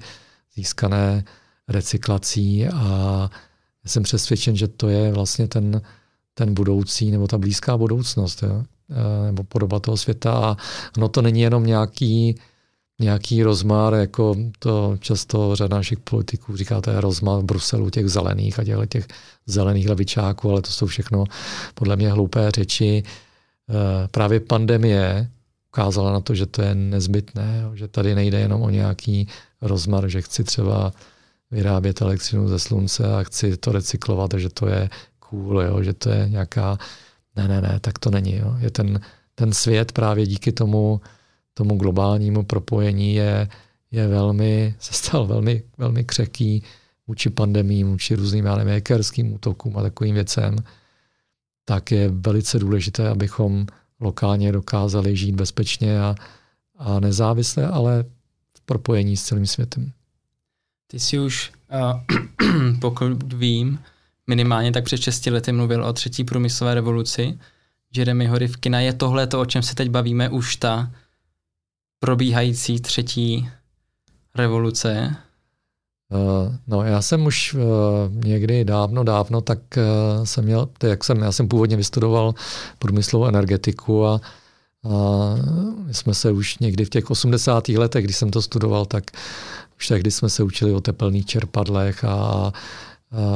získané 0.54 1.24
recyklací 1.68 2.66
a 2.68 3.30
jsem 3.86 4.02
přesvědčen, 4.02 4.56
že 4.56 4.68
to 4.68 4.88
je 4.88 5.12
vlastně 5.12 5.48
ten, 5.48 5.82
ten 6.34 6.54
budoucí 6.54 7.10
nebo 7.10 7.26
ta 7.26 7.38
blízká 7.38 7.76
budoucnost, 7.76 8.42
jo? 8.42 8.64
Eh, 8.90 9.26
nebo 9.26 9.44
podoba 9.44 9.80
toho 9.80 9.96
světa 9.96 10.32
a 10.32 10.56
no 10.96 11.08
to 11.08 11.22
není 11.22 11.40
jenom 11.40 11.66
nějaký 11.66 12.34
nějaký 13.00 13.42
rozmar, 13.42 13.94
jako 13.94 14.36
to 14.58 14.96
často 15.00 15.56
řada 15.56 15.76
našich 15.76 15.98
politiků 15.98 16.56
říká, 16.56 16.80
to 16.80 16.90
je 16.90 17.00
rozmar 17.00 17.40
v 17.40 17.44
Bruselu 17.44 17.90
těch 17.90 18.08
zelených 18.08 18.58
a 18.58 18.64
těchto 18.64 18.86
těch 18.86 19.06
zelených 19.46 19.88
levičáků, 19.88 20.50
ale 20.50 20.62
to 20.62 20.70
jsou 20.70 20.86
všechno 20.86 21.24
podle 21.74 21.96
mě 21.96 22.12
hloupé 22.12 22.50
řeči. 22.50 23.02
Eh, 23.70 24.08
právě 24.08 24.40
pandemie 24.40 25.30
ukázala 25.68 26.12
na 26.12 26.20
to, 26.20 26.34
že 26.34 26.46
to 26.46 26.62
je 26.62 26.74
nezbytné, 26.74 27.70
že 27.74 27.88
tady 27.88 28.14
nejde 28.14 28.38
jenom 28.38 28.62
o 28.62 28.70
nějaký 28.70 29.28
rozmar, 29.62 30.08
že 30.08 30.22
chci 30.22 30.44
třeba 30.44 30.92
vyrábět 31.50 32.02
elektřinu 32.02 32.48
ze 32.48 32.58
slunce 32.58 33.14
a 33.14 33.22
chci 33.22 33.56
to 33.56 33.72
recyklovat, 33.72 34.30
že 34.36 34.48
to 34.48 34.66
je 34.66 34.90
cool, 35.18 35.62
jo, 35.62 35.82
že 35.82 35.92
to 35.92 36.10
je 36.10 36.28
nějaká... 36.28 36.78
Ne, 37.36 37.48
ne, 37.48 37.60
ne, 37.60 37.80
tak 37.80 37.98
to 37.98 38.10
není. 38.10 38.36
Jo. 38.36 38.56
Je 38.58 38.70
ten, 38.70 39.00
ten 39.34 39.52
svět 39.52 39.92
právě 39.92 40.26
díky 40.26 40.52
tomu, 40.52 41.00
tomu 41.54 41.76
globálnímu 41.76 42.42
propojení 42.42 43.14
je, 43.14 43.48
je 43.90 44.08
velmi, 44.08 44.74
se 44.78 44.92
stal 44.92 45.26
velmi, 45.26 45.62
velmi 45.78 46.04
křeký 46.04 46.62
vůči 47.06 47.30
pandemím, 47.30 47.88
vůči 47.88 48.14
různým 48.14 48.44
já 48.44 48.54
hackerským 48.54 49.32
útokům 49.32 49.76
a 49.76 49.82
takovým 49.82 50.14
věcem, 50.14 50.56
tak 51.64 51.90
je 51.90 52.08
velice 52.08 52.58
důležité, 52.58 53.08
abychom 53.08 53.66
lokálně 54.00 54.52
dokázali 54.52 55.16
žít 55.16 55.34
bezpečně 55.34 56.00
a, 56.00 56.14
a 56.78 57.00
nezávisle, 57.00 57.66
ale 57.66 58.04
v 58.58 58.60
propojení 58.60 59.16
s 59.16 59.24
celým 59.24 59.46
světem. 59.46 59.92
Ty 60.86 61.00
jsi 61.00 61.18
už, 61.18 61.52
uh, 61.72 62.78
pokud 62.80 63.32
vím, 63.32 63.78
minimálně 64.26 64.72
tak 64.72 64.84
před 64.84 64.98
6 64.98 65.26
lety 65.26 65.52
mluvil 65.52 65.84
o 65.84 65.92
třetí 65.92 66.24
průmyslové 66.24 66.74
revoluci. 66.74 67.38
Jeremy 67.96 68.26
Horivkina, 68.26 68.80
je 68.80 68.92
tohle 68.92 69.26
to, 69.26 69.40
o 69.40 69.46
čem 69.46 69.62
se 69.62 69.74
teď 69.74 69.90
bavíme, 69.90 70.28
už 70.28 70.56
ta 70.56 70.92
probíhající 72.04 72.80
třetí 72.80 73.48
revoluce? 74.34 75.16
No 76.66 76.82
já 76.82 77.02
jsem 77.02 77.26
už 77.26 77.56
někdy 78.10 78.64
dávno, 78.64 79.04
dávno, 79.04 79.40
tak 79.40 79.58
jsem 80.24 80.44
měl, 80.44 80.68
jak 80.82 81.04
jsem, 81.04 81.18
já 81.18 81.32
jsem 81.32 81.48
původně 81.48 81.76
vystudoval 81.76 82.34
průmyslovou 82.78 83.26
energetiku 83.26 84.06
a, 84.06 84.14
a 84.14 84.20
my 85.86 85.94
jsme 85.94 86.14
se 86.14 86.30
už 86.30 86.58
někdy 86.58 86.84
v 86.84 86.90
těch 86.90 87.10
80. 87.10 87.68
letech, 87.68 88.04
když 88.04 88.16
jsem 88.16 88.30
to 88.30 88.42
studoval, 88.42 88.86
tak 88.86 89.04
už 89.76 89.88
tehdy 89.88 90.10
jsme 90.10 90.30
se 90.30 90.42
učili 90.42 90.72
o 90.72 90.80
tepelných 90.80 91.26
čerpadlech 91.26 92.04
a, 92.04 92.12
a 92.12 92.52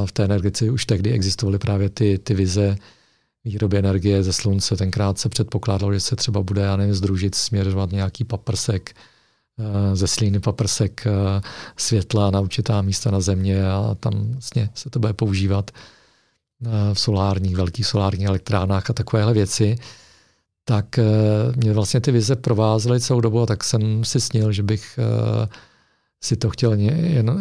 v 0.07 0.13
té 0.13 0.25
energetice 0.25 0.71
už 0.71 0.85
tehdy 0.85 1.13
existovaly 1.13 1.59
právě 1.59 1.89
ty, 1.89 2.19
ty 2.19 2.35
vize 2.35 2.77
výroby 3.45 3.79
energie 3.79 4.23
ze 4.23 4.33
slunce. 4.33 4.77
Tenkrát 4.77 5.19
se 5.19 5.29
předpokládalo, 5.29 5.93
že 5.93 6.01
se 6.01 6.17
třeba 6.17 6.43
bude, 6.43 6.63
já 6.63 6.77
nevím, 6.77 6.95
združit, 6.95 7.35
směrovat 7.35 7.93
nějaký 7.93 8.25
paprsek, 8.25 8.95
eh, 9.59 9.97
ze 9.97 10.07
slíny 10.07 10.41
paprsek 10.41 11.07
eh, 11.07 11.11
světla 11.77 12.31
na 12.31 12.41
určitá 12.41 12.83
místa 12.83 13.11
na 13.11 13.21
země 13.21 13.71
a 13.71 13.97
tam 14.01 14.33
vlastně 14.33 14.71
se 14.75 14.91
to 14.91 14.99
bude 14.99 15.13
používat 15.13 15.71
eh, 15.71 16.95
v 16.95 17.01
solárních, 17.01 17.57
velkých 17.57 17.87
solárních 17.87 18.27
elektrárnách 18.27 18.91
a 18.91 18.93
takovéhle 18.93 19.33
věci, 19.33 19.77
tak 20.65 20.99
mě 21.57 21.73
vlastně 21.73 22.01
ty 22.01 22.13
vize 22.13 22.37
provázely 22.37 23.01
celou 23.01 23.21
dobu 23.21 23.41
a 23.41 23.47
tak 23.47 23.65
jsem 23.65 24.05
si 24.05 24.21
snil, 24.21 24.53
že 24.53 24.63
bych 24.63 24.99
si 26.21 26.37
to 26.37 26.51
chtěl 26.51 26.73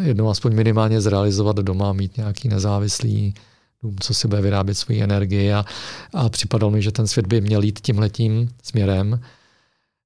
jednou 0.01 0.29
aspoň 0.29 0.55
minimálně 0.55 1.01
zrealizovat 1.01 1.55
doma, 1.55 1.93
mít 1.93 2.17
nějaký 2.17 2.49
nezávislý 2.49 3.33
co 3.99 4.13
si 4.13 4.27
bude 4.27 4.41
vyrábět 4.41 4.75
svoji 4.75 5.01
energii 5.01 5.53
a, 5.53 5.65
a 6.13 6.29
připadalo 6.29 6.71
mi, 6.71 6.81
že 6.81 6.91
ten 6.91 7.07
svět 7.07 7.27
by 7.27 7.41
měl 7.41 7.63
jít 7.63 7.79
tímhletím 7.79 8.49
směrem. 8.63 9.21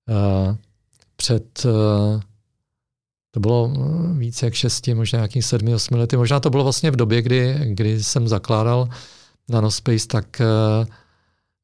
Uh, 0.10 0.56
před 1.16 1.66
uh, 1.66 2.22
to 3.32 3.40
bylo 3.40 3.74
více 4.18 4.46
jak 4.46 4.54
šesti, 4.54 4.94
možná 4.94 5.18
nějakých 5.18 5.46
sedmi, 5.46 5.76
osmi 5.76 5.98
lety. 5.98 6.18
Možná 6.18 6.40
to 6.40 6.50
bylo 6.50 6.64
vlastně 6.64 6.92
v 6.92 6.96
době, 6.96 7.22
kdy, 7.22 7.56
kdy 7.66 8.04
jsem 8.04 8.28
zakládal 8.28 8.90
Nanospace, 9.50 10.08
tak 10.08 10.42
uh, 10.42 10.86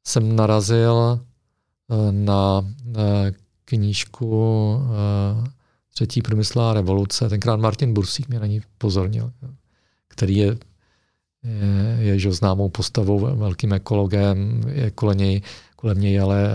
jsem 0.07 0.35
narazil 0.35 1.19
uh, 1.87 2.11
na 2.11 2.59
uh, 2.59 2.95
knížku 3.65 4.75
uh, 4.75 5.47
Třetí 5.93 6.21
průmyslová 6.21 6.73
revoluce. 6.73 7.29
Tenkrát 7.29 7.59
Martin 7.59 7.93
Bursík 7.93 8.27
mě 8.27 8.39
na 8.39 8.45
ní 8.45 8.61
pozornil, 8.77 9.31
který 10.07 10.35
je, 10.35 10.57
je, 11.47 12.05
je 12.05 12.19
že 12.19 12.31
známou 12.31 12.69
postavou, 12.69 13.19
velkým 13.19 13.73
ekologem, 13.73 14.61
je 14.67 14.91
kolem 14.91 15.17
něj, 15.17 15.41
kolem 15.75 16.01
něj 16.01 16.19
ale 16.19 16.49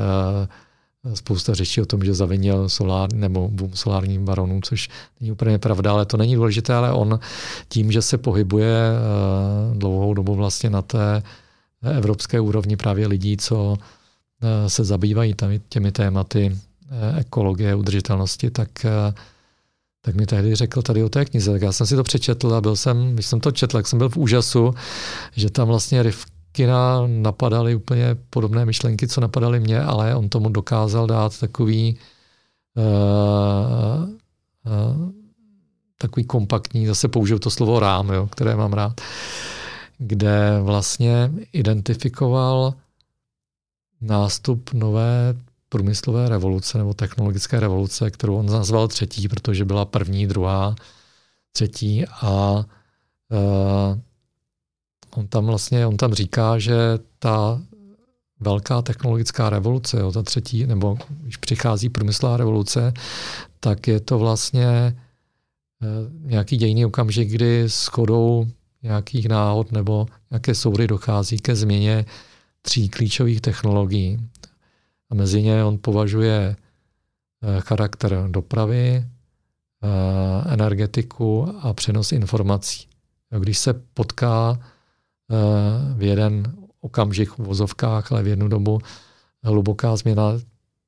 uh, 1.05 1.15
spousta 1.15 1.55
řečí 1.55 1.81
o 1.81 1.87
tom, 1.87 2.05
že 2.05 2.15
zavinil 2.15 2.69
solár, 2.69 3.13
nebo 3.13 3.49
boom 3.49 3.73
solárním 3.75 4.25
baronů, 4.25 4.61
což 4.65 4.89
není 5.21 5.33
úplně 5.33 5.59
pravda, 5.59 5.93
ale 5.93 6.07
to 6.07 6.17
není 6.17 6.35
důležité, 6.35 6.75
ale 6.75 6.93
on 6.93 7.21
tím, 7.69 7.93
že 7.93 8.03
se 8.03 8.19
pohybuje 8.19 8.77
uh, 8.93 9.77
dlouhou 9.77 10.15
dobu 10.15 10.35
vlastně 10.35 10.71
na 10.71 10.83
té 10.83 11.23
evropské 11.83 12.41
úrovni 12.41 12.77
právě 12.77 13.07
lidí, 13.07 13.37
co 13.37 13.65
uh, 13.65 13.77
se 14.67 14.85
zabývají 14.85 15.35
těmi 15.69 15.93
tématy 15.93 16.59
ekologie, 17.19 17.75
udržitelnosti, 17.75 18.51
tak 18.51 18.69
tak 20.05 20.15
mi 20.15 20.27
tehdy 20.27 20.55
řekl 20.55 20.83
tady 20.83 21.03
o 21.05 21.09
té 21.09 21.25
knize. 21.25 21.53
Tak 21.53 21.63
já 21.63 21.73
jsem 21.73 21.87
si 21.87 21.97
to 21.97 22.03
přečetl 22.03 22.55
a 22.55 22.61
byl 22.61 22.77
jsem, 22.77 23.15
když 23.15 23.27
jsem 23.27 23.41
to 23.41 23.51
četl, 23.51 23.77
tak 23.77 23.87
jsem 23.87 23.99
byl 23.99 24.09
v 24.09 24.17
úžasu, 24.17 24.75
že 25.37 25.51
tam 25.51 25.69
vlastně 25.69 26.03
Rivkina 26.03 27.07
napadaly 27.07 27.75
úplně 27.75 28.17
podobné 28.31 28.65
myšlenky, 28.65 29.09
co 29.09 29.21
napadaly 29.21 29.61
mě, 29.61 29.81
ale 29.81 30.15
on 30.15 30.29
tomu 30.29 30.49
dokázal 30.49 31.07
dát 31.07 31.41
takový 31.41 31.99
uh, 32.77 34.09
uh, 34.67 35.13
takový 35.99 36.25
kompaktní, 36.25 36.87
zase 36.87 37.09
použiju 37.09 37.39
to 37.39 37.51
slovo 37.51 37.81
rám, 37.81 38.11
jo, 38.11 38.27
které 38.27 38.57
mám 38.57 38.73
rád, 38.73 39.01
kde 39.99 40.61
vlastně 40.63 41.33
identifikoval 41.53 42.75
nástup 44.01 44.71
nové 44.73 45.35
průmyslové 45.73 46.29
revoluce 46.29 46.79
nebo 46.79 46.95
technologické 46.95 47.61
revoluce, 47.61 48.11
kterou 48.11 48.37
on 48.37 48.47
nazval 48.47 48.89
třetí, 48.89 49.29
protože 49.29 49.65
byla 49.65 49.85
první, 49.85 50.27
druhá, 50.27 50.75
třetí 51.53 52.05
a 52.07 52.65
uh, 53.31 53.99
on 55.17 55.27
tam 55.27 55.47
vlastně, 55.47 55.87
on 55.87 55.97
tam 55.97 56.15
říká, 56.15 56.59
že 56.59 56.75
ta 57.19 57.61
velká 58.41 58.83
technologická 58.83 59.51
revoluce, 59.51 60.01
jo, 60.01 60.13
ta 60.13 60.23
třetí, 60.23 60.67
nebo 60.67 60.99
když 61.23 61.37
přichází 61.37 61.89
průmyslová 61.89 62.37
revoluce, 62.37 62.93
tak 63.61 63.89
je 63.89 64.01
to 64.01 64.19
vlastně 64.19 64.97
uh, 65.83 66.29
nějaký 66.31 66.57
dějný 66.57 66.87
okamžik, 66.87 67.29
kdy 67.29 67.63
s 67.63 67.87
chodou 67.87 68.47
nějakých 68.83 69.29
náhod 69.29 69.73
nebo 69.73 70.07
nějaké 70.31 70.55
soury 70.55 70.87
dochází 70.87 71.39
ke 71.39 71.57
změně 71.57 72.05
tří 72.63 72.89
klíčových 72.89 73.41
technologií. 73.41 74.21
A 75.13 75.15
mezi 75.15 75.43
ně 75.43 75.65
on 75.65 75.79
považuje 75.81 76.57
eh, 76.57 77.61
charakter 77.61 78.25
dopravy, 78.29 78.97
eh, 78.97 80.53
energetiku 80.53 81.49
a 81.61 81.75
přenos 81.75 82.13
informací. 82.13 82.89
Když 83.39 83.59
se 83.59 83.73
potká 83.95 84.59
eh, 84.61 85.95
v 85.95 86.03
jeden 86.03 86.55
okamžik 86.81 87.31
v 87.31 87.39
vozovkách, 87.39 88.13
ale 88.13 88.23
v 88.23 88.27
jednu 88.27 88.49
dobu 88.49 88.79
hluboká 89.43 89.97
změna 89.97 90.33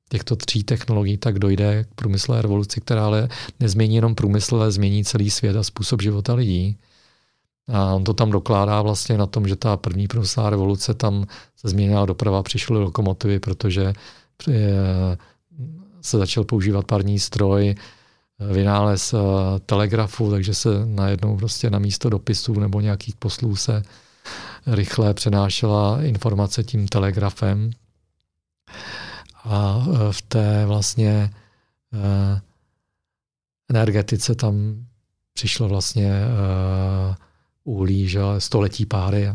těchto 0.09 0.35
tří 0.35 0.63
technologií, 0.63 1.17
tak 1.17 1.39
dojde 1.39 1.83
k 1.83 1.93
průmyslové 1.95 2.41
revoluci, 2.41 2.81
která 2.81 3.05
ale 3.05 3.29
nezmění 3.59 3.95
jenom 3.95 4.15
průmysl, 4.15 4.55
ale 4.55 4.71
změní 4.71 5.05
celý 5.05 5.29
svět 5.29 5.55
a 5.55 5.63
způsob 5.63 6.01
života 6.01 6.33
lidí. 6.33 6.77
A 7.67 7.93
on 7.93 8.03
to 8.03 8.13
tam 8.13 8.31
dokládá 8.31 8.81
vlastně 8.81 9.17
na 9.17 9.25
tom, 9.25 9.47
že 9.47 9.55
ta 9.55 9.77
první 9.77 10.07
průmyslová 10.07 10.49
revoluce 10.49 10.93
tam 10.93 11.25
se 11.55 11.69
změnila 11.69 12.05
doprava, 12.05 12.43
přišly 12.43 12.77
lokomotivy, 12.77 13.39
protože 13.39 13.93
eh, 14.49 15.17
se 16.01 16.17
začal 16.17 16.43
používat 16.43 16.85
parní 16.85 17.19
stroj, 17.19 17.75
vynález 18.51 19.13
eh, 19.13 19.19
telegrafu, 19.65 20.31
takže 20.31 20.53
se 20.53 20.69
najednou 20.85 21.37
prostě 21.37 21.69
na 21.69 21.79
místo 21.79 22.09
dopisů 22.09 22.53
nebo 22.59 22.81
nějakých 22.81 23.15
poslů 23.15 23.55
se 23.55 23.83
rychle 24.67 25.13
přenášela 25.13 26.03
informace 26.03 26.63
tím 26.63 26.87
telegrafem. 26.87 27.71
A 29.43 29.85
eh, 29.87 30.13
v 30.13 30.21
té 30.21 30.65
vlastně 30.65 31.29
energetice 33.69 34.35
tam 34.35 34.85
přišlo 35.33 35.67
vlastně 35.67 36.11
uhlí, 37.65 38.07
že 38.07 38.19
století 38.37 38.85
páry. 38.85 39.29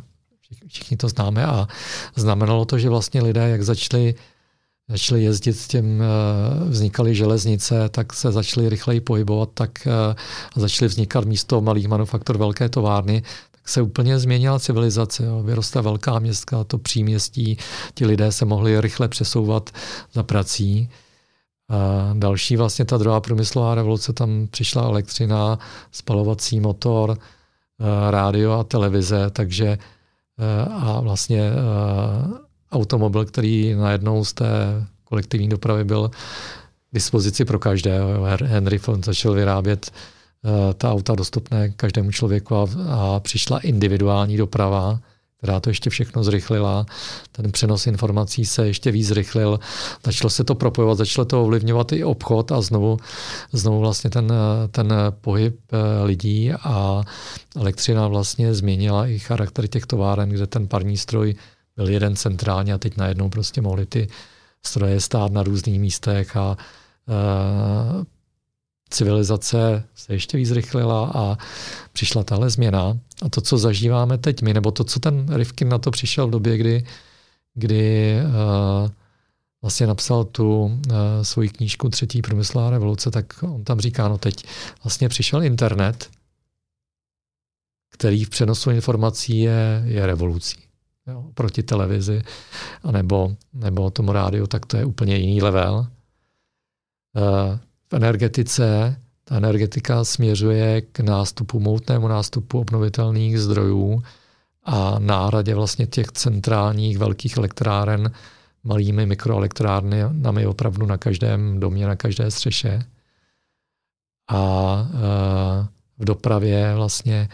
Všichni 0.67 0.97
to 0.97 1.09
známe 1.09 1.47
a 1.47 1.69
znamenalo 2.17 2.65
to, 2.65 2.79
že 2.79 2.89
vlastně 2.89 3.23
lidé, 3.23 3.49
jak 3.49 3.63
začali 3.63 4.15
začali 4.91 5.23
jezdit 5.23 5.53
s 5.53 5.69
tím, 5.69 6.03
eh, 6.03 6.07
vznikaly 6.69 7.15
železnice, 7.15 7.89
tak 7.89 8.13
se 8.13 8.33
začali 8.33 8.69
rychleji 8.69 9.01
pohybovat, 9.01 9.49
tak 9.55 9.87
eh, 9.87 10.15
začaly 10.57 10.89
vznikat 10.89 11.25
místo 11.25 11.61
malých 11.61 11.89
manufaktur 11.89 12.39
velké 12.39 12.69
továrny, 12.69 13.23
tak 13.51 13.69
se 13.69 13.83
úplně 13.83 14.19
změnila 14.19 14.59
civilizace. 14.59 15.25
Jo. 15.25 15.43
Vyrostla 15.43 15.83
velká 15.83 16.19
městka, 16.19 16.65
to 16.65 16.79
příměstí, 16.79 17.57
ti 17.95 18.07
lidé 18.07 18.33
se 18.33 18.45
mohli 18.45 18.81
rychle 18.81 19.09
přesouvat 19.09 19.71
za 20.13 20.23
prací. 20.23 20.89
A 21.69 22.11
další 22.15 22.57
vlastně 22.57 22.85
ta 22.85 22.99
druhá 22.99 23.21
průmyslová 23.21 23.75
revoluce, 23.75 24.13
tam 24.13 24.49
přišla 24.51 24.83
elektřina, 24.83 25.59
spalovací 25.93 26.61
motor, 26.61 27.19
rádio 28.11 28.53
a 28.53 28.65
televize, 28.65 29.31
takže 29.31 29.67
eh, 29.67 30.69
a 30.71 31.01
vlastně 31.01 31.41
eh, 31.41 31.55
automobil, 32.73 33.25
který 33.25 33.75
najednou 33.75 34.25
z 34.25 34.33
té 34.33 34.47
kolektivní 35.05 35.49
dopravy 35.49 35.85
byl 35.85 36.09
k 36.09 36.95
dispozici 36.95 37.45
pro 37.45 37.59
každého. 37.59 38.25
Henry 38.45 38.79
Ford 38.79 39.05
začal 39.05 39.33
vyrábět 39.33 39.91
ta 40.75 40.93
auta 40.93 41.15
dostupné 41.15 41.69
každému 41.69 42.11
člověku 42.11 42.57
a, 42.57 42.67
a 42.89 43.21
přišla 43.21 43.59
individuální 43.59 44.37
doprava, 44.37 45.01
která 45.41 45.61
to 45.61 45.71
ještě 45.71 45.91
všechno 45.91 46.25
zrychlila. 46.25 46.87
Ten 47.33 47.53
přenos 47.53 47.87
informací 47.87 48.45
se 48.45 48.67
ještě 48.67 48.91
víc 48.91 49.07
zrychlil. 49.07 49.61
Začalo 50.07 50.31
se 50.31 50.45
to 50.45 50.55
propojovat, 50.55 50.99
začalo 50.99 51.25
to 51.25 51.43
ovlivňovat 51.43 51.93
i 51.93 52.05
obchod 52.05 52.53
a 52.53 52.61
znovu, 52.61 52.97
znovu 53.53 53.81
vlastně 53.81 54.11
ten, 54.11 54.33
ten 54.71 54.95
pohyb 55.21 55.57
eh, 55.73 56.05
lidí 56.05 56.53
a 56.53 57.03
elektřina 57.57 58.09
vlastně 58.09 58.55
změnila 58.55 59.07
i 59.07 59.19
charakter 59.19 59.67
těch 59.67 59.87
továren, 59.87 60.29
kde 60.29 60.47
ten 60.47 60.69
parní 60.69 60.97
stroj 60.97 61.35
byl 61.77 61.89
jeden 61.89 62.17
centrálně 62.17 62.75
a 62.75 62.79
teď 62.79 62.97
najednou 62.97 63.29
prostě 63.29 63.61
mohly 63.61 63.87
ty 63.87 64.09
stroje 64.67 65.01
stát 65.01 65.33
na 65.33 65.43
různých 65.43 65.81
místech 65.81 66.37
a 66.37 66.57
uh, 67.07 68.05
civilizace 68.91 69.85
se 69.95 70.13
ještě 70.13 70.37
víc 70.37 70.49
zrychlila 70.49 71.13
a 71.15 71.37
přišla 71.93 72.25
tahle 72.25 72.51
změna. 72.51 72.99
A 73.23 73.29
to, 73.29 73.41
co 73.41 73.59
zažíváme 73.59 74.19
teď 74.19 74.43
my, 74.43 74.55
nebo 74.55 74.71
to, 74.71 74.85
co 74.85 75.01
ten 75.01 75.37
Rivkin 75.37 75.69
na 75.69 75.79
to 75.79 75.91
přišel 75.91 76.27
v 76.27 76.31
době, 76.31 76.57
kdy, 76.57 76.85
kdy 77.55 78.17
uh, 78.25 78.91
vlastně 79.63 79.87
napsal 79.87 80.25
tu 80.25 80.65
uh, 80.65 80.73
svoji 81.23 81.49
knížku 81.49 81.89
Třetí 81.89 82.23
průmyslová 82.23 82.71
revoluce, 82.71 83.11
tak 83.11 83.43
on 83.43 83.65
tam 83.65 83.81
říká, 83.81 84.09
no 84.09 84.19
teď 84.19 84.45
vlastně 84.85 85.09
přišel 85.09 85.43
internet 85.43 86.11
který 88.01 88.25
v 88.25 88.31
přenosu 88.31 88.71
informací 88.71 89.39
je, 89.39 89.83
je 89.85 90.07
revolucí. 90.07 90.57
Jo, 91.07 91.25
proti 91.35 91.63
televizi 91.63 92.23
a 92.83 92.93
nebo, 92.93 93.37
tomu 93.93 94.13
rádiu, 94.13 94.47
tak 94.47 94.67
to 94.67 94.77
je 94.77 94.85
úplně 94.85 95.17
jiný 95.17 95.43
level. 95.43 95.87
Eh, 97.17 97.59
v 97.91 97.97
energetice 97.97 98.97
ta 99.25 99.37
energetika 99.37 100.05
směřuje 100.05 100.81
k 100.81 101.01
nástupu, 101.01 101.61
moutnému 101.61 102.09
nástupu 102.09 102.61
obnovitelných 102.61 103.41
zdrojů 103.41 104.03
a 104.65 104.99
náhradě 104.99 105.55
vlastně 105.55 105.87
těch 105.87 106.13
centrálních 106.13 106.99
velkých 106.99 107.37
elektráren 107.37 108.13
malými 108.65 109.07
mikroelektrárnami 109.07 110.47
opravdu 110.47 110.87
na 110.87 110.99
každém 110.99 111.61
domě, 111.61 111.87
na 111.87 111.97
každé 111.97 112.31
střeše. 112.31 112.83
A 114.31 114.75
eh, 114.91 115.67
v 115.99 116.05
dopravě 116.05 116.75
vlastně 116.75 117.29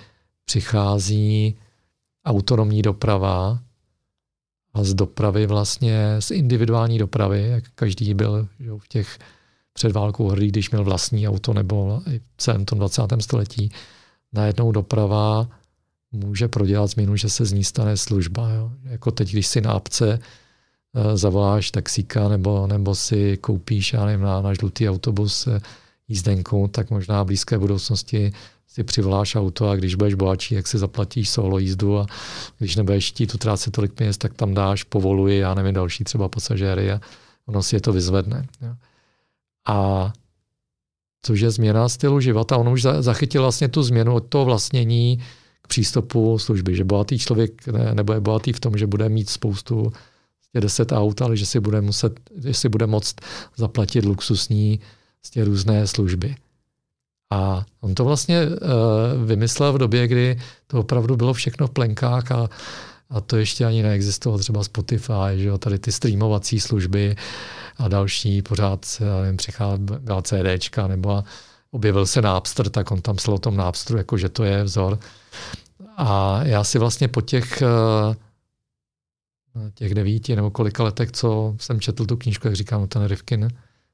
přichází 0.45 1.57
autonomní 2.27 2.83
doprava 2.83 3.59
a 4.75 4.85
z 4.85 4.95
dopravy 4.95 5.47
vlastně, 5.47 6.17
z 6.19 6.31
individuální 6.31 6.99
dopravy, 6.99 7.49
jak 7.49 7.65
každý 7.75 8.15
byl 8.15 8.49
že 8.61 8.71
v 8.79 8.89
těch 8.89 9.19
před 9.77 9.93
válkou 9.93 10.29
hrdý, 10.29 10.49
když 10.49 10.71
měl 10.71 10.85
vlastní 10.85 11.29
auto 11.29 11.53
nebo 11.53 12.03
v 12.07 12.21
celém 12.39 12.65
tom 12.65 12.79
20. 12.79 13.03
století, 13.21 13.71
najednou 14.33 14.73
doprava 14.73 15.49
může 16.13 16.49
prodělat 16.49 16.87
změnu, 16.87 17.17
že 17.17 17.29
se 17.29 17.45
z 17.45 17.53
ní 17.53 17.65
stane 17.65 17.97
služba. 17.97 18.51
Jo. 18.51 18.73
Jako 18.85 19.11
teď, 19.11 19.33
když 19.33 19.47
si 19.47 19.61
na 19.61 19.73
apce 19.73 20.19
uh, 20.19 21.17
zavoláš 21.17 21.71
taxíka 21.71 22.29
nebo, 22.29 22.67
nebo 22.67 22.95
si 22.95 23.37
koupíš 23.37 23.93
já 23.93 24.05
nevím, 24.05 24.21
na, 24.21 24.41
na 24.41 24.55
žlutý 24.55 24.89
autobus 24.89 25.47
uh, 25.47 25.59
jízdenku, 26.09 26.69
tak 26.73 26.91
možná 26.91 27.23
v 27.23 27.27
blízké 27.27 27.59
budoucnosti 27.59 28.33
si 28.69 28.85
přivoláš 28.85 29.37
auto 29.37 29.69
a 29.69 29.77
když 29.77 29.95
budeš 29.95 30.15
bohatší, 30.15 30.55
jak 30.55 30.67
si 30.67 30.79
zaplatíš 30.79 31.29
solo 31.29 31.59
jízdu 31.59 31.99
a 31.99 32.07
když 32.59 32.77
nebudeš 32.77 33.09
chtít 33.09 33.35
utrácet 33.35 33.73
tolik 33.73 33.93
peněz, 33.93 34.19
tak 34.19 34.35
tam 34.35 34.55
dáš, 34.55 34.83
povoluji, 34.83 35.39
já 35.39 35.55
nevím, 35.55 35.75
další 35.75 36.05
třeba 36.05 36.29
pasažéry 36.29 36.93
a 36.93 37.01
ono 37.47 37.63
si 37.63 37.77
je 37.77 37.81
to 37.81 37.93
vyzvedne. 37.93 38.47
Jo. 38.63 38.75
A 39.67 40.13
což 41.23 41.41
je 41.41 41.51
změna 41.51 41.89
stylu 41.89 42.21
života. 42.21 42.57
On 42.57 42.69
už 42.69 42.83
zachytil 42.83 43.43
vlastně 43.43 43.69
tu 43.69 43.83
změnu 43.83 44.15
od 44.15 44.21
toho 44.21 44.45
vlastnění 44.45 45.19
k 45.63 45.69
přístupu 45.69 46.39
služby, 46.39 46.77
že 46.77 46.85
bohatý 46.85 47.19
člověk 47.19 47.67
ne, 47.67 47.95
nebude 47.95 48.21
bohatý 48.21 48.53
v 48.53 48.61
tom, 48.61 48.79
že 48.79 48.87
bude 48.87 49.09
mít 49.09 49.31
spoustu 49.31 49.93
10 50.61 50.93
aut, 50.93 51.23
ale 51.23 51.37
že 51.37 51.47
si 51.47 51.61
bude 51.61 51.81
muset, 51.81 52.21
že 52.45 52.55
si 52.55 52.69
bude 52.69 52.87
moct 52.87 53.17
zaplatit 53.57 54.05
luxusní 54.05 54.81
těch 55.31 55.45
různé 55.45 55.87
služby. 55.87 56.35
A 57.33 57.65
on 57.81 57.95
to 57.95 58.05
vlastně 58.05 58.47
uh, 58.47 59.27
vymyslel 59.27 59.73
v 59.73 59.79
době, 59.79 60.09
kdy 60.09 60.39
to 60.67 60.81
opravdu 60.81 61.17
bylo 61.17 61.33
všechno 61.33 61.67
v 61.67 61.71
plenkách 61.71 62.33
a, 62.33 62.49
a 63.11 63.21
to 63.21 63.37
ještě 63.37 63.65
ani 63.65 63.83
neexistovalo 63.83 64.39
třeba 64.39 64.65
Spotify, 64.65 65.35
že 65.37 65.49
jo, 65.49 65.59
tady 65.59 65.79
ty 65.79 65.93
streamovací 65.93 66.61
služby 66.61 67.17
a 67.19 67.66
další, 67.89 68.43
pořád 68.43 68.87
nevím, 69.23 69.37
přicházela 69.37 70.23
CDčka 70.23 70.87
nebo 70.87 71.25
objevil 71.71 72.07
se 72.07 72.23
Napster, 72.23 72.71
tak 72.71 72.91
on 72.91 73.03
tam 73.03 73.17
o 73.29 73.39
tom 73.39 73.57
Napsteru, 73.57 73.99
jako 73.99 74.19
že 74.19 74.29
to 74.29 74.45
je 74.45 74.65
vzor. 74.65 74.99
A 75.97 76.41
já 76.43 76.65
si 76.65 76.79
vlastně 76.79 77.09
po 77.09 77.21
těch 77.21 77.63
uh, 77.63 78.15
těch 79.75 79.95
devíti 79.95 80.37
nebo 80.37 80.51
kolika 80.51 80.83
letech, 80.83 81.13
co 81.13 81.55
jsem 81.61 81.81
četl 81.81 82.07
tu 82.07 82.17
knížku, 82.17 82.47
jak 82.47 82.57
říkám, 82.57 82.89
ten 82.89 83.05
Rivkin, 83.05 83.49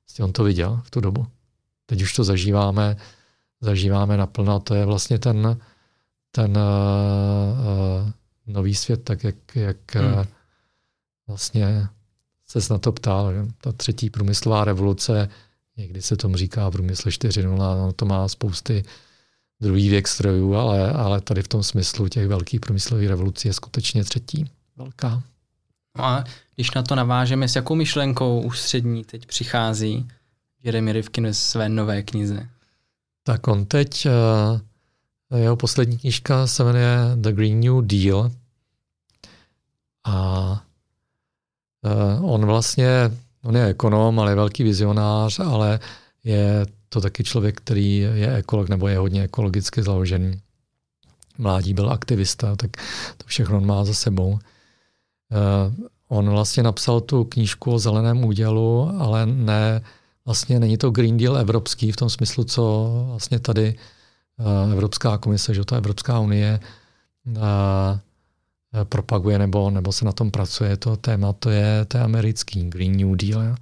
vlastně 0.07 0.25
on 0.25 0.33
to 0.33 0.45
viděl 0.45 0.81
v 0.85 0.91
tu 0.91 1.01
dobu. 1.01 1.27
Teď 1.87 2.03
už 2.03 2.15
to 2.15 2.25
zažíváme 2.25 2.97
zažíváme 3.63 4.17
naplno. 4.17 4.61
To 4.61 4.75
je 4.75 4.85
vlastně 4.85 5.19
ten, 5.19 5.61
ten 6.31 6.59
uh, 6.59 8.11
nový 8.47 8.75
svět, 8.75 9.05
tak 9.05 9.25
jak, 9.25 9.37
jak 9.55 9.95
hmm. 9.95 10.13
uh, 10.13 10.25
vlastně 11.27 11.89
se 12.61 12.73
na 12.73 12.79
to 12.79 12.93
ptal. 12.93 13.33
Že? 13.33 13.47
Ta 13.61 13.73
třetí 13.73 14.11
průmyslová 14.11 14.65
revoluce, 14.65 15.29
někdy 15.77 16.03
se 16.03 16.17
tomu 16.17 16.37
říká 16.37 16.71
průmysl 16.71 17.09
4.0, 17.09 17.57
no 17.57 17.93
to 17.93 18.05
má 18.05 18.29
spousty 18.29 18.85
druhý 19.61 19.89
věk 19.89 20.09
strojů, 20.09 20.55
ale, 20.55 20.93
ale 20.93 21.21
tady 21.21 21.43
v 21.43 21.49
tom 21.49 21.63
smyslu 21.63 22.09
těch 22.09 22.29
velkých 22.29 22.61
průmyslových 22.61 23.09
revolucí 23.09 23.49
je 23.49 23.55
skutečně 23.55 24.05
třetí 24.05 24.51
velká. 24.77 25.23
No 25.99 26.05
a 26.05 26.25
když 26.55 26.71
na 26.71 26.83
to 26.83 26.95
navážeme, 26.95 27.49
s 27.49 27.57
jakou 27.57 27.75
myšlenkou 27.75 28.41
ústřední 28.41 29.05
teď 29.05 29.27
přichází 29.27 30.09
Jeremy 30.63 30.93
Rivkin 30.93 31.25
ve 31.25 31.35
své 31.35 31.69
nové 31.69 32.03
knize? 32.03 32.49
Tak 33.23 33.49
on 33.49 33.67
teď, 33.67 34.07
eh, 34.07 35.39
jeho 35.39 35.57
poslední 35.57 35.99
knižka 35.99 36.47
se 36.47 36.65
jmenuje 36.65 36.97
The 37.15 37.33
Green 37.33 37.61
New 37.61 37.87
Deal 37.87 38.31
a 40.05 40.65
on 42.21 42.47
vlastně, 42.47 43.11
on 43.45 43.57
je 43.57 43.67
ekonom, 43.67 44.21
ale 44.21 44.31
je 44.31 44.35
velký 44.35 44.63
vizionář, 44.63 45.41
ale 45.41 45.81
je 46.25 46.67
to 46.89 47.01
taky 47.01 47.25
člověk, 47.25 47.61
který 47.61 47.97
je 47.97 48.37
ekolog 48.37 48.69
nebo 48.69 48.89
je 48.89 48.99
hodně 48.99 49.23
ekologicky 49.23 49.83
založený. 49.83 50.41
Mládí 51.39 51.75
byl 51.75 51.91
aktivista, 51.91 52.57
tak 52.57 52.71
to 53.17 53.25
všechno 53.27 53.57
on 53.57 53.67
má 53.67 53.85
za 53.85 53.95
sebou. 53.95 54.39
Eh, 55.33 55.89
on 56.09 56.31
vlastně 56.31 56.63
napsal 56.63 57.01
tu 57.01 57.25
knížku 57.25 57.73
o 57.73 57.79
zeleném 57.79 58.25
údělu, 58.25 58.91
ale 58.99 59.27
ne 59.27 59.83
vlastně 60.25 60.61
není 60.61 60.79
to 60.79 60.91
Green 60.91 61.17
Deal 61.17 61.37
evropský 61.37 61.93
v 61.93 61.97
tom 61.97 62.11
smyslu, 62.11 62.45
co 62.45 62.93
vlastně 63.09 63.39
tady 63.39 63.75
eh, 64.39 64.73
Evropská 64.73 65.19
komise, 65.19 65.55
že 65.55 65.65
ta 65.65 65.77
Evropská 65.77 66.19
unie 66.19 66.61
eh, 67.37 67.41
propaguje 68.85 69.39
nebo, 69.39 69.71
nebo 69.71 69.93
se 69.93 70.05
na 70.05 70.13
tom 70.13 70.31
pracuje. 70.31 70.77
To 70.77 70.97
téma 70.97 71.33
to 71.33 71.51
je, 71.51 71.85
to 71.85 71.97
je 71.97 72.03
americký 72.03 72.65
Green 72.65 72.97
New 72.97 73.17
Deal. 73.17 73.57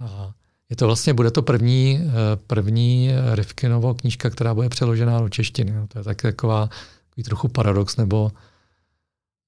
A 0.00 0.32
je 0.70 0.76
to 0.76 0.86
vlastně, 0.86 1.14
bude 1.14 1.30
to 1.30 1.42
první, 1.42 2.00
eh, 2.02 2.10
první 2.46 3.10
Rivkinovo 3.34 3.94
knížka, 3.94 4.30
která 4.30 4.54
bude 4.54 4.68
přeložená 4.68 5.20
do 5.20 5.28
češtiny. 5.28 5.72
To 5.88 5.98
je 5.98 6.04
tak 6.04 6.22
taková, 6.22 6.68
takový 7.08 7.22
trochu 7.24 7.48
paradox 7.48 7.96
nebo 7.96 8.32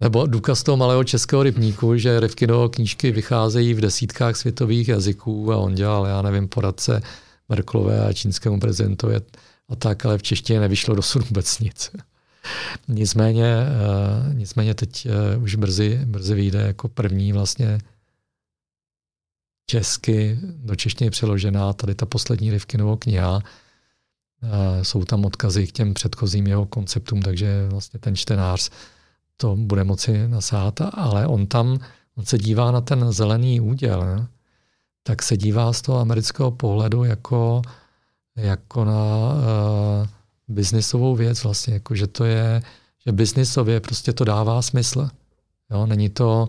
nebo 0.02 0.26
důkaz 0.26 0.62
toho 0.62 0.76
malého 0.76 1.04
českého 1.04 1.42
rybníku, 1.42 1.96
že 1.96 2.20
Rivkinovo 2.20 2.68
knížky 2.68 3.10
vycházejí 3.10 3.74
v 3.74 3.80
desítkách 3.80 4.36
světových 4.36 4.88
jazyků 4.88 5.52
a 5.52 5.56
on 5.56 5.74
dělal, 5.74 6.06
já 6.06 6.22
nevím, 6.22 6.48
poradce 6.48 7.02
Merklové 7.48 8.06
a 8.06 8.12
čínskému 8.12 8.60
prezidentovi 8.60 9.16
a 9.68 9.76
tak, 9.76 10.06
ale 10.06 10.18
v 10.18 10.22
češtině 10.22 10.60
nevyšlo 10.60 10.94
dosud 10.94 11.28
vůbec 11.28 11.58
nic. 11.58 11.90
Nicméně, 12.88 13.56
uh, 14.26 14.34
nicméně 14.34 14.74
teď 14.74 15.06
uh, 15.36 15.42
už 15.42 15.54
brzy, 15.54 16.00
brzy 16.04 16.34
vyjde 16.34 16.60
jako 16.60 16.88
první 16.88 17.32
vlastně 17.32 17.78
česky 19.66 20.38
do 20.42 20.76
češtiny 20.76 21.10
přeložená 21.10 21.72
tady 21.72 21.94
ta 21.94 22.06
poslední 22.06 22.50
Rivkinovo 22.50 22.96
kniha. 22.96 23.34
Uh, 23.34 24.82
jsou 24.82 25.04
tam 25.04 25.24
odkazy 25.24 25.66
k 25.66 25.72
těm 25.72 25.94
předchozím 25.94 26.46
jeho 26.46 26.66
konceptům, 26.66 27.22
takže 27.22 27.68
vlastně 27.70 28.00
ten 28.00 28.16
čtenář 28.16 28.70
to 29.36 29.56
bude 29.56 29.84
moci 29.84 30.28
nasát, 30.28 30.80
ale 30.92 31.26
on 31.26 31.46
tam, 31.46 31.78
on 32.14 32.24
se 32.24 32.38
dívá 32.38 32.70
na 32.70 32.80
ten 32.80 33.12
zelený 33.12 33.60
úděl, 33.60 34.00
ne? 34.04 34.26
tak 35.02 35.22
se 35.22 35.36
dívá 35.36 35.72
z 35.72 35.82
toho 35.82 35.98
amerického 35.98 36.50
pohledu 36.50 37.04
jako, 37.04 37.62
jako 38.36 38.84
na 38.84 38.92
uh, 38.92 40.08
biznisovou 40.50 41.16
věc 41.16 41.44
vlastně, 41.44 41.74
jako 41.74 41.94
že 41.94 42.06
to 42.06 42.24
je, 42.24 42.62
že 43.06 43.12
biznisově 43.12 43.80
prostě 43.80 44.12
to 44.12 44.24
dává 44.24 44.62
smysl. 44.62 45.08
Jo? 45.70 45.86
Není 45.86 46.08
to, 46.08 46.48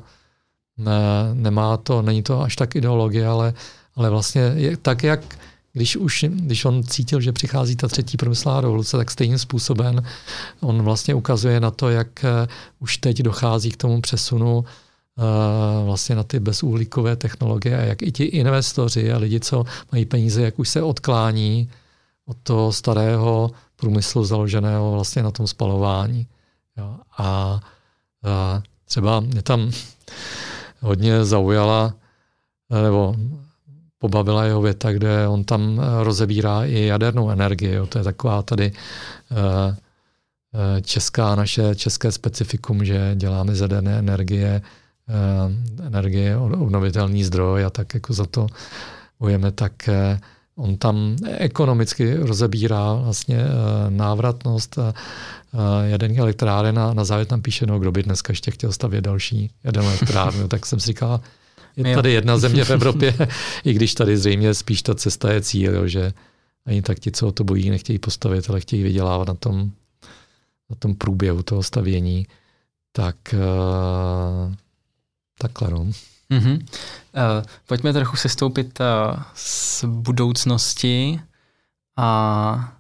ne, 0.78 1.30
nemá 1.34 1.78
to, 1.78 2.02
není 2.02 2.24
to 2.24 2.42
až 2.42 2.56
tak 2.56 2.76
ideologie, 2.76 3.28
ale, 3.28 3.54
ale 3.96 4.10
vlastně 4.10 4.42
je, 4.42 4.78
tak, 4.78 5.04
jak 5.04 5.38
když 5.74 5.98
už, 5.98 6.26
když 6.30 6.66
on 6.66 6.84
cítil, 6.84 7.22
že 7.22 7.32
přichází 7.32 7.76
ta 7.76 7.88
třetí 7.88 8.18
průmyslová 8.18 8.62
revoluce, 8.62 8.98
tak 8.98 9.12
stejným 9.12 9.38
způsobem 9.38 10.04
on 10.62 10.82
vlastně 10.82 11.16
ukazuje 11.16 11.60
na 11.60 11.72
to, 11.72 11.90
jak 11.90 12.26
eh, 12.26 12.48
už 12.80 12.98
teď 12.98 13.22
dochází 13.22 13.72
k 13.72 13.78
tomu 13.78 14.02
přesunu 14.02 14.58
uh, 14.58 15.86
vlastně 15.86 16.16
na 16.16 16.24
ty 16.24 16.40
bezuhlíkové 16.40 17.16
technologie 17.16 17.78
a 17.78 17.82
jak 17.82 18.02
i 18.02 18.12
ti 18.12 18.24
investoři 18.24 19.14
a 19.14 19.18
lidi, 19.18 19.40
co 19.40 19.66
mají 19.92 20.06
peníze, 20.06 20.42
jak 20.42 20.60
už 20.60 20.70
se 20.70 20.82
odklání 20.82 21.70
od 22.26 22.38
toho 22.44 22.74
starého 22.74 23.52
průmyslu 23.82 24.26
založeného 24.26 24.92
vlastně 24.92 25.24
na 25.24 25.32
tom 25.32 25.48
spalování. 25.48 26.28
Jo. 26.78 26.98
A, 27.18 27.60
a 28.24 28.62
třeba 28.86 29.20
mě 29.20 29.42
tam 29.42 29.72
hodně 30.82 31.26
zaujala, 31.26 31.94
nebo 32.70 33.16
pobavila 33.98 34.46
jeho 34.46 34.62
věta, 34.62 34.92
kde 34.92 35.28
on 35.28 35.44
tam 35.44 35.82
eh, 35.82 36.04
rozebírá 36.04 36.66
i 36.66 36.86
jadernou 36.86 37.30
energii. 37.30 37.74
Jo. 37.74 37.86
To 37.86 37.98
je 37.98 38.04
taková 38.04 38.42
tady 38.42 38.72
uh, 38.72 39.76
česká, 40.82 41.36
naše 41.36 41.76
české 41.76 42.12
specifikum, 42.12 42.86
že 42.86 43.12
děláme 43.16 43.56
z 43.56 43.62
jaderné 43.62 44.00
energie 44.00 44.62
energie 45.82 46.38
obnovitelný 46.38 47.24
zdroj 47.24 47.66
a 47.66 47.70
tak 47.70 47.94
jako 47.94 48.14
za 48.14 48.26
to 48.26 48.48
bojeme, 49.20 49.52
tak 49.52 49.90
On 50.62 50.78
tam 50.78 51.16
ekonomicky 51.38 52.16
rozebírá 52.16 52.94
vlastně 52.94 53.38
návratnost 53.90 54.80
jaderných 55.84 56.20
elektráren 56.20 56.80
a 56.80 56.94
na 56.94 57.04
závěr 57.04 57.28
tam 57.28 57.42
píše, 57.42 57.66
no 57.66 57.80
kdo 57.80 57.92
by 57.92 58.04
dneska 58.04 58.32
ještě 58.32 58.52
chtěl 58.52 58.72
stavět 58.72 59.02
další 59.02 59.52
jadernou 59.64 59.90
elektrárnu, 59.90 60.48
tak 60.48 60.66
jsem 60.66 60.80
si 60.80 60.86
říkal, 60.88 61.22
je 61.76 61.96
tady 61.96 62.12
jedna 62.12 62.38
země 62.38 62.66
v 62.66 62.70
Evropě, 62.70 63.14
i 63.66 63.74
když 63.74 63.94
tady 63.94 64.18
zřejmě 64.18 64.54
spíš 64.54 64.82
ta 64.82 64.96
cesta 64.96 65.32
je 65.32 65.42
cíl, 65.42 65.76
jo, 65.76 65.88
že 65.88 66.14
ani 66.66 66.82
tak 66.82 67.00
ti, 67.00 67.12
co 67.12 67.32
to 67.32 67.44
bojí, 67.44 67.70
nechtějí 67.70 68.00
postavit, 68.00 68.50
ale 68.50 68.60
chtějí 68.60 68.84
vydělávat 68.84 69.28
na 69.28 69.34
tom, 69.34 69.72
na 70.70 70.76
tom 70.80 70.96
průběhu 70.96 71.44
toho 71.44 71.64
stavění, 71.64 72.28
tak 72.92 73.16
uh, 73.34 74.54
takhle 75.38 75.70
no. 75.72 75.92
Mm-hmm. 76.32 76.54
Uh, 76.60 77.46
pojďme 77.68 77.94
trochu 77.94 78.18
sestoupit 78.18 78.80
uh, 78.80 78.86
z 79.34 79.84
budoucnosti 79.86 81.22
a 81.98 82.74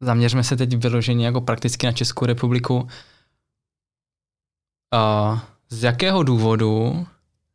zaměřme 0.00 0.44
se 0.44 0.56
teď 0.56 0.76
vyloženě 0.76 1.26
jako 1.26 1.40
prakticky 1.40 1.86
na 1.86 1.92
Českou 1.92 2.26
republiku. 2.26 2.88
Uh, 4.94 5.38
z 5.68 5.82
jakého 5.82 6.22
důvodu 6.22 7.06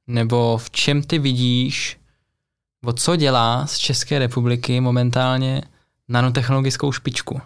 nebo 0.07 0.57
v 0.57 0.71
čem 0.71 1.03
ty 1.03 1.19
vidíš, 1.19 1.99
o 2.85 2.93
co 2.93 3.15
dělá 3.15 3.67
z 3.67 3.77
České 3.77 4.19
republiky 4.19 4.81
momentálně 4.81 5.61
nanotechnologickou 6.07 6.91
špičku? 6.91 7.41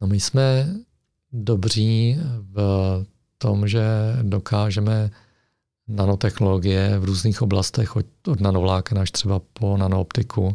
No 0.00 0.06
my 0.06 0.20
jsme 0.20 0.74
dobří 1.32 2.18
v 2.40 2.56
tom, 3.38 3.68
že 3.68 3.82
dokážeme 4.22 5.10
nanotechnologie 5.88 6.98
v 6.98 7.04
různých 7.04 7.42
oblastech, 7.42 7.96
od, 7.96 8.06
nanovláken 8.40 8.98
až 8.98 9.10
třeba 9.10 9.40
po 9.52 9.76
nanooptiku, 9.76 10.54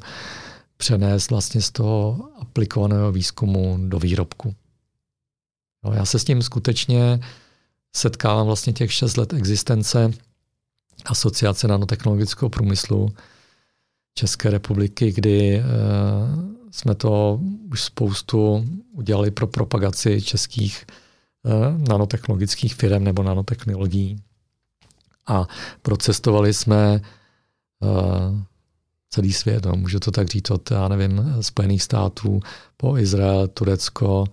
přenést 0.77 1.29
vlastně 1.29 1.61
z 1.61 1.71
toho 1.71 2.29
aplikovaného 2.39 3.11
výzkumu 3.11 3.77
do 3.87 3.99
výrobku. 3.99 4.55
No, 5.83 5.93
já 5.93 6.05
se 6.05 6.19
s 6.19 6.23
tím 6.23 6.41
skutečně 6.41 7.19
setkávám 7.95 8.45
vlastně 8.45 8.73
těch 8.73 8.93
6 8.93 9.17
let 9.17 9.33
existence 9.33 10.11
Asociace 11.05 11.67
nanotechnologického 11.67 12.49
průmyslu 12.49 13.09
České 14.13 14.49
republiky, 14.49 15.11
kdy 15.11 15.55
e, 15.55 15.63
jsme 16.71 16.95
to 16.95 17.39
už 17.71 17.83
spoustu 17.83 18.65
udělali 18.91 19.31
pro 19.31 19.47
propagaci 19.47 20.21
českých 20.21 20.85
e, 20.85 21.87
nanotechnologických 21.89 22.75
firm 22.75 23.03
nebo 23.03 23.23
nanotechnologií. 23.23 24.17
A 25.27 25.47
procestovali 25.81 26.53
jsme 26.53 26.93
e, 26.95 27.01
celý 29.09 29.33
svět, 29.33 29.65
no, 29.65 29.75
můžu 29.75 29.99
to 29.99 30.11
tak 30.11 30.27
říct, 30.27 30.51
od, 30.51 30.71
já 30.71 30.87
nevím, 30.87 31.35
Spojených 31.41 31.83
států 31.83 32.39
po 32.77 32.97
Izrael, 32.97 33.47
Turecko, 33.47 34.25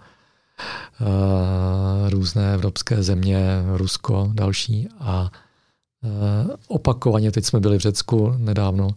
Eh, 1.01 2.11
různé 2.11 2.55
evropské 2.55 3.03
země, 3.03 3.63
Rusko, 3.77 4.31
další. 4.35 4.89
A 4.99 5.31
eh, 6.05 6.57
opakovaně, 6.69 7.33
teď 7.33 7.45
jsme 7.45 7.61
byli 7.61 7.79
v 7.79 7.81
Řecku 7.81 8.35
nedávno, 8.39 8.89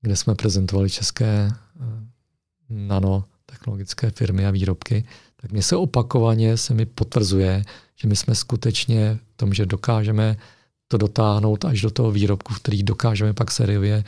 kde 0.00 0.16
jsme 0.16 0.34
prezentovali 0.34 0.90
české 0.90 1.50
eh, 1.50 1.52
nanotechnologické 2.68 4.10
firmy 4.10 4.46
a 4.46 4.50
výrobky, 4.50 5.04
tak 5.36 5.52
mně 5.52 5.62
se 5.62 5.76
opakovaně 5.76 6.56
se 6.56 6.74
mi 6.74 6.86
potvrzuje, 6.86 7.64
že 7.96 8.08
my 8.08 8.16
jsme 8.16 8.34
skutečně 8.34 9.18
v 9.34 9.36
tom, 9.36 9.54
že 9.54 9.66
dokážeme 9.66 10.36
to 10.88 10.96
dotáhnout 10.96 11.64
až 11.64 11.80
do 11.80 11.90
toho 11.90 12.10
výrobku, 12.10 12.54
který 12.54 12.82
dokážeme 12.82 13.32
pak 13.32 13.50
sériově 13.50 14.04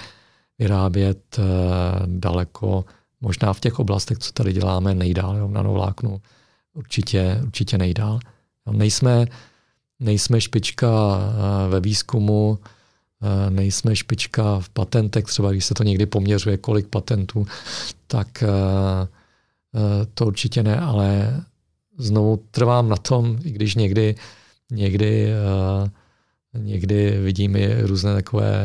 vyrábět 0.58 1.36
daleko, 2.06 2.84
možná 3.20 3.52
v 3.52 3.60
těch 3.60 3.78
oblastech, 3.78 4.18
co 4.18 4.32
tady 4.32 4.52
děláme, 4.52 4.94
nejdál, 4.94 5.48
nanovláknu, 5.48 6.20
určitě, 6.74 7.40
určitě 7.44 7.78
nejdál. 7.78 8.20
Nejsme, 8.72 9.26
nejsme 10.00 10.40
špička 10.40 10.88
eh, 10.88 11.68
ve 11.68 11.80
výzkumu, 11.80 12.58
eh, 12.58 13.50
nejsme 13.50 13.96
špička 13.96 14.60
v 14.60 14.68
patentech, 14.68 15.24
třeba 15.24 15.52
když 15.52 15.64
se 15.64 15.74
to 15.74 15.82
někdy 15.82 16.06
poměřuje, 16.06 16.56
kolik 16.56 16.86
patentů, 16.86 17.46
tak 18.06 18.42
eh, 18.42 18.48
to 20.14 20.26
určitě 20.26 20.62
ne, 20.62 20.80
ale 20.80 21.36
znovu 21.96 22.42
trvám 22.50 22.88
na 22.88 22.96
tom, 22.96 23.38
i 23.44 23.50
když 23.50 23.74
někdy, 23.74 24.14
někdy, 24.70 25.32
někdy 26.54 27.18
vidím 27.18 27.56
i 27.56 27.82
různé 27.82 28.14
takové 28.14 28.64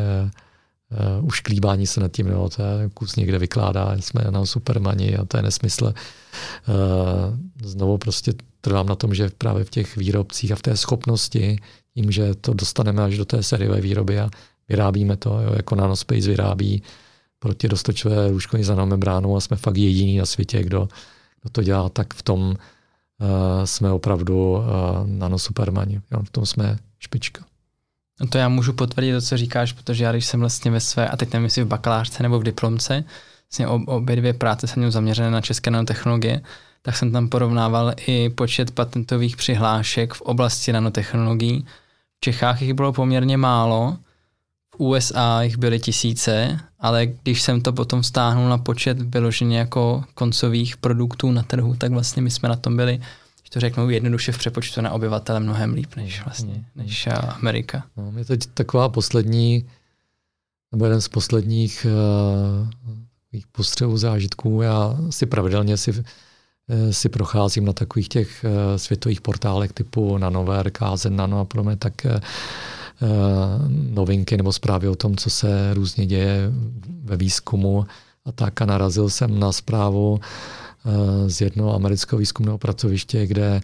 uh, 1.20 1.26
ušklíbání 1.26 1.88
se 1.88 2.00
nad 2.00 2.12
tím, 2.12 2.28
no, 2.28 2.50
to 2.50 2.64
kus 2.94 3.16
někde 3.16 3.40
vykládá, 3.40 3.94
jsme 3.94 4.24
na 4.30 4.46
Supermani 4.46 5.18
a 5.18 5.26
to 5.26 5.38
je 5.38 5.44
nesmysl. 5.44 5.86
Uh, 5.86 7.38
znovu 7.64 7.98
prostě 7.98 8.34
trvám 8.62 8.88
na 8.88 8.96
tom, 8.96 9.14
že 9.14 9.30
právě 9.38 9.64
v 9.64 9.70
těch 9.70 9.98
výrobcích 9.98 10.52
a 10.52 10.56
v 10.56 10.62
té 10.62 10.78
schopnosti, 10.78 11.58
tím, 11.94 12.12
že 12.12 12.36
to 12.36 12.54
dostaneme 12.54 13.04
až 13.04 13.18
do 13.18 13.26
té 13.26 13.44
sériové 13.44 13.82
výroby 13.82 14.20
a 14.20 14.30
vyrábíme 14.70 15.18
to, 15.18 15.42
jo, 15.42 15.54
jako 15.56 15.76
Nanospace 15.76 16.30
vyrábí 16.30 16.84
proti 17.40 17.68
roztočové 17.68 18.30
růžkový 18.30 18.64
za 18.64 18.76
nanomembránu 18.76 19.36
a 19.36 19.40
jsme 19.40 19.58
fakt 19.58 19.78
jediný 19.78 20.18
na 20.18 20.26
světě, 20.26 20.64
kdo, 20.64 20.88
kdo 21.42 21.50
to 21.52 21.64
dělá, 21.64 21.90
tak 21.90 22.14
v 22.14 22.24
tom 22.24 22.42
uh, 22.42 22.56
jsme 23.66 23.92
opravdu 23.92 24.52
uh, 24.52 24.64
nanosupermani. 25.06 26.02
Jo, 26.12 26.24
v 26.24 26.30
tom 26.30 26.46
jsme 26.46 26.78
špička. 27.00 27.46
No 28.22 28.28
to 28.28 28.38
já 28.38 28.50
můžu 28.50 28.74
potvrdit 28.74 29.14
to, 29.14 29.22
co 29.22 29.38
říkáš, 29.38 29.72
protože 29.74 30.04
já 30.04 30.12
když 30.12 30.26
jsem 30.26 30.40
vlastně 30.40 30.72
ve 30.72 30.80
své, 30.80 31.08
a 31.08 31.18
teď 31.18 31.34
nevím, 31.34 31.44
jestli 31.44 31.64
v 31.64 31.68
bakalářce 31.68 32.24
nebo 32.24 32.40
v 32.40 32.44
diplomce, 32.44 33.04
vlastně 33.52 33.68
ob, 33.68 33.82
obě 33.86 34.16
dvě 34.16 34.34
práce 34.34 34.68
jsem 34.68 34.80
měl 34.80 34.92
zaměřené 34.92 35.32
na 35.32 35.42
české 35.42 35.72
nanotechnologie, 35.72 36.42
tak 36.82 36.98
jsem 36.98 37.12
tam 37.12 37.30
porovnával 37.30 37.94
i 38.08 38.30
počet 38.30 38.72
patentových 38.72 39.38
přihlášek 39.38 40.14
v 40.14 40.22
oblasti 40.22 40.74
nanotechnologií. 40.74 41.66
V 42.18 42.20
Čechách 42.20 42.62
jich 42.62 42.74
bylo 42.74 42.94
poměrně 42.94 43.38
málo, 43.38 43.98
v 44.76 44.80
USA 44.80 45.42
jich 45.42 45.58
byly 45.58 45.80
tisíce, 45.80 46.60
ale 46.80 47.06
když 47.06 47.42
jsem 47.42 47.62
to 47.62 47.74
potom 47.74 48.04
stáhnul 48.04 48.50
na 48.50 48.58
počet 48.58 49.02
vyloženě 49.02 49.58
jako 49.58 50.04
koncových 50.14 50.78
produktů 50.78 51.32
na 51.32 51.44
trhu, 51.44 51.76
tak 51.76 51.92
vlastně 51.92 52.22
my 52.22 52.32
jsme 52.32 52.50
na 52.50 52.56
tom 52.56 52.78
byli 52.78 53.00
to 53.54 53.60
řeknu 53.60 53.90
jednoduše 53.90 54.32
v 54.32 54.38
přepočtu 54.38 54.82
na 54.82 54.92
obyvatele 54.92 55.40
mnohem 55.40 55.74
líp 55.74 55.96
než 55.96 56.24
vlastně, 56.24 56.54
hmm. 56.54 56.66
než 56.76 57.08
Amerika. 57.08 57.84
No, 57.98 58.14
je 58.18 58.26
teď 58.26 58.46
taková 58.54 58.90
poslední, 58.90 59.66
nebo 60.72 60.86
jeden 60.86 61.02
z 61.02 61.08
posledních 61.08 61.88
uh, 63.34 63.40
postřehů 63.52 63.98
zážitků. 63.98 64.62
Já 64.62 64.98
si 65.10 65.26
pravidelně 65.26 65.78
si, 65.78 65.92
uh, 65.92 66.04
si 66.92 67.10
procházím 67.10 67.66
na 67.66 67.74
takových 67.74 68.10
těch 68.10 68.46
uh, 68.46 68.78
světových 68.78 69.22
portálech 69.22 69.74
typu 69.74 70.18
Nanover, 70.18 70.72
Kázen, 70.72 71.16
Nano 71.16 71.40
a 71.40 71.46
podobně, 71.46 71.76
tak 71.76 71.94
uh, 72.06 72.12
novinky 73.70 74.38
nebo 74.38 74.54
zprávy 74.54 74.88
o 74.88 74.96
tom, 74.96 75.16
co 75.16 75.30
se 75.30 75.74
různě 75.74 76.06
děje 76.06 76.52
ve 77.04 77.18
výzkumu 77.18 77.86
a 78.26 78.32
tak. 78.32 78.62
A 78.62 78.66
narazil 78.66 79.10
jsem 79.10 79.40
na 79.40 79.52
zprávu 79.52 80.20
Eh, 80.20 80.73
z 81.28 81.42
jednoho 81.42 81.76
amerického 81.76 82.20
výzkumného 82.20 82.58
pracoviště, 82.58 83.28
kde 83.28 83.62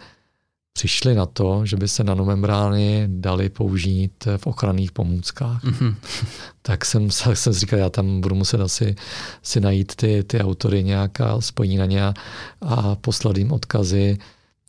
přišli 0.74 1.16
na 1.16 1.26
to, 1.26 1.66
že 1.66 1.78
by 1.78 1.88
se 1.88 2.04
nanomembrány 2.04 3.08
daly 3.08 3.50
použít 3.50 4.28
v 4.38 4.48
ochranných 4.48 4.92
pomůckách. 4.92 5.64
Mm-hmm. 5.64 5.96
Tak 6.62 6.86
jsem, 6.86 7.12
jsem 7.12 7.36
si 7.36 7.60
říkal, 7.60 7.80
já 7.80 7.90
tam 7.90 8.22
budu 8.22 8.36
muset 8.36 8.62
asi 8.62 8.96
si 9.44 9.60
najít 9.60 9.96
ty, 9.96 10.24
ty 10.24 10.42
autory 10.42 10.84
nějaká 10.84 11.42
spojení 11.42 11.78
na 11.78 11.86
ně 11.86 12.14
a 12.62 12.96
poslat 12.96 13.38
jim 13.38 13.52
odkazy 13.52 14.18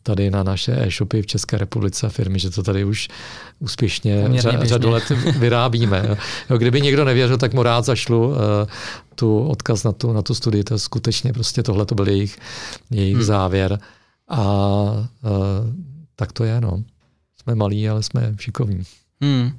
tady 0.03 0.31
na 0.31 0.43
naše 0.43 0.71
e-shopy 0.71 1.21
v 1.21 1.25
České 1.25 1.57
republice 1.57 2.07
a 2.07 2.09
firmy, 2.09 2.39
že 2.39 2.49
to 2.49 2.63
tady 2.63 2.83
už 2.83 3.07
úspěšně 3.59 4.29
řadu 4.61 4.89
let 4.89 5.03
vyrábíme. 5.39 6.17
Jo, 6.49 6.57
kdyby 6.57 6.81
někdo 6.81 7.05
nevěřil, 7.05 7.37
tak 7.37 7.53
mu 7.53 7.63
rád 7.63 7.85
zašlu 7.85 8.27
uh, 8.27 8.35
tu 9.15 9.39
odkaz 9.39 9.83
na 9.83 9.91
tu, 9.91 10.13
na 10.13 10.21
tu 10.21 10.33
studii. 10.35 10.63
To 10.63 10.79
skutečně 10.79 11.33
prostě 11.33 11.63
tohle 11.63 11.85
to 11.85 11.95
byl 11.95 12.07
jejich, 12.07 12.37
jejich 12.91 13.15
hmm. 13.15 13.23
závěr. 13.23 13.79
A 14.29 14.41
uh, 14.41 15.29
tak 16.15 16.31
to 16.31 16.43
je, 16.43 16.61
no. 16.61 16.83
Jsme 17.41 17.55
malí, 17.55 17.89
ale 17.89 18.03
jsme 18.03 18.35
šikovní. 18.39 18.83
Hmm. 19.21 19.51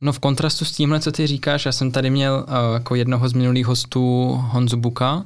No 0.00 0.12
v 0.12 0.18
kontrastu 0.18 0.64
s 0.64 0.72
tímhle, 0.72 1.00
co 1.00 1.12
ty 1.12 1.26
říkáš, 1.26 1.66
já 1.66 1.72
jsem 1.72 1.90
tady 1.90 2.10
měl 2.10 2.46
uh, 2.48 2.74
jako 2.74 2.94
jednoho 2.94 3.28
z 3.28 3.32
minulých 3.32 3.66
hostů 3.66 4.34
Honzu 4.42 4.76
Buka, 4.76 5.24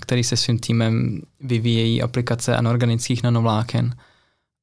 který 0.00 0.24
se 0.24 0.36
svým 0.36 0.58
týmem 0.58 1.22
vyvíjejí 1.40 2.02
aplikace 2.02 2.56
anorganických 2.56 3.22
nanovláken. 3.22 3.96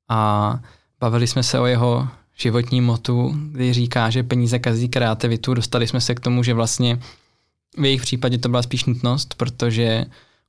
A 0.10 0.60
bavili 1.00 1.28
jsme 1.28 1.44
se 1.44 1.60
o 1.60 1.66
jeho 1.66 2.08
životní 2.38 2.82
motu, 2.82 3.36
kdy 3.52 3.74
říká, 3.74 4.10
že 4.10 4.24
peníze 4.24 4.60
kazí 4.60 4.90
kreativitu. 4.90 5.54
Dostali 5.54 5.88
jsme 5.88 6.02
se 6.02 6.16
k 6.16 6.20
tomu, 6.20 6.44
že 6.44 6.54
vlastně 6.54 7.00
v 7.78 7.86
jejich 7.86 8.02
případě 8.02 8.38
to 8.38 8.50
byla 8.50 8.62
spíš 8.62 8.86
nutnost, 8.86 9.34
protože 9.34 10.06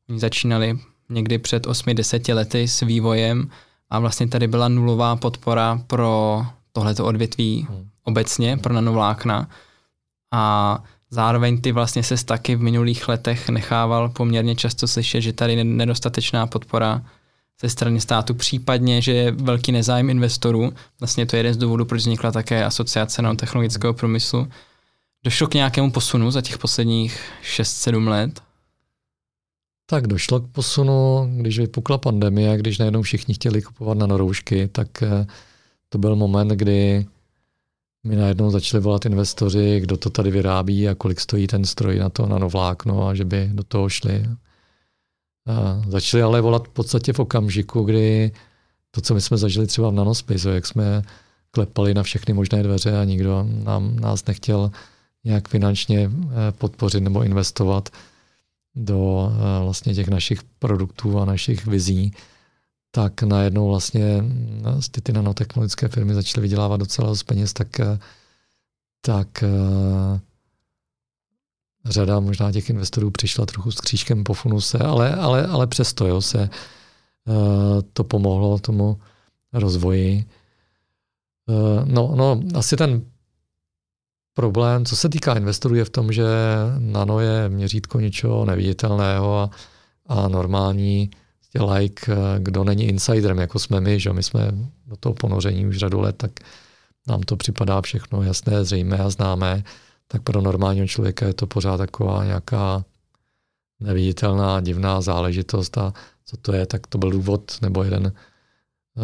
oni 0.09 0.20
začínali 0.20 0.78
někdy 1.09 1.39
před 1.39 1.66
8-10 1.66 2.34
lety 2.34 2.68
s 2.68 2.80
vývojem 2.80 3.51
a 3.91 3.99
vlastně 3.99 4.28
tady 4.28 4.49
byla 4.49 4.68
nulová 4.68 5.16
podpora 5.16 5.80
pro 5.86 6.43
tohleto 6.72 7.05
odvětví 7.05 7.66
hmm. 7.70 7.89
obecně, 8.05 8.57
pro 8.57 8.74
nanovlákna. 8.74 9.49
A 10.32 10.84
Zároveň 11.11 11.61
ty 11.61 11.73
vlastně 11.73 12.03
se 12.03 12.25
taky 12.25 12.57
v 12.57 12.63
minulých 12.63 13.09
letech 13.09 13.49
nechával 13.49 14.09
poměrně 14.09 14.57
často 14.57 14.89
slyšet, 14.89 15.21
že 15.21 15.33
tady 15.33 15.55
je 15.55 15.65
nedostatečná 15.65 16.47
podpora 16.47 17.03
ze 17.61 17.69
strany 17.69 18.01
státu, 18.01 18.35
případně, 18.35 19.03
že 19.03 19.13
je 19.13 19.31
velký 19.31 19.73
nezájem 19.73 20.11
investorů. 20.11 20.73
Vlastně 21.01 21.27
to 21.27 21.37
je 21.37 21.39
jeden 21.39 21.55
z 21.55 21.57
důvodů, 21.57 21.85
proč 21.85 22.01
vznikla 22.01 22.33
také 22.33 22.65
asociace 22.65 23.23
nanotechnologického 23.23 23.95
průmyslu. 23.95 24.49
Došlo 25.25 25.47
k 25.47 25.55
nějakému 25.55 25.91
posunu 25.91 26.31
za 26.31 26.43
těch 26.43 26.59
posledních 26.59 27.21
6-7 27.43 28.09
let? 28.09 28.43
Tak 29.87 30.07
došlo 30.07 30.41
k 30.41 30.49
posunu, 30.53 31.29
když 31.41 31.59
vypukla 31.59 31.99
pandemie, 31.99 32.57
když 32.57 32.79
najednou 32.79 33.03
všichni 33.03 33.35
chtěli 33.35 33.63
kupovat 33.63 33.99
nanoroušky, 33.99 34.69
tak 34.69 35.03
eh, 35.03 35.27
to 35.89 35.99
byl 35.99 36.17
moment, 36.17 36.49
kdy 36.49 37.07
mi 38.09 38.17
najednou 38.17 38.51
začali 38.51 38.83
volat 38.83 39.07
investoři, 39.07 39.81
kdo 39.81 39.97
to 39.97 40.11
tady 40.11 40.31
vyrábí 40.31 40.89
a 40.89 40.95
kolik 40.95 41.21
stojí 41.21 41.47
ten 41.47 41.65
stroj 41.65 41.99
na 41.99 42.09
to 42.09 42.27
nanovlákno 42.27 43.09
a 43.09 43.15
že 43.15 43.25
by 43.25 43.51
do 43.53 43.63
toho 43.63 43.89
šli. 43.89 44.25
A 45.47 45.83
začali 45.89 46.23
ale 46.23 46.41
volat 46.41 46.69
v 46.69 46.71
podstatě 46.71 47.13
v 47.13 47.19
okamžiku, 47.19 47.83
kdy 47.83 48.33
to, 48.91 49.01
co 49.01 49.15
my 49.15 49.21
jsme 49.21 49.37
zažili 49.37 49.67
třeba 49.67 49.91
v 49.91 49.95
Nanospace, 49.95 50.51
jak 50.51 50.67
jsme 50.67 51.03
klepali 51.51 51.95
na 51.95 52.03
všechny 52.03 52.35
možné 52.35 52.63
dveře 52.63 52.99
a 52.99 53.05
nikdo 53.05 53.47
nám, 53.65 53.97
nás 53.97 54.25
nechtěl 54.27 54.71
nějak 55.25 55.49
finančně 55.49 56.11
eh, 56.11 56.53
podpořit 56.53 57.01
nebo 57.01 57.23
investovat 57.23 57.89
do 58.75 59.33
eh, 59.33 59.65
vlastně 59.65 59.95
těch 59.95 60.09
našich 60.09 60.43
produktů 60.59 61.19
a 61.19 61.25
našich 61.25 61.67
vizí, 61.67 62.13
tak 62.91 63.22
najednou 63.22 63.68
vlastně 63.68 64.24
no, 64.62 64.80
ty, 64.91 65.01
ty 65.01 65.12
nanotechnologické 65.12 65.89
firmy 65.89 66.14
začaly 66.14 66.43
vydělávat 66.43 66.76
docela 66.76 67.14
z 67.14 67.22
peněz, 67.22 67.53
tak, 67.53 67.80
eh, 67.80 67.99
tak 69.01 69.43
eh, 69.43 70.20
řada 71.84 72.20
možná 72.20 72.53
těch 72.53 72.70
investorů 72.70 73.11
přišla 73.11 73.47
trochu 73.47 73.70
s 73.70 73.80
křížkem 73.80 74.24
po 74.24 74.34
funuse, 74.34 74.78
ale, 74.78 75.14
ale, 75.14 75.47
ale 75.47 75.66
přesto 75.66 76.07
jo, 76.07 76.22
se 76.22 76.43
eh, 76.43 76.51
to 77.93 78.05
pomohlo 78.05 78.59
tomu 78.59 79.01
rozvoji. 79.53 80.24
No, 81.84 82.12
no, 82.16 82.41
asi 82.55 82.76
ten 82.76 83.03
problém, 84.34 84.84
co 84.84 84.97
se 84.97 85.09
týká 85.09 85.34
investorů, 85.34 85.74
je 85.74 85.84
v 85.84 85.91
tom, 85.91 86.12
že 86.12 86.26
nano 86.78 87.20
je 87.20 87.49
měřítko 87.49 88.01
něčeho 88.01 88.45
neviditelného 88.45 89.39
a, 89.39 89.51
a 90.07 90.28
normální 90.28 91.11
like, 91.55 92.13
eh, 92.13 92.17
kdo 92.39 92.65
není 92.65 92.85
insiderem, 92.85 93.39
jako 93.39 93.59
jsme 93.59 93.81
my, 93.81 94.01
že 94.01 94.13
my 94.13 94.23
jsme 94.23 94.53
do 94.87 94.97
toho 94.97 95.15
ponoření 95.15 95.67
už 95.67 95.77
řadu 95.77 96.01
let, 96.01 96.17
tak 96.17 96.31
nám 97.09 97.21
to 97.21 97.37
připadá 97.37 97.81
všechno 97.81 98.23
jasné, 98.23 98.65
zřejmé 98.65 98.99
a 98.99 99.11
známé, 99.11 99.65
tak 100.09 100.23
pro 100.23 100.41
normálního 100.41 100.87
člověka 100.87 101.27
je 101.27 101.35
to 101.35 101.47
pořád 101.47 101.77
taková 101.77 102.25
nějaká 102.25 102.85
neviditelná, 103.81 104.61
divná 104.61 105.01
záležitost 105.01 105.79
a 105.79 105.93
co 106.25 106.37
to 106.37 106.53
je, 106.53 106.67
tak 106.67 106.87
to 106.87 106.99
byl 106.99 107.11
důvod 107.11 107.59
nebo 107.63 107.85
jeden 107.85 108.13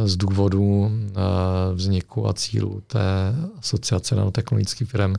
z 0.05 0.17
důvodů 0.17 0.91
eh, 0.91 1.75
vzniku 1.75 2.29
a 2.29 2.35
cílu 2.35 2.83
té 2.87 3.35
asociace 3.59 4.15
nanotechnologických 4.15 4.89
firm 4.89 5.15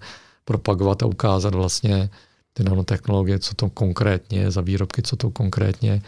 propagovat 0.46 1.04
a 1.04 1.06
ukázat 1.06 1.56
vlastně 1.56 2.10
ty 2.58 2.64
nanotechnologie, 2.64 3.40
co 3.40 3.56
to 3.56 3.70
konkrétně 3.70 4.52
za 4.52 4.62
výrobky, 4.62 5.02
co 5.02 5.16
to 5.16 5.32
konkrétně 5.32 6.02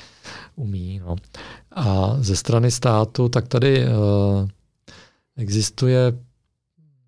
umí. 0.56 1.02
No. 1.06 1.16
A 1.72 2.16
ze 2.20 2.36
strany 2.36 2.72
státu, 2.72 3.30
tak 3.30 3.48
tady 3.48 3.86
uh, 3.86 3.92
existuje 5.38 6.14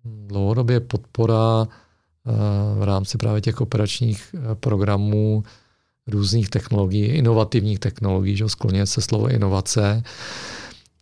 dlouhodobě 0.04 0.80
podpora 0.80 1.60
uh, 1.62 2.78
v 2.78 2.82
rámci 2.82 3.18
právě 3.18 3.40
těch 3.40 3.60
operačních 3.60 4.34
uh, 4.34 4.54
programů 4.54 5.44
různých 6.06 6.50
technologií, 6.50 7.04
inovativních 7.04 7.78
technologií, 7.78 8.36
že 8.36 8.48
skloně 8.48 8.86
se 8.86 9.00
slovo 9.00 9.28
inovace, 9.28 10.02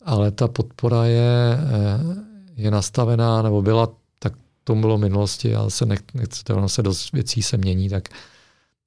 ale 0.05 0.30
ta 0.30 0.49
podpora 0.49 1.05
je, 1.05 1.59
je 2.57 2.70
nastavená, 2.70 3.43
nebo 3.43 3.62
byla 3.62 3.89
to 4.69 4.75
bylo 4.75 4.99
v 4.99 5.01
minulosti, 5.01 5.55
ale 5.55 5.71
se 5.71 5.87
nech, 5.87 6.01
nechcete, 6.14 6.55
ono 6.55 6.69
se 6.69 6.83
dost 6.83 7.12
věcí 7.12 7.43
se 7.43 7.57
mění, 7.57 7.89
tak 7.89 8.09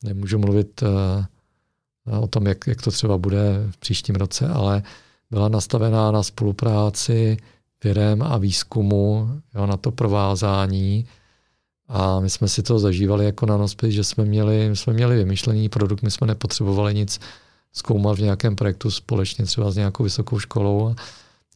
nemůžu 0.03 0.39
mluvit 0.39 0.83
uh, 0.83 2.23
o 2.23 2.27
tom, 2.27 2.47
jak, 2.47 2.67
jak 2.67 2.81
to 2.81 2.91
třeba 2.91 3.17
bude 3.17 3.67
v 3.71 3.77
příštím 3.77 4.15
roce, 4.15 4.47
ale 4.47 4.83
byla 5.31 5.49
nastavená 5.49 6.11
na 6.11 6.23
spolupráci 6.23 7.37
firem 7.79 8.21
a 8.21 8.37
výzkumu, 8.37 9.29
jo, 9.55 9.65
na 9.65 9.77
to 9.77 9.91
provázání. 9.91 11.05
A 11.87 12.19
my 12.19 12.29
jsme 12.29 12.47
si 12.47 12.63
to 12.63 12.79
zažívali 12.79 13.25
jako 13.25 13.45
na 13.45 13.57
Nospis, 13.57 13.93
že 13.93 14.03
jsme 14.03 14.25
měli, 14.25 14.69
my 14.69 14.75
jsme 14.75 14.93
měli 14.93 15.15
vymyšlený 15.17 15.69
produkt, 15.69 16.01
my 16.01 16.11
jsme 16.11 16.27
nepotřebovali 16.27 16.93
nic 16.93 17.19
zkoumat 17.73 18.17
v 18.17 18.21
nějakém 18.21 18.55
projektu 18.55 18.91
společně 18.91 19.45
třeba 19.45 19.71
s 19.71 19.75
nějakou 19.75 20.03
vysokou 20.03 20.39
školou. 20.39 20.95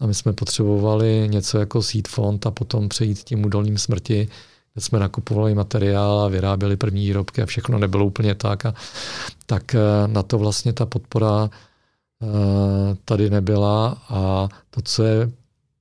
My 0.05 0.13
jsme 0.13 0.33
potřebovali 0.33 1.27
něco 1.31 1.59
jako 1.59 1.81
seed 1.81 2.07
fond 2.07 2.45
a 2.45 2.51
potom 2.51 2.89
přejít 2.89 3.19
tím 3.19 3.45
údolním 3.45 3.77
smrti, 3.77 4.27
kde 4.73 4.81
jsme 4.81 4.99
nakupovali 4.99 5.55
materiál 5.55 6.19
a 6.19 6.27
vyráběli 6.27 6.77
první 6.77 7.05
výrobky 7.05 7.41
a 7.41 7.45
všechno 7.45 7.79
nebylo 7.79 8.05
úplně 8.05 8.35
tak. 8.35 8.65
A, 8.65 8.73
tak 9.45 9.75
eh, 9.75 9.79
na 10.07 10.23
to 10.23 10.37
vlastně 10.37 10.73
ta 10.73 10.85
podpora 10.85 11.49
eh, 11.49 12.27
tady 13.05 13.29
nebyla 13.29 14.01
a 14.09 14.49
to, 14.69 14.81
co 14.81 15.03
je 15.03 15.31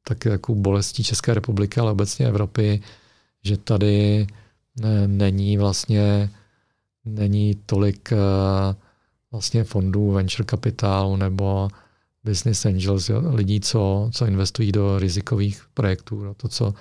taky 0.08 0.28
takovou 0.28 0.60
bolestí 0.60 1.04
České 1.04 1.34
republiky, 1.34 1.80
ale 1.80 1.92
obecně 1.92 2.26
Evropy, 2.26 2.82
že 3.44 3.56
tady 3.56 4.26
eh, 4.82 5.08
není 5.08 5.58
vlastně 5.58 6.30
není 7.04 7.54
tolik 7.66 8.12
vlastně 9.32 9.64
fondů 9.64 10.10
venture 10.10 10.44
kapitálu 10.44 11.16
nebo 11.16 11.68
business 12.24 12.66
angels, 12.66 13.08
jo, 13.08 13.22
lidí, 13.34 13.60
co, 13.60 14.10
co 14.12 14.26
investují 14.26 14.72
do 14.72 14.98
rizikových 14.98 15.62
projektů, 15.74 16.24
do 16.24 16.34
to, 16.34 16.48
co 16.48 16.66
uh, 16.66 16.72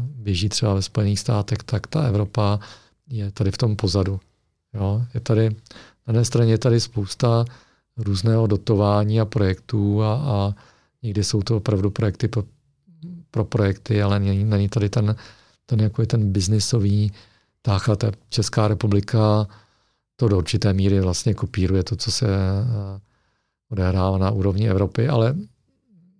běží 0.00 0.48
třeba 0.48 0.74
ve 0.74 0.82
Spojených 0.82 1.20
státech, 1.20 1.58
tak 1.58 1.86
ta 1.86 2.02
Evropa 2.02 2.60
je 3.08 3.32
tady 3.32 3.50
v 3.50 3.58
tom 3.58 3.76
pozadu. 3.76 4.20
Jo. 4.74 5.02
Je 5.14 5.20
tady, 5.20 5.50
na 5.50 5.56
jedné 6.06 6.24
straně 6.24 6.52
je 6.52 6.58
tady 6.58 6.80
spousta 6.80 7.44
různého 7.96 8.46
dotování 8.46 9.20
a 9.20 9.24
projektů 9.24 10.02
a, 10.02 10.14
a 10.14 10.54
někdy 11.02 11.24
jsou 11.24 11.42
to 11.42 11.56
opravdu 11.56 11.90
projekty 11.90 12.28
pro, 12.28 12.44
pro 13.30 13.44
projekty, 13.44 14.02
ale 14.02 14.20
není, 14.20 14.44
není 14.44 14.68
tady 14.68 14.88
ten, 14.88 15.16
ten, 15.66 15.80
jako 15.80 16.02
je 16.02 16.06
ten 16.06 16.32
biznisový 16.32 17.12
tah 17.62 17.88
a 17.88 17.96
ta 17.96 18.12
Česká 18.28 18.68
republika 18.68 19.46
to 20.16 20.28
do 20.28 20.38
určité 20.38 20.72
míry 20.72 21.00
vlastně 21.00 21.34
kopíruje 21.34 21.82
to, 21.82 21.96
co 21.96 22.12
se 22.12 22.26
uh, 22.26 23.00
odehrává 23.72 24.18
na 24.18 24.30
úrovni 24.30 24.68
Evropy, 24.68 25.08
ale 25.08 25.34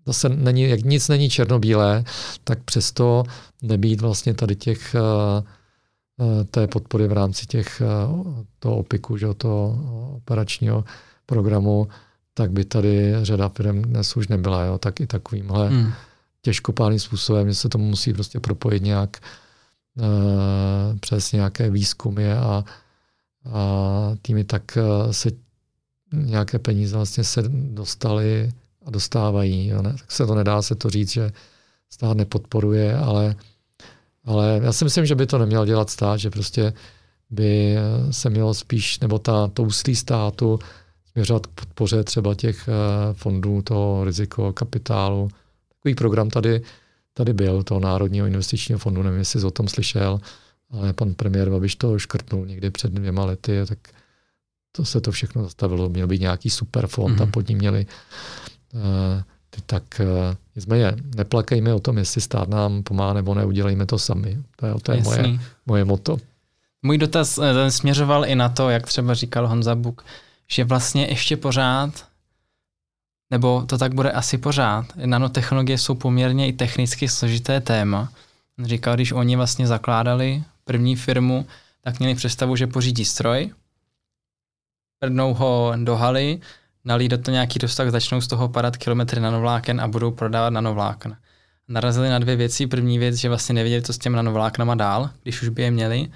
zase 0.07 0.29
není, 0.29 0.63
jak 0.63 0.81
nic 0.81 1.09
není 1.09 1.31
černobílé, 1.31 2.05
tak 2.45 2.63
přesto 2.65 3.25
nebýt 3.63 4.01
vlastně 4.01 4.35
tady 4.35 4.57
těch 4.57 4.95
eh, 4.95 5.01
eh, 6.21 6.45
té 6.45 6.67
podpory 6.67 7.09
v 7.09 7.13
rámci 7.13 7.47
těch 7.47 7.81
eh, 7.81 7.87
toho 8.59 8.77
opiku, 8.77 9.17
že, 9.17 9.35
toho 9.35 9.79
operačního 10.17 10.85
programu, 11.27 11.89
tak 12.35 12.51
by 12.51 12.65
tady 12.65 13.15
řada 13.23 13.49
firm 13.49 13.83
dnes 13.83 14.17
už 14.17 14.29
nebyla. 14.29 14.65
Jo? 14.65 14.79
Tak 14.79 15.01
i 15.01 15.07
takovýmhle 15.07 15.69
hmm. 15.69 15.93
těžkopádným 16.43 17.01
způsobem, 17.01 17.49
že 17.49 17.55
se 17.55 17.69
tomu 17.69 17.85
musí 17.85 18.13
prostě 18.13 18.41
propojit 18.41 18.83
nějak 18.83 19.17
uh, 19.97 20.99
přes 21.01 21.33
nějaké 21.33 21.71
výzkumy 21.71 22.33
a, 22.33 22.39
a 22.45 22.65
týmy 24.23 24.45
tak 24.45 24.79
se 25.11 25.31
nějaké 26.13 26.59
peníze 26.59 26.97
vlastně 26.97 27.25
se 27.25 27.43
dostaly 27.49 28.53
a 28.87 28.91
dostávají. 28.91 29.67
Jo, 29.67 29.83
ne? 29.83 29.95
Tak 29.99 30.13
se 30.13 30.27
to 30.27 30.35
nedá 30.35 30.63
se 30.63 30.75
to 30.75 30.91
říct, 30.91 31.11
že 31.11 31.33
stát 31.91 32.17
nepodporuje, 32.17 32.97
ale, 32.97 33.37
ale 34.25 34.61
já 34.63 34.73
si 34.73 34.85
myslím, 34.85 35.07
že 35.07 35.15
by 35.15 35.27
to 35.27 35.39
neměl 35.39 35.67
dělat 35.67 35.91
stát, 35.91 36.17
že 36.17 36.31
prostě 36.31 36.73
by 37.31 37.77
se 38.11 38.31
mělo 38.31 38.55
spíš, 38.55 39.01
nebo 39.01 39.19
ta, 39.19 39.49
to 39.49 39.69
státu 39.95 40.59
směřovat 41.13 41.47
k 41.47 41.51
podpoře 41.51 42.05
třeba 42.05 42.35
těch 42.35 42.69
eh, 42.69 42.73
fondů, 43.15 43.63
toho 43.63 44.05
riziko, 44.05 44.53
kapitálu. 44.53 45.29
Takový 45.69 45.95
program 45.95 46.31
tady, 46.31 46.63
tady 47.15 47.33
byl, 47.33 47.63
toho 47.63 47.81
Národního 47.81 48.27
investičního 48.27 48.79
fondu, 48.79 49.03
nevím, 49.03 49.19
jestli 49.19 49.41
jsi 49.41 49.47
o 49.47 49.51
tom 49.51 49.69
slyšel, 49.69 50.21
ale 50.71 50.93
pan 50.93 51.15
premiér 51.15 51.51
Babiš 51.51 51.77
to 51.77 51.99
škrtnul 51.99 52.47
někdy 52.47 52.71
před 52.71 52.93
dvěma 52.93 53.25
lety, 53.25 53.61
tak 53.69 53.79
to 54.73 54.85
se 54.85 55.01
to 55.01 55.13
všechno 55.13 55.43
zastavilo. 55.43 55.89
Měl 55.89 56.07
být 56.07 56.21
nějaký 56.21 56.51
super 56.51 56.87
fond 56.87 57.15
mm-hmm. 57.15 57.23
a 57.23 57.25
mhm. 57.25 57.33
pod 57.33 57.49
ním 57.49 57.59
měli 57.59 57.87
uh, 58.73 59.23
tak 59.67 59.83
uh, 60.01 60.37
nicméně 60.57 60.93
neplakejme 61.17 61.75
o 61.75 61.81
tom, 61.81 61.99
jestli 61.99 62.21
stát 62.21 62.49
nám 62.49 62.83
pomáhá 62.83 63.13
nebo 63.13 63.35
ne, 63.35 63.45
udělejme 63.45 63.87
to 63.87 63.99
sami. 63.99 64.39
To 64.57 64.67
je, 64.67 64.75
to 64.83 64.93
je 64.93 65.03
moje, 65.03 65.39
moje 65.67 65.85
moto. 65.85 66.19
Můj 66.83 66.99
dotaz 66.99 67.39
eh, 67.39 67.55
ten 67.55 67.71
směřoval 67.71 68.27
i 68.27 68.35
na 68.35 68.49
to, 68.49 68.71
jak 68.71 68.87
třeba 68.87 69.15
říkal 69.15 69.49
Honza 69.49 69.75
Buk, 69.75 70.05
že 70.51 70.65
vlastně 70.65 71.07
ještě 71.07 71.37
pořád, 71.37 72.07
nebo 73.31 73.65
to 73.67 73.79
tak 73.79 73.95
bude 73.95 74.11
asi 74.11 74.39
pořád, 74.39 74.87
nanotechnologie 74.97 75.79
jsou 75.79 75.95
poměrně 75.95 76.49
i 76.49 76.53
technicky 76.53 77.09
složité 77.09 77.61
téma. 77.61 78.13
Říkal, 78.65 78.95
když 78.95 79.13
oni 79.13 79.37
vlastně 79.37 79.67
zakládali 79.67 80.43
první 80.65 80.97
firmu, 80.97 81.47
tak 81.81 81.99
měli 81.99 82.15
představu, 82.15 82.57
že 82.57 82.67
pořídí 82.67 83.05
stroj, 83.05 83.51
prdnou 85.03 85.35
ho 85.35 85.73
do 85.77 85.97
haly, 85.97 86.39
nalí 86.85 87.09
do 87.09 87.19
toho 87.19 87.33
nějaký 87.33 87.59
dostak, 87.59 87.91
začnou 87.91 88.21
z 88.21 88.27
toho 88.27 88.49
padat 88.49 88.77
kilometry 88.77 89.21
nanovláken 89.21 89.81
a 89.81 89.89
budou 89.89 90.11
prodávat 90.11 90.51
nanovlákna. 90.51 91.19
Narazili 91.69 92.09
na 92.09 92.19
dvě 92.19 92.37
věci. 92.37 92.67
První 92.67 92.99
věc, 92.99 93.15
že 93.15 93.29
vlastně 93.29 93.55
nevěděli, 93.55 93.83
co 93.83 93.93
s 93.93 93.99
těmi 93.99 94.17
nanovláknama 94.17 94.75
dál, 94.75 95.11
když 95.23 95.43
už 95.43 95.49
by 95.49 95.63
je 95.63 95.71
měli. 95.71 96.09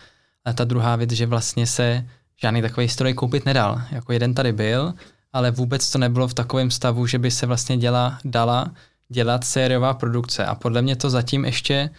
A 0.44 0.52
ta 0.52 0.64
druhá 0.64 0.96
věc, 0.96 1.10
že 1.10 1.26
vlastně 1.26 1.66
se 1.66 2.06
žádný 2.36 2.62
takový 2.62 2.88
stroj 2.88 3.14
koupit 3.14 3.46
nedal. 3.46 3.82
Jako 3.90 4.12
jeden 4.12 4.34
tady 4.34 4.52
byl, 4.52 4.94
ale 5.32 5.50
vůbec 5.50 5.90
to 5.90 5.98
nebylo 5.98 6.28
v 6.28 6.34
takovém 6.34 6.70
stavu, 6.70 7.06
že 7.06 7.18
by 7.18 7.30
se 7.30 7.46
vlastně 7.46 7.76
děla, 7.76 8.18
dala 8.24 8.70
dělat 9.08 9.44
sériová 9.44 9.94
produkce. 9.94 10.44
A 10.46 10.54
podle 10.54 10.82
mě 10.82 10.96
to 10.96 11.10
zatím 11.10 11.44
ještě 11.44 11.90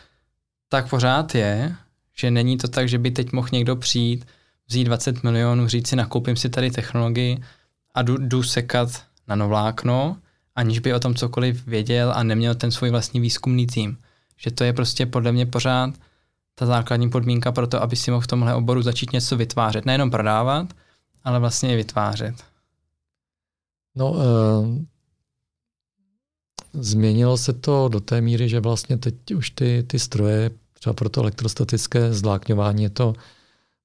tak 0.69 0.89
pořád 0.89 1.35
je, 1.35 1.75
že 2.17 2.31
není 2.31 2.57
to 2.57 2.67
tak, 2.67 2.89
že 2.89 2.97
by 2.97 3.11
teď 3.11 3.31
mohl 3.31 3.47
někdo 3.51 3.75
přijít, 3.75 4.25
vzít 4.67 4.83
20 4.83 5.23
milionů, 5.23 5.67
říct 5.67 5.87
si, 5.87 5.95
nakoupím 5.95 6.35
si 6.35 6.49
tady 6.49 6.71
technologii 6.71 7.43
a 7.93 8.01
jdu, 8.01 8.17
jdu 8.17 8.43
sekat 8.43 9.03
na 9.27 9.35
novlákno, 9.35 10.17
aniž 10.55 10.79
by 10.79 10.93
o 10.93 10.99
tom 10.99 11.15
cokoliv 11.15 11.67
věděl 11.67 12.11
a 12.15 12.23
neměl 12.23 12.55
ten 12.55 12.71
svůj 12.71 12.89
vlastní 12.89 13.19
výzkumný 13.19 13.67
tým. 13.67 13.97
Že 14.37 14.51
to 14.51 14.63
je 14.63 14.73
prostě 14.73 15.05
podle 15.05 15.31
mě 15.31 15.45
pořád 15.45 15.93
ta 16.55 16.65
základní 16.65 17.09
podmínka 17.09 17.51
pro 17.51 17.67
to, 17.67 17.81
aby 17.81 17.95
si 17.95 18.11
mohl 18.11 18.21
v 18.21 18.27
tomhle 18.27 18.55
oboru 18.55 18.81
začít 18.81 19.13
něco 19.13 19.37
vytvářet. 19.37 19.85
Nejenom 19.85 20.11
prodávat, 20.11 20.73
ale 21.23 21.39
vlastně 21.39 21.73
i 21.73 21.75
vytvářet. 21.75 22.35
No, 23.95 24.11
uh, 24.11 24.21
změnilo 26.73 27.37
se 27.37 27.53
to 27.53 27.87
do 27.87 27.99
té 27.99 28.21
míry, 28.21 28.49
že 28.49 28.59
vlastně 28.59 28.97
teď 28.97 29.15
už 29.35 29.49
ty, 29.49 29.83
ty 29.87 29.99
stroje, 29.99 30.51
třeba 30.73 30.93
pro 30.93 31.09
to 31.09 31.21
elektrostatické 31.21 32.13
zlákňování, 32.13 32.83
je 32.83 32.89
to 32.89 33.13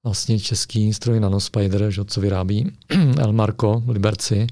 vlastně 0.05 0.41
český 0.41 0.95
stroj 0.95 1.21
Nanospider, 1.21 1.91
že, 1.91 2.05
co 2.05 2.21
vyrábí 2.21 2.73
Elmarko 3.19 3.83
v 3.87 3.91
Liberci, 3.91 4.47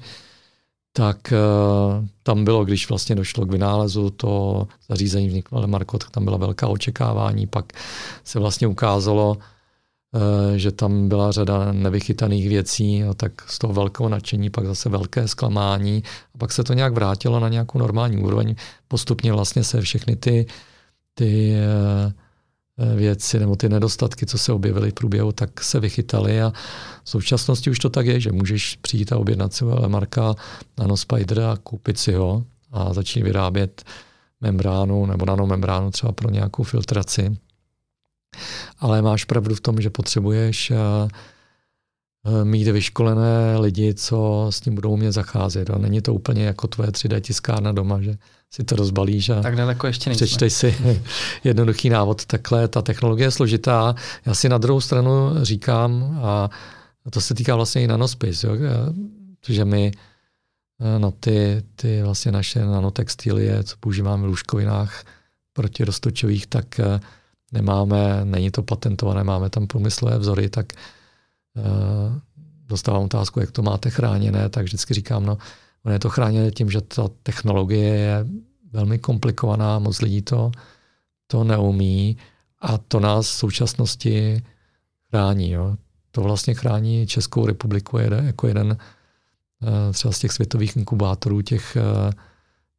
tak 0.93 1.17
uh, 1.31 2.05
tam 2.23 2.45
bylo, 2.45 2.65
když 2.65 2.89
vlastně 2.89 3.15
došlo 3.15 3.45
k 3.45 3.51
vynálezu 3.51 4.09
to 4.09 4.67
zařízení 4.89 5.27
vzniklo 5.27 5.59
Elmarko, 5.59 5.97
tak 5.97 6.09
tam 6.09 6.25
byla 6.25 6.37
velká 6.37 6.67
očekávání, 6.67 7.47
pak 7.47 7.73
se 8.23 8.39
vlastně 8.39 8.67
ukázalo, 8.67 9.37
uh, 9.37 10.55
že 10.55 10.71
tam 10.71 11.09
byla 11.09 11.31
řada 11.31 11.71
nevychytaných 11.71 12.49
věcí, 12.49 13.03
a 13.03 13.13
tak 13.13 13.31
z 13.47 13.59
toho 13.59 13.73
velkého 13.73 14.09
nadšení 14.09 14.49
pak 14.49 14.65
zase 14.65 14.89
velké 14.89 15.27
zklamání 15.27 16.03
a 16.35 16.37
pak 16.37 16.51
se 16.51 16.63
to 16.63 16.73
nějak 16.73 16.93
vrátilo 16.93 17.39
na 17.39 17.49
nějakou 17.49 17.79
normální 17.79 18.17
úroveň. 18.17 18.55
Postupně 18.87 19.33
vlastně 19.33 19.63
se 19.63 19.81
všechny 19.81 20.15
ty, 20.15 20.45
ty 21.13 21.53
uh, 22.05 22.11
věci 22.95 23.39
nebo 23.39 23.55
ty 23.55 23.69
nedostatky, 23.69 24.25
co 24.25 24.37
se 24.37 24.53
objevily 24.53 24.91
v 24.91 24.93
průběhu, 24.93 25.31
tak 25.31 25.63
se 25.63 25.79
vychytaly 25.79 26.41
a 26.41 26.53
v 27.03 27.09
současnosti 27.09 27.69
už 27.69 27.79
to 27.79 27.89
tak 27.89 28.05
je, 28.05 28.19
že 28.19 28.31
můžeš 28.31 28.77
přijít 28.81 29.11
a 29.11 29.17
objednat 29.17 29.53
si 29.53 29.65
Marka 29.87 30.35
Nanospider 30.79 31.39
a 31.39 31.57
koupit 31.63 31.99
si 31.99 32.13
ho 32.13 32.43
a 32.71 32.93
začít 32.93 33.23
vyrábět 33.23 33.83
membránu 34.41 35.05
nebo 35.05 35.25
nanomembránu 35.25 35.91
třeba 35.91 36.11
pro 36.11 36.29
nějakou 36.29 36.63
filtraci. 36.63 37.37
Ale 38.79 39.01
máš 39.01 39.25
pravdu 39.25 39.55
v 39.55 39.61
tom, 39.61 39.81
že 39.81 39.89
potřebuješ 39.89 40.71
eh, 40.71 40.75
eh, 40.75 41.07
mít 42.43 42.67
vyškolené 42.67 43.57
lidi, 43.57 43.93
co 43.93 44.47
s 44.49 44.59
tím 44.59 44.75
budou 44.75 44.91
umět 44.91 45.11
zacházet. 45.11 45.69
A 45.69 45.77
není 45.77 46.01
to 46.01 46.13
úplně 46.13 46.43
jako 46.43 46.67
tvoje 46.67 46.89
3D 46.89 47.21
tiskárna 47.21 47.71
doma, 47.71 48.01
že 48.01 48.15
si 48.53 48.63
to 48.63 48.75
rozbalíš 48.75 49.29
a 49.29 49.41
tak 49.41 49.55
daleko 49.55 49.87
ještě 49.87 50.09
nejsme. 50.09 50.25
přečteš 50.25 50.53
si 50.53 50.75
jednoduchý 51.43 51.89
návod. 51.89 52.25
Takhle 52.25 52.67
ta 52.67 52.81
technologie 52.81 53.27
je 53.27 53.31
složitá. 53.31 53.95
Já 54.25 54.33
si 54.33 54.49
na 54.49 54.57
druhou 54.57 54.81
stranu 54.81 55.29
říkám, 55.41 56.19
a 56.23 56.49
to 57.09 57.21
se 57.21 57.33
týká 57.33 57.55
vlastně 57.55 57.81
i 57.81 57.87
nanospis, 57.87 58.43
jo, 58.43 58.51
že 59.47 59.65
my 59.65 59.91
no 60.97 61.11
ty, 61.11 61.63
ty 61.75 62.03
vlastně 62.03 62.31
naše 62.31 62.65
nanotextilie, 62.65 63.63
co 63.63 63.75
používáme 63.79 64.23
v 64.23 64.25
lůžkovinách 64.25 65.03
proti 65.53 65.83
roztočových, 65.83 66.47
tak 66.47 66.79
eh, 66.79 66.99
nemáme, 67.51 68.21
není 68.23 68.51
to 68.51 68.63
patentované, 68.63 69.23
máme 69.23 69.49
tam 69.49 69.67
průmyslové 69.67 70.17
vzory, 70.17 70.49
tak 70.49 70.73
dostávám 72.67 73.03
otázku, 73.03 73.39
jak 73.39 73.51
to 73.51 73.61
máte 73.61 73.89
chráněné, 73.89 74.49
tak 74.49 74.63
vždycky 74.63 74.93
říkám, 74.93 75.25
no 75.25 75.37
On 75.83 75.91
je 75.91 75.99
to 75.99 76.09
chráněné 76.09 76.51
tím, 76.51 76.71
že 76.71 76.81
ta 76.81 77.09
technologie 77.23 77.95
je 77.95 78.25
velmi 78.71 78.99
komplikovaná, 78.99 79.79
moc 79.79 80.01
lidí 80.01 80.21
to, 80.21 80.51
to 81.27 81.43
neumí 81.43 82.17
a 82.59 82.77
to 82.77 82.99
nás 82.99 83.25
v 83.27 83.33
současnosti 83.33 84.43
chrání. 85.09 85.51
Jo. 85.51 85.75
To 86.11 86.21
vlastně 86.21 86.53
chrání 86.53 87.07
Českou 87.07 87.45
republiku 87.45 87.97
jako 87.97 88.47
jeden 88.47 88.77
eh, 88.77 89.93
třeba 89.93 90.11
z 90.11 90.19
těch 90.19 90.31
světových 90.31 90.77
inkubátorů, 90.77 91.41
těch, 91.41 91.77
eh, 91.77 92.11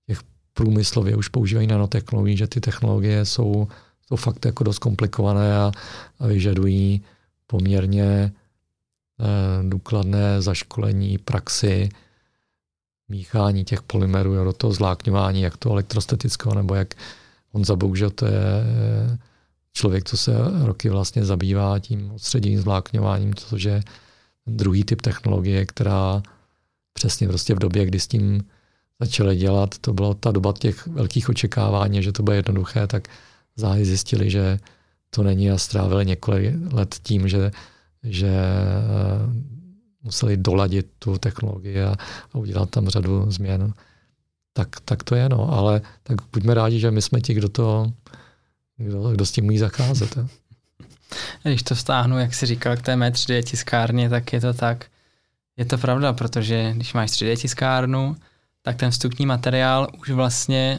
těch 0.07 0.19
průmyslově 0.55 1.17
už 1.17 1.29
používají 1.29 1.67
nanotechnologie, 1.67 2.37
že 2.37 2.47
ty 2.47 2.61
technologie 2.61 3.25
jsou, 3.25 3.69
jsou 4.09 4.17
fakt 4.17 4.45
jako 4.45 4.65
dost 4.65 4.79
komplikované 4.79 5.57
a, 5.57 5.73
a 6.19 6.27
vyžadují 6.27 7.03
poměrně 7.47 8.05
eh, 8.05 8.42
důkladné 9.63 10.43
zaškolení, 10.43 11.19
praxi, 11.19 11.89
míchání 13.09 13.65
těch 13.65 13.83
polymerů, 13.83 14.35
jo, 14.35 14.45
do 14.45 14.53
toho 14.53 14.73
zlákňování, 14.73 15.43
jak 15.43 15.57
to 15.57 15.71
elektrostatického, 15.71 16.55
nebo 16.55 16.75
jak 16.75 16.95
on 17.53 17.65
zaboužil, 17.65 18.11
to 18.11 18.27
je 18.27 18.33
eh, 18.33 19.19
člověk, 19.73 20.05
co 20.05 20.17
se 20.17 20.33
roky 20.63 20.89
vlastně 20.89 21.25
zabývá 21.25 21.79
tím 21.79 22.11
odstředěným 22.11 22.61
zlákňováním, 22.61 23.35
což 23.35 23.63
je 23.63 23.83
druhý 24.47 24.85
typ 24.85 25.01
technologie, 25.01 25.67
která 25.67 26.23
přesně 26.93 27.29
prostě 27.29 27.55
v 27.55 27.59
době, 27.59 27.87
kdy 27.87 28.01
s 28.01 28.07
tím 28.07 28.45
začali 29.01 29.37
dělat, 29.37 29.79
to 29.79 29.93
byla 29.93 30.15
ta 30.15 30.31
doba 30.31 30.53
těch 30.59 30.87
velkých 30.87 31.29
očekávání, 31.29 32.03
že 32.03 32.13
to 32.13 32.23
bude 32.23 32.37
jednoduché, 32.37 32.87
tak 32.87 33.09
záhy 33.57 33.85
zjistili, 33.85 34.31
že 34.31 34.59
to 35.11 35.23
není 35.23 35.51
a 35.51 35.59
strávili 35.59 36.07
několik 36.07 36.55
let 36.73 36.97
tím, 37.03 37.29
že, 37.29 37.51
že 38.05 38.29
eh, 38.29 39.63
museli 40.03 40.37
doladit 40.37 40.87
tu 40.99 41.19
technologii 41.19 41.83
a, 41.83 41.97
a 42.33 42.39
udělat 42.39 42.71
tam 42.71 42.89
řadu 42.89 43.31
změn. 43.31 43.73
Tak, 44.53 44.69
tak 44.85 45.03
to 45.03 45.15
je, 45.15 45.29
no. 45.29 45.53
Ale 45.53 45.81
tak 46.03 46.19
buďme 46.33 46.55
rádi, 46.55 46.81
že 46.81 46.91
my 46.91 47.03
jsme 47.03 47.21
ti, 47.21 47.35
kdo 47.35 47.49
to, 47.49 47.93
kdo, 48.77 49.11
kdo 49.11 49.27
s 49.27 49.33
tím 49.33 49.59
zacházet. 49.59 50.17
Je. 50.17 50.27
Když 51.43 51.63
to 51.63 51.77
stáhnu, 51.77 52.19
jak 52.19 52.35
jsi 52.35 52.47
říkal, 52.47 52.77
k 52.77 52.83
té 52.83 52.97
mé 52.97 53.11
3D 53.11 53.43
tiskárně, 53.43 54.09
tak 54.09 54.33
je 54.33 54.41
to 54.41 54.55
tak, 54.55 54.87
je 55.57 55.65
to 55.65 55.79
pravda, 55.79 56.13
protože 56.13 56.73
když 56.77 56.95
máš 56.95 57.11
3D 57.11 57.37
tiskárnu, 57.37 58.17
tak 58.63 58.77
ten 58.77 58.91
vstupní 58.91 59.27
materiál 59.27 59.89
už 59.99 60.11
vlastně, 60.11 60.79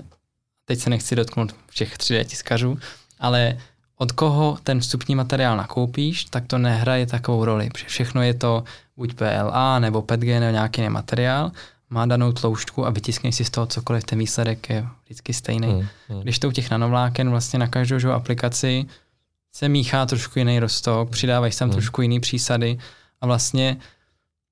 teď 0.66 0.80
se 0.80 0.90
nechci 0.90 1.16
dotknout 1.16 1.56
všech 1.70 1.98
3D 1.98 2.26
tiskařů, 2.26 2.78
ale 3.20 3.58
od 3.98 4.12
koho 4.12 4.58
ten 4.64 4.80
vstupní 4.80 5.16
materiál 5.16 5.58
nakoupíš, 5.58 6.26
tak 6.26 6.48
to 6.48 6.58
nehraje 6.58 7.06
takovou 7.08 7.46
roli, 7.46 7.70
protože 7.70 7.86
všechno 7.86 8.22
je 8.22 8.34
to 8.34 8.64
buď 8.98 9.14
PLA 9.14 9.80
nebo 9.80 10.02
PETG 10.02 10.28
nebo 10.28 10.52
nějaký 10.52 10.90
materiál, 10.90 11.52
má 11.90 12.06
danou 12.06 12.32
tloušťku 12.32 12.86
a 12.86 12.90
vytiskneš 12.90 13.36
si 13.36 13.46
z 13.46 13.50
toho 13.50 13.68
cokoliv, 13.68 14.04
ten 14.04 14.20
výsledek 14.20 14.70
je 14.70 14.88
vždycky 15.06 15.34
stejný. 15.34 15.68
Hmm, 15.68 15.88
hmm. 16.10 16.22
Když 16.22 16.40
to 16.40 16.48
u 16.48 16.52
těch 16.52 16.72
nanovláken 16.72 17.30
vlastně 17.30 17.60
na 17.60 17.68
každou 17.68 18.00
živou 18.00 18.14
aplikaci 18.14 18.86
se 19.56 19.70
míchá 19.70 20.06
trošku 20.06 20.40
jiný 20.40 20.60
rostok, 20.60 21.10
přidávají 21.10 21.54
tam 21.54 21.70
hmm. 21.70 21.74
trošku 21.74 22.02
jiný 22.02 22.20
přísady 22.20 22.78
a 23.22 23.26
vlastně, 23.26 23.78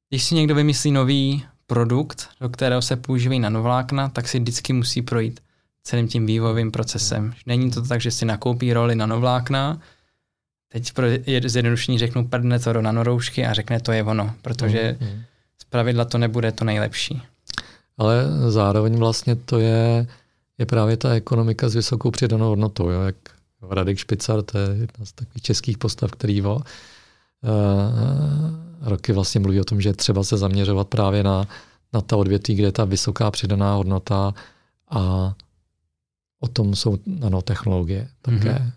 když 0.09 0.23
si 0.23 0.35
někdo 0.35 0.55
vymyslí 0.55 0.91
nový 0.91 1.45
produkt, 1.67 2.29
do 2.41 2.49
kterého 2.49 2.81
se 2.81 2.95
používají 2.95 3.39
nanovlákna, 3.39 4.09
tak 4.09 4.27
si 4.27 4.39
vždycky 4.39 4.73
musí 4.73 5.01
projít 5.01 5.39
celým 5.83 6.07
tím 6.07 6.25
vývojovým 6.25 6.71
procesem. 6.71 7.33
Není 7.45 7.71
to 7.71 7.81
tak, 7.81 8.01
že 8.01 8.11
si 8.11 8.25
nakoupí 8.25 8.73
roli 8.73 8.95
nanovlákna, 8.95 9.79
teď 10.71 10.93
pro 10.93 11.07
zjednodušení 11.45 11.99
řeknu 11.99 12.27
prdne 12.27 12.59
to 12.59 12.73
do 12.73 12.81
nanoroušky 12.81 13.45
a 13.45 13.53
řekne 13.53 13.79
to 13.79 13.91
je 13.91 14.03
ono, 14.03 14.33
protože 14.41 14.97
mm, 14.99 15.21
z 15.61 15.63
pravidla 15.63 16.05
to 16.05 16.17
nebude 16.17 16.51
to 16.51 16.65
nejlepší. 16.65 17.21
Ale 17.97 18.25
zároveň 18.49 18.95
vlastně 18.95 19.35
to 19.35 19.59
je, 19.59 20.07
je 20.57 20.65
právě 20.65 20.97
ta 20.97 21.13
ekonomika 21.13 21.69
s 21.69 21.75
vysokou 21.75 22.11
přidanou 22.11 22.49
hodnotou, 22.49 22.89
jo, 22.89 23.01
jak 23.01 23.15
Radek 23.69 23.97
Špicar, 23.97 24.41
to 24.41 24.57
je 24.57 24.67
jedna 24.77 25.05
z 25.05 25.11
takových 25.11 25.41
českých 25.41 25.77
postav, 25.77 26.11
který 26.11 26.41
vo, 26.41 26.55
uh, 26.55 26.61
roky 28.81 29.13
vlastně 29.13 29.39
mluví 29.39 29.59
o 29.59 29.63
tom, 29.63 29.81
že 29.81 29.93
třeba 29.93 30.23
se 30.23 30.37
zaměřovat 30.37 30.87
právě 30.87 31.23
na, 31.23 31.47
na 31.93 32.01
ta 32.01 32.17
odvětví, 32.17 32.55
kde 32.55 32.67
je 32.67 32.71
ta 32.71 32.85
vysoká 32.85 33.31
přidaná 33.31 33.75
hodnota 33.75 34.33
a 34.89 35.33
o 36.41 36.47
tom 36.47 36.75
jsou 36.75 36.97
nanotechnologie 37.05 38.07
také. 38.21 38.37
Mm-hmm. 38.37 38.71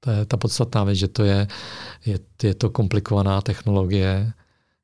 To 0.00 0.10
je 0.10 0.24
ta 0.24 0.36
podstatná 0.36 0.84
věc, 0.84 0.98
že 0.98 1.08
to 1.08 1.24
je, 1.24 1.48
je, 2.06 2.18
je 2.42 2.54
to 2.54 2.70
komplikovaná 2.70 3.40
technologie, 3.40 4.32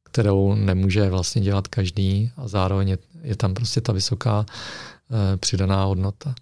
kterou 0.04 0.54
nemůže 0.54 1.10
vlastně 1.10 1.42
dělat 1.42 1.68
každý 1.68 2.30
a 2.36 2.48
zároveň 2.48 2.88
je, 2.88 2.98
je 3.22 3.36
tam 3.36 3.54
prostě 3.54 3.80
ta 3.80 3.92
vysoká 3.92 4.38
uh, 4.38 5.16
přidaná 5.36 5.84
hodnota. 5.84 6.34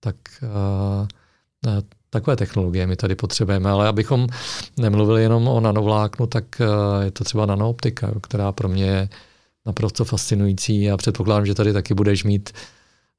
Tak 0.00 0.16
uh, 0.42 1.80
takové 2.10 2.36
technologie 2.36 2.86
my 2.86 2.96
tady 2.96 3.14
potřebujeme, 3.14 3.70
ale 3.70 3.88
abychom 3.88 4.26
nemluvili 4.76 5.22
jenom 5.22 5.48
o 5.48 5.60
nanovláknu, 5.60 6.26
tak 6.26 6.44
uh, 6.60 7.04
je 7.04 7.10
to 7.10 7.24
třeba 7.24 7.46
nanooptika, 7.46 8.12
která 8.22 8.52
pro 8.52 8.68
mě 8.68 8.84
je 8.84 9.08
naprosto 9.66 10.04
fascinující 10.04 10.90
a 10.90 10.96
předpokládám, 10.96 11.46
že 11.46 11.54
tady 11.54 11.72
taky 11.72 11.94
budeš 11.94 12.24
mít 12.24 12.50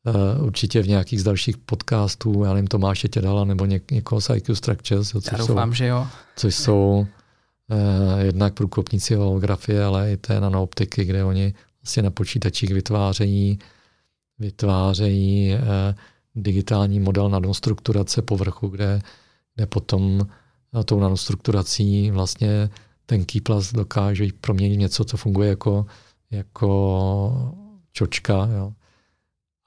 uh, 0.06 0.46
určitě 0.46 0.82
v 0.82 0.88
nějakých 0.88 1.22
z 1.22 1.24
dalších 1.24 1.58
podcastů, 1.58 2.44
já 2.44 2.54
nevím, 2.54 2.68
Tomáše 2.68 3.08
Tědala 3.08 3.46
nebo 3.46 3.66
něk, 3.66 3.92
někoho 3.92 4.22
z 4.22 4.30
IQ 4.30 4.56
Structures. 4.56 5.14
Jo, 5.14 5.22
což 5.22 5.32
já 5.32 5.38
doufám, 5.38 5.70
jsou, 5.70 5.74
že 5.74 5.88
jo. 5.88 6.08
Což 6.36 6.56
jsou 6.56 7.08
uh, 7.72 8.20
jednak 8.20 8.54
průkopníci 8.54 9.16
holografie, 9.16 9.84
ale 9.84 10.12
i 10.12 10.18
té 10.18 10.40
nanooptiky, 10.40 11.06
kde 11.06 11.24
oni 11.24 11.54
vlastně 11.84 12.04
na 12.04 12.12
počítačích 12.12 12.74
vytvářejí, 12.74 13.60
vytvářejí 14.40 15.54
uh, 15.54 15.60
digitální 16.36 17.00
model 17.00 17.30
nanostrukturace 17.30 18.22
povrchu, 18.22 18.68
kde, 18.68 19.02
kde 19.56 19.66
potom 19.66 20.28
tou 20.86 21.00
nanostrukturací 21.00 22.12
vlastně 22.12 22.70
tenký 23.06 23.42
plast 23.42 23.74
dokáže 23.74 24.28
proměnit 24.42 24.80
něco, 24.80 25.06
co 25.06 25.18
funguje 25.18 25.50
jako, 25.50 25.86
jako 26.32 27.56
čočka. 27.92 28.50
Jo. 28.58 28.74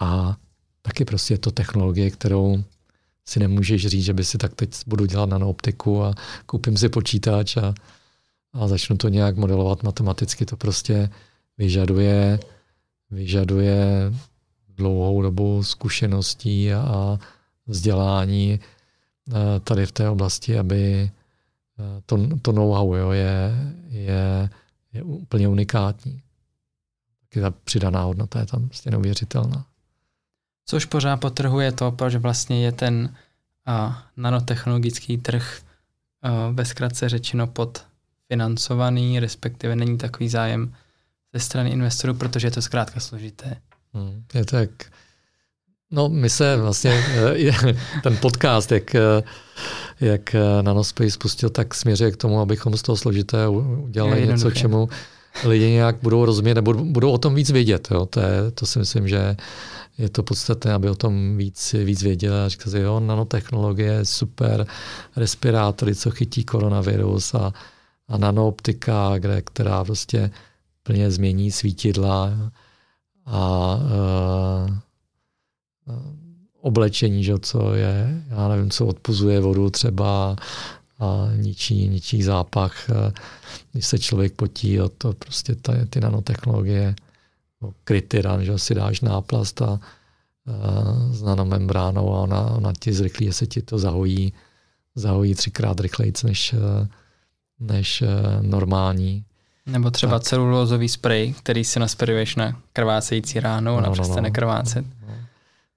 A 0.01 0.37
taky 0.83 1.05
prostě 1.05 1.35
je 1.35 1.39
to 1.39 1.51
technologie, 1.51 2.11
kterou 2.11 2.65
si 3.25 3.41
nemůžeš 3.41 3.87
říct, 3.87 4.05
že 4.05 4.15
by 4.15 4.25
si 4.25 4.39
tak 4.39 4.55
teď 4.55 4.71
budu 4.87 5.07
dělat 5.07 5.29
nanooptiku 5.29 6.03
a 6.03 6.15
koupím 6.47 6.77
si 6.77 6.89
počítač 6.89 7.57
a, 7.57 7.75
a 8.53 8.69
začnu 8.69 8.97
to 8.97 9.09
nějak 9.09 9.37
modelovat 9.37 9.83
matematicky. 9.83 10.47
To 10.47 10.57
prostě 10.57 11.11
vyžaduje, 11.59 12.41
vyžaduje 13.11 14.13
dlouhou 14.69 15.23
dobu 15.23 15.63
zkušeností 15.63 16.73
a 16.73 17.19
vzdělání 17.67 18.61
eh, 18.61 19.61
tady 19.61 19.87
v 19.87 19.93
té 19.93 20.09
oblasti, 20.09 20.59
aby 20.59 21.11
eh, 21.79 22.03
to, 22.07 22.39
to 22.43 22.53
know-how 22.53 22.95
jo, 22.95 23.11
je, 23.11 23.53
je, 23.89 24.51
je 24.93 25.03
úplně 25.03 25.49
unikátní. 25.49 26.23
Taky 27.21 27.41
ta 27.41 27.51
přidaná 27.51 28.03
hodnota 28.03 28.41
je 28.41 28.47
tam 28.47 28.69
prostě 28.69 28.91
neuvěřitelná. 28.91 29.67
Což 30.67 30.85
pořád 30.85 31.17
potrhuje 31.17 31.73
to, 31.73 31.93
proč 31.93 32.15
vlastně 32.15 32.65
je 32.65 32.73
ten 32.73 33.15
a, 33.67 34.05
nanotechnologický 34.17 35.19
trh 35.19 35.61
ve 36.53 36.65
zkratce 36.65 37.09
řečeno 37.09 37.47
podfinancovaný, 37.47 39.21
respektive 39.21 39.77
není 39.77 39.99
takový 39.99 40.29
zájem 40.29 40.75
ze 41.35 41.41
strany 41.41 41.71
investorů, 41.71 42.15
protože 42.15 42.47
je 42.47 42.51
to 42.51 42.63
zkrátka 42.63 43.01
složité. 43.01 43.57
Hmm, 43.95 44.25
je 44.35 44.45
to 44.45 44.57
jak, 44.57 44.71
no 45.91 46.09
my 46.09 46.31
se 46.31 46.57
vlastně, 46.57 46.91
eh, 47.15 47.75
ten 48.03 48.17
podcast, 48.17 48.73
jak, 48.73 48.95
eh, 48.95 49.23
jak 50.01 50.35
eh, 50.35 50.63
Nanospace 50.63 51.11
spustil, 51.11 51.51
tak 51.51 51.75
směřuje 51.75 52.11
k 52.11 52.17
tomu, 52.17 52.41
abychom 52.41 52.77
z 52.77 52.83
toho 52.83 52.97
složité 52.97 53.49
udělali 53.49 54.27
něco, 54.27 54.51
čemu 54.51 54.89
lidi 55.45 55.71
nějak 55.71 55.97
budou 56.03 56.25
rozumět 56.25 56.55
nebo 56.55 56.75
budou 56.75 57.11
o 57.11 57.19
tom 57.19 57.35
víc 57.35 57.51
vědět. 57.51 57.89
Jo. 57.91 58.07
To, 58.07 58.21
je, 58.21 58.51
to 58.55 58.67
si 58.67 58.79
myslím, 58.79 59.09
že 59.09 59.37
je 59.99 60.09
to 60.09 60.23
podstatné, 60.23 60.73
aby 60.73 60.91
o 60.91 60.95
tom 60.95 61.37
víc, 61.37 61.73
víc 61.73 62.03
věděli 62.03 62.37
a 62.41 62.49
říkali, 62.49 62.81
jo, 62.81 63.01
nanotechnologie, 63.01 64.05
super, 64.05 64.67
respirátory, 65.17 65.95
co 65.95 66.11
chytí 66.11 66.45
koronavirus 66.45 67.35
a, 67.35 67.53
a 68.09 68.19
nanooptika, 68.19 69.19
kde, 69.19 69.43
která 69.43 69.85
prostě 69.85 70.31
plně 70.83 71.11
změní 71.11 71.51
svítidla. 71.51 72.33
A 73.27 73.75
uh, 73.75 74.71
oblečení, 76.61 77.25
že, 77.25 77.39
co 77.39 77.75
je, 77.75 78.23
já 78.29 78.49
nevím, 78.49 78.71
co 78.71 78.87
odpuzuje 78.87 79.41
vodu 79.41 79.71
třeba 79.71 80.37
a 80.99 81.29
ničí, 81.37 81.89
ničí 81.89 82.23
zápach, 82.23 82.91
e, 82.91 83.13
když 83.73 83.87
se 83.87 83.99
člověk 83.99 84.33
potí, 84.33 84.81
a 84.81 84.89
to 84.99 85.13
prostě 85.13 85.55
ta, 85.55 85.73
ty 85.91 86.01
nanotechnologie, 86.01 86.95
krytyran, 87.85 88.45
že 88.45 88.59
si 88.59 88.75
dáš 88.75 89.01
náplast 89.01 89.63
a, 89.63 89.67
a 89.67 89.81
s 91.11 91.23
nanomembránou 91.23 92.15
a 92.15 92.21
ona, 92.21 92.51
ona 92.51 92.73
ti 92.81 92.93
zrychlí, 92.93 93.33
se 93.33 93.47
ti 93.47 93.63
to 93.63 93.79
zahojí, 93.79 94.33
zahojí 94.95 95.35
třikrát 95.35 95.81
rychleji 95.81 96.13
než, 96.25 96.55
než 97.61 98.03
normální 98.41 99.25
nebo 99.67 99.91
třeba 99.91 100.19
tak. 100.19 100.29
celulózový 100.29 100.89
sprej, 100.89 101.33
který 101.33 101.65
si 101.65 101.79
nasperuješ 101.81 102.37
na 102.37 102.61
krvácející 102.73 103.41
ránu, 103.41 103.65
no, 103.65 103.77
ona 103.77 103.87
no, 103.87 103.93
přestane 103.93 104.29
no, 104.29 104.35
krvácet. 104.35 104.85
No, 104.87 105.07
no. 105.09 105.15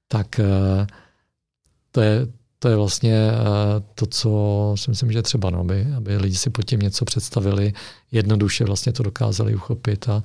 Tak 0.08 0.40
eh, 0.40 0.88
to 1.92 2.02
je, 2.02 2.28
to 2.60 2.70
je 2.70 2.76
vlastně 2.76 3.14
eh, 3.32 3.36
to, 3.96 4.06
co 4.06 4.32
si 4.76 4.92
myslím, 4.92 5.12
že 5.12 5.18
je 5.18 5.24
třeba, 5.24 5.50
no, 5.50 5.60
aby, 5.60 5.88
aby 5.98 6.18
lidi 6.18 6.36
si 6.36 6.50
pod 6.50 6.66
tím 6.66 6.80
něco 6.80 7.06
představili, 7.06 7.74
jednoduše 8.12 8.66
vlastně 8.66 8.94
to 8.94 9.04
dokázali 9.04 9.56
uchopit 9.56 10.10
a, 10.10 10.22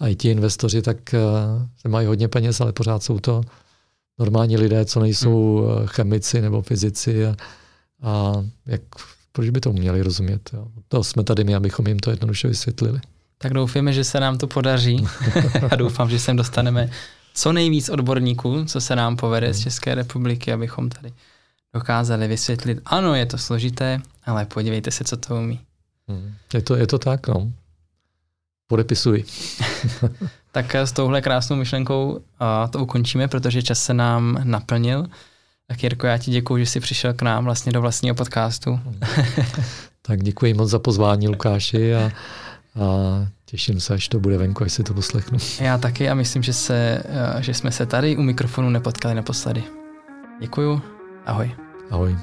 a 0.00 0.08
i 0.08 0.14
ti 0.14 0.30
investoři 0.30 0.82
tak 0.82 1.14
se 1.76 1.88
mají 1.88 2.06
hodně 2.06 2.28
peněz, 2.28 2.60
ale 2.60 2.72
pořád 2.72 3.02
jsou 3.02 3.18
to 3.18 3.42
normální 4.18 4.56
lidé, 4.56 4.84
co 4.84 5.00
nejsou 5.00 5.66
hmm. 5.66 5.86
chemici 5.86 6.40
nebo 6.40 6.62
fyzici 6.62 7.26
a, 7.26 7.36
a 8.02 8.32
jak 8.66 8.80
proč 9.32 9.50
by 9.50 9.60
to 9.60 9.72
měli 9.72 10.02
rozumět? 10.02 10.50
Jo? 10.52 10.66
To 10.88 11.04
jsme 11.04 11.24
tady 11.24 11.44
my, 11.44 11.54
abychom 11.54 11.86
jim 11.86 11.98
to 11.98 12.10
jednoduše 12.10 12.48
vysvětlili. 12.48 13.00
Tak 13.38 13.52
doufáme, 13.52 13.92
že 13.92 14.04
se 14.04 14.20
nám 14.20 14.38
to 14.38 14.46
podaří 14.46 15.06
a 15.70 15.76
doufám, 15.76 16.10
že 16.10 16.18
sem 16.18 16.36
dostaneme 16.36 16.90
co 17.34 17.52
nejvíc 17.52 17.88
odborníků, 17.88 18.64
co 18.64 18.80
se 18.80 18.96
nám 18.96 19.16
povede 19.16 19.54
z 19.54 19.56
hmm. 19.56 19.62
České 19.62 19.94
republiky, 19.94 20.52
abychom 20.52 20.88
tady 20.88 21.12
dokázali 21.74 22.28
vysvětlit, 22.28 22.78
ano, 22.84 23.14
je 23.14 23.26
to 23.26 23.38
složité, 23.38 24.00
ale 24.24 24.46
podívejte 24.46 24.90
se, 24.90 25.04
co 25.04 25.16
to 25.16 25.34
umí. 25.34 25.60
Hmm. 26.08 26.34
Je 26.54 26.62
to, 26.62 26.76
je 26.76 26.86
to 26.86 26.98
tak, 26.98 27.28
no. 27.28 27.52
Podepisuji. 28.66 29.24
tak 30.52 30.74
s 30.74 30.92
touhle 30.92 31.22
krásnou 31.22 31.56
myšlenkou 31.56 32.20
to 32.70 32.78
ukončíme, 32.78 33.28
protože 33.28 33.62
čas 33.62 33.84
se 33.84 33.94
nám 33.94 34.40
naplnil. 34.44 35.06
Tak 35.66 35.82
Jirko, 35.82 36.06
já 36.06 36.18
ti 36.18 36.30
děkuji, 36.30 36.64
že 36.64 36.66
jsi 36.66 36.80
přišel 36.80 37.14
k 37.14 37.22
nám 37.22 37.44
vlastně 37.44 37.72
do 37.72 37.80
vlastního 37.80 38.14
podcastu. 38.14 38.80
tak 40.02 40.22
děkuji 40.22 40.54
moc 40.54 40.70
za 40.70 40.78
pozvání, 40.78 41.28
Lukáši, 41.28 41.94
a, 41.94 42.00
a 42.00 42.10
těším 43.44 43.80
se, 43.80 43.94
až 43.94 44.08
to 44.08 44.20
bude 44.20 44.38
venku, 44.38 44.64
až 44.64 44.72
si 44.72 44.82
to 44.82 44.94
poslechnu. 44.94 45.38
Já 45.60 45.78
taky 45.78 46.10
a 46.10 46.14
myslím, 46.14 46.42
že, 46.42 46.52
se, 46.52 47.02
že 47.40 47.54
jsme 47.54 47.72
se 47.72 47.86
tady 47.86 48.16
u 48.16 48.22
mikrofonu 48.22 48.70
nepotkali 48.70 49.14
naposledy. 49.14 49.64
Děkuju, 50.40 50.82
ahoj. 51.26 51.50
Ahoj. 51.90 52.16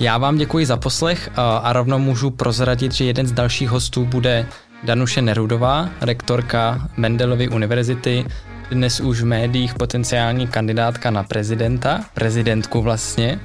Já 0.00 0.18
vám 0.18 0.36
děkuji 0.36 0.66
za 0.66 0.76
poslech 0.76 1.30
a 1.36 1.72
rovnou 1.72 1.98
můžu 1.98 2.30
prozradit, 2.30 2.92
že 2.92 3.04
jeden 3.04 3.26
z 3.26 3.32
dalších 3.32 3.70
hostů 3.70 4.04
bude 4.04 4.46
Danuše 4.84 5.22
Nerudová, 5.22 5.88
rektorka 6.00 6.88
Mendelovy 6.96 7.48
univerzity, 7.48 8.24
dnes 8.70 9.00
už 9.00 9.20
v 9.20 9.24
médiích 9.24 9.74
potenciální 9.74 10.46
kandidátka 10.46 11.10
na 11.10 11.22
prezidenta, 11.22 12.00
prezidentku 12.14 12.82
vlastně. 12.82 13.40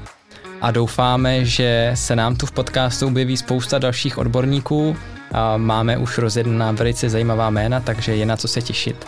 A 0.61 0.71
doufáme, 0.71 1.45
že 1.45 1.91
se 1.93 2.15
nám 2.15 2.35
tu 2.35 2.45
v 2.45 2.51
podcastu 2.51 3.07
objeví 3.07 3.37
spousta 3.37 3.79
dalších 3.79 4.17
odborníků. 4.17 4.97
A 5.31 5.57
máme 5.57 5.97
už 5.97 6.17
rozjednaná 6.17 6.71
velice 6.71 7.09
zajímavá 7.09 7.49
jména, 7.49 7.79
takže 7.79 8.15
je 8.15 8.25
na 8.25 8.37
co 8.37 8.47
se 8.47 8.61
těšit. 8.61 9.05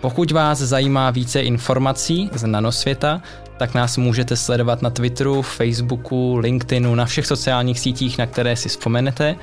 Pokud 0.00 0.30
vás 0.30 0.58
zajímá 0.58 1.10
více 1.10 1.40
informací 1.40 2.30
z 2.32 2.46
nanosvěta, 2.46 3.22
tak 3.58 3.74
nás 3.74 3.96
můžete 3.96 4.36
sledovat 4.36 4.82
na 4.82 4.90
Twitteru, 4.90 5.42
Facebooku, 5.42 6.36
LinkedInu, 6.36 6.94
na 6.94 7.04
všech 7.06 7.26
sociálních 7.26 7.80
sítích, 7.80 8.18
na 8.18 8.26
které 8.26 8.56
si 8.56 8.68
vzpomenete 8.68 9.36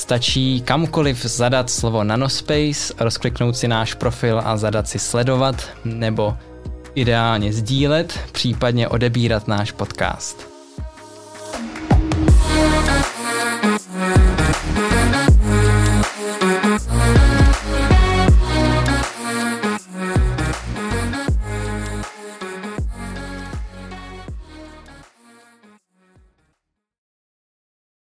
Stačí 0.00 0.60
kamkoliv 0.60 1.24
zadat 1.24 1.70
slovo 1.70 2.04
Nanospace, 2.04 2.94
rozkliknout 3.00 3.56
si 3.56 3.68
náš 3.68 3.94
profil 3.94 4.42
a 4.44 4.56
zadat 4.56 4.88
si 4.88 4.98
sledovat, 4.98 5.68
nebo 5.84 6.36
ideálně 6.94 7.52
sdílet, 7.52 8.20
případně 8.32 8.88
odebírat 8.88 9.48
náš 9.48 9.72
podcast. 9.72 10.49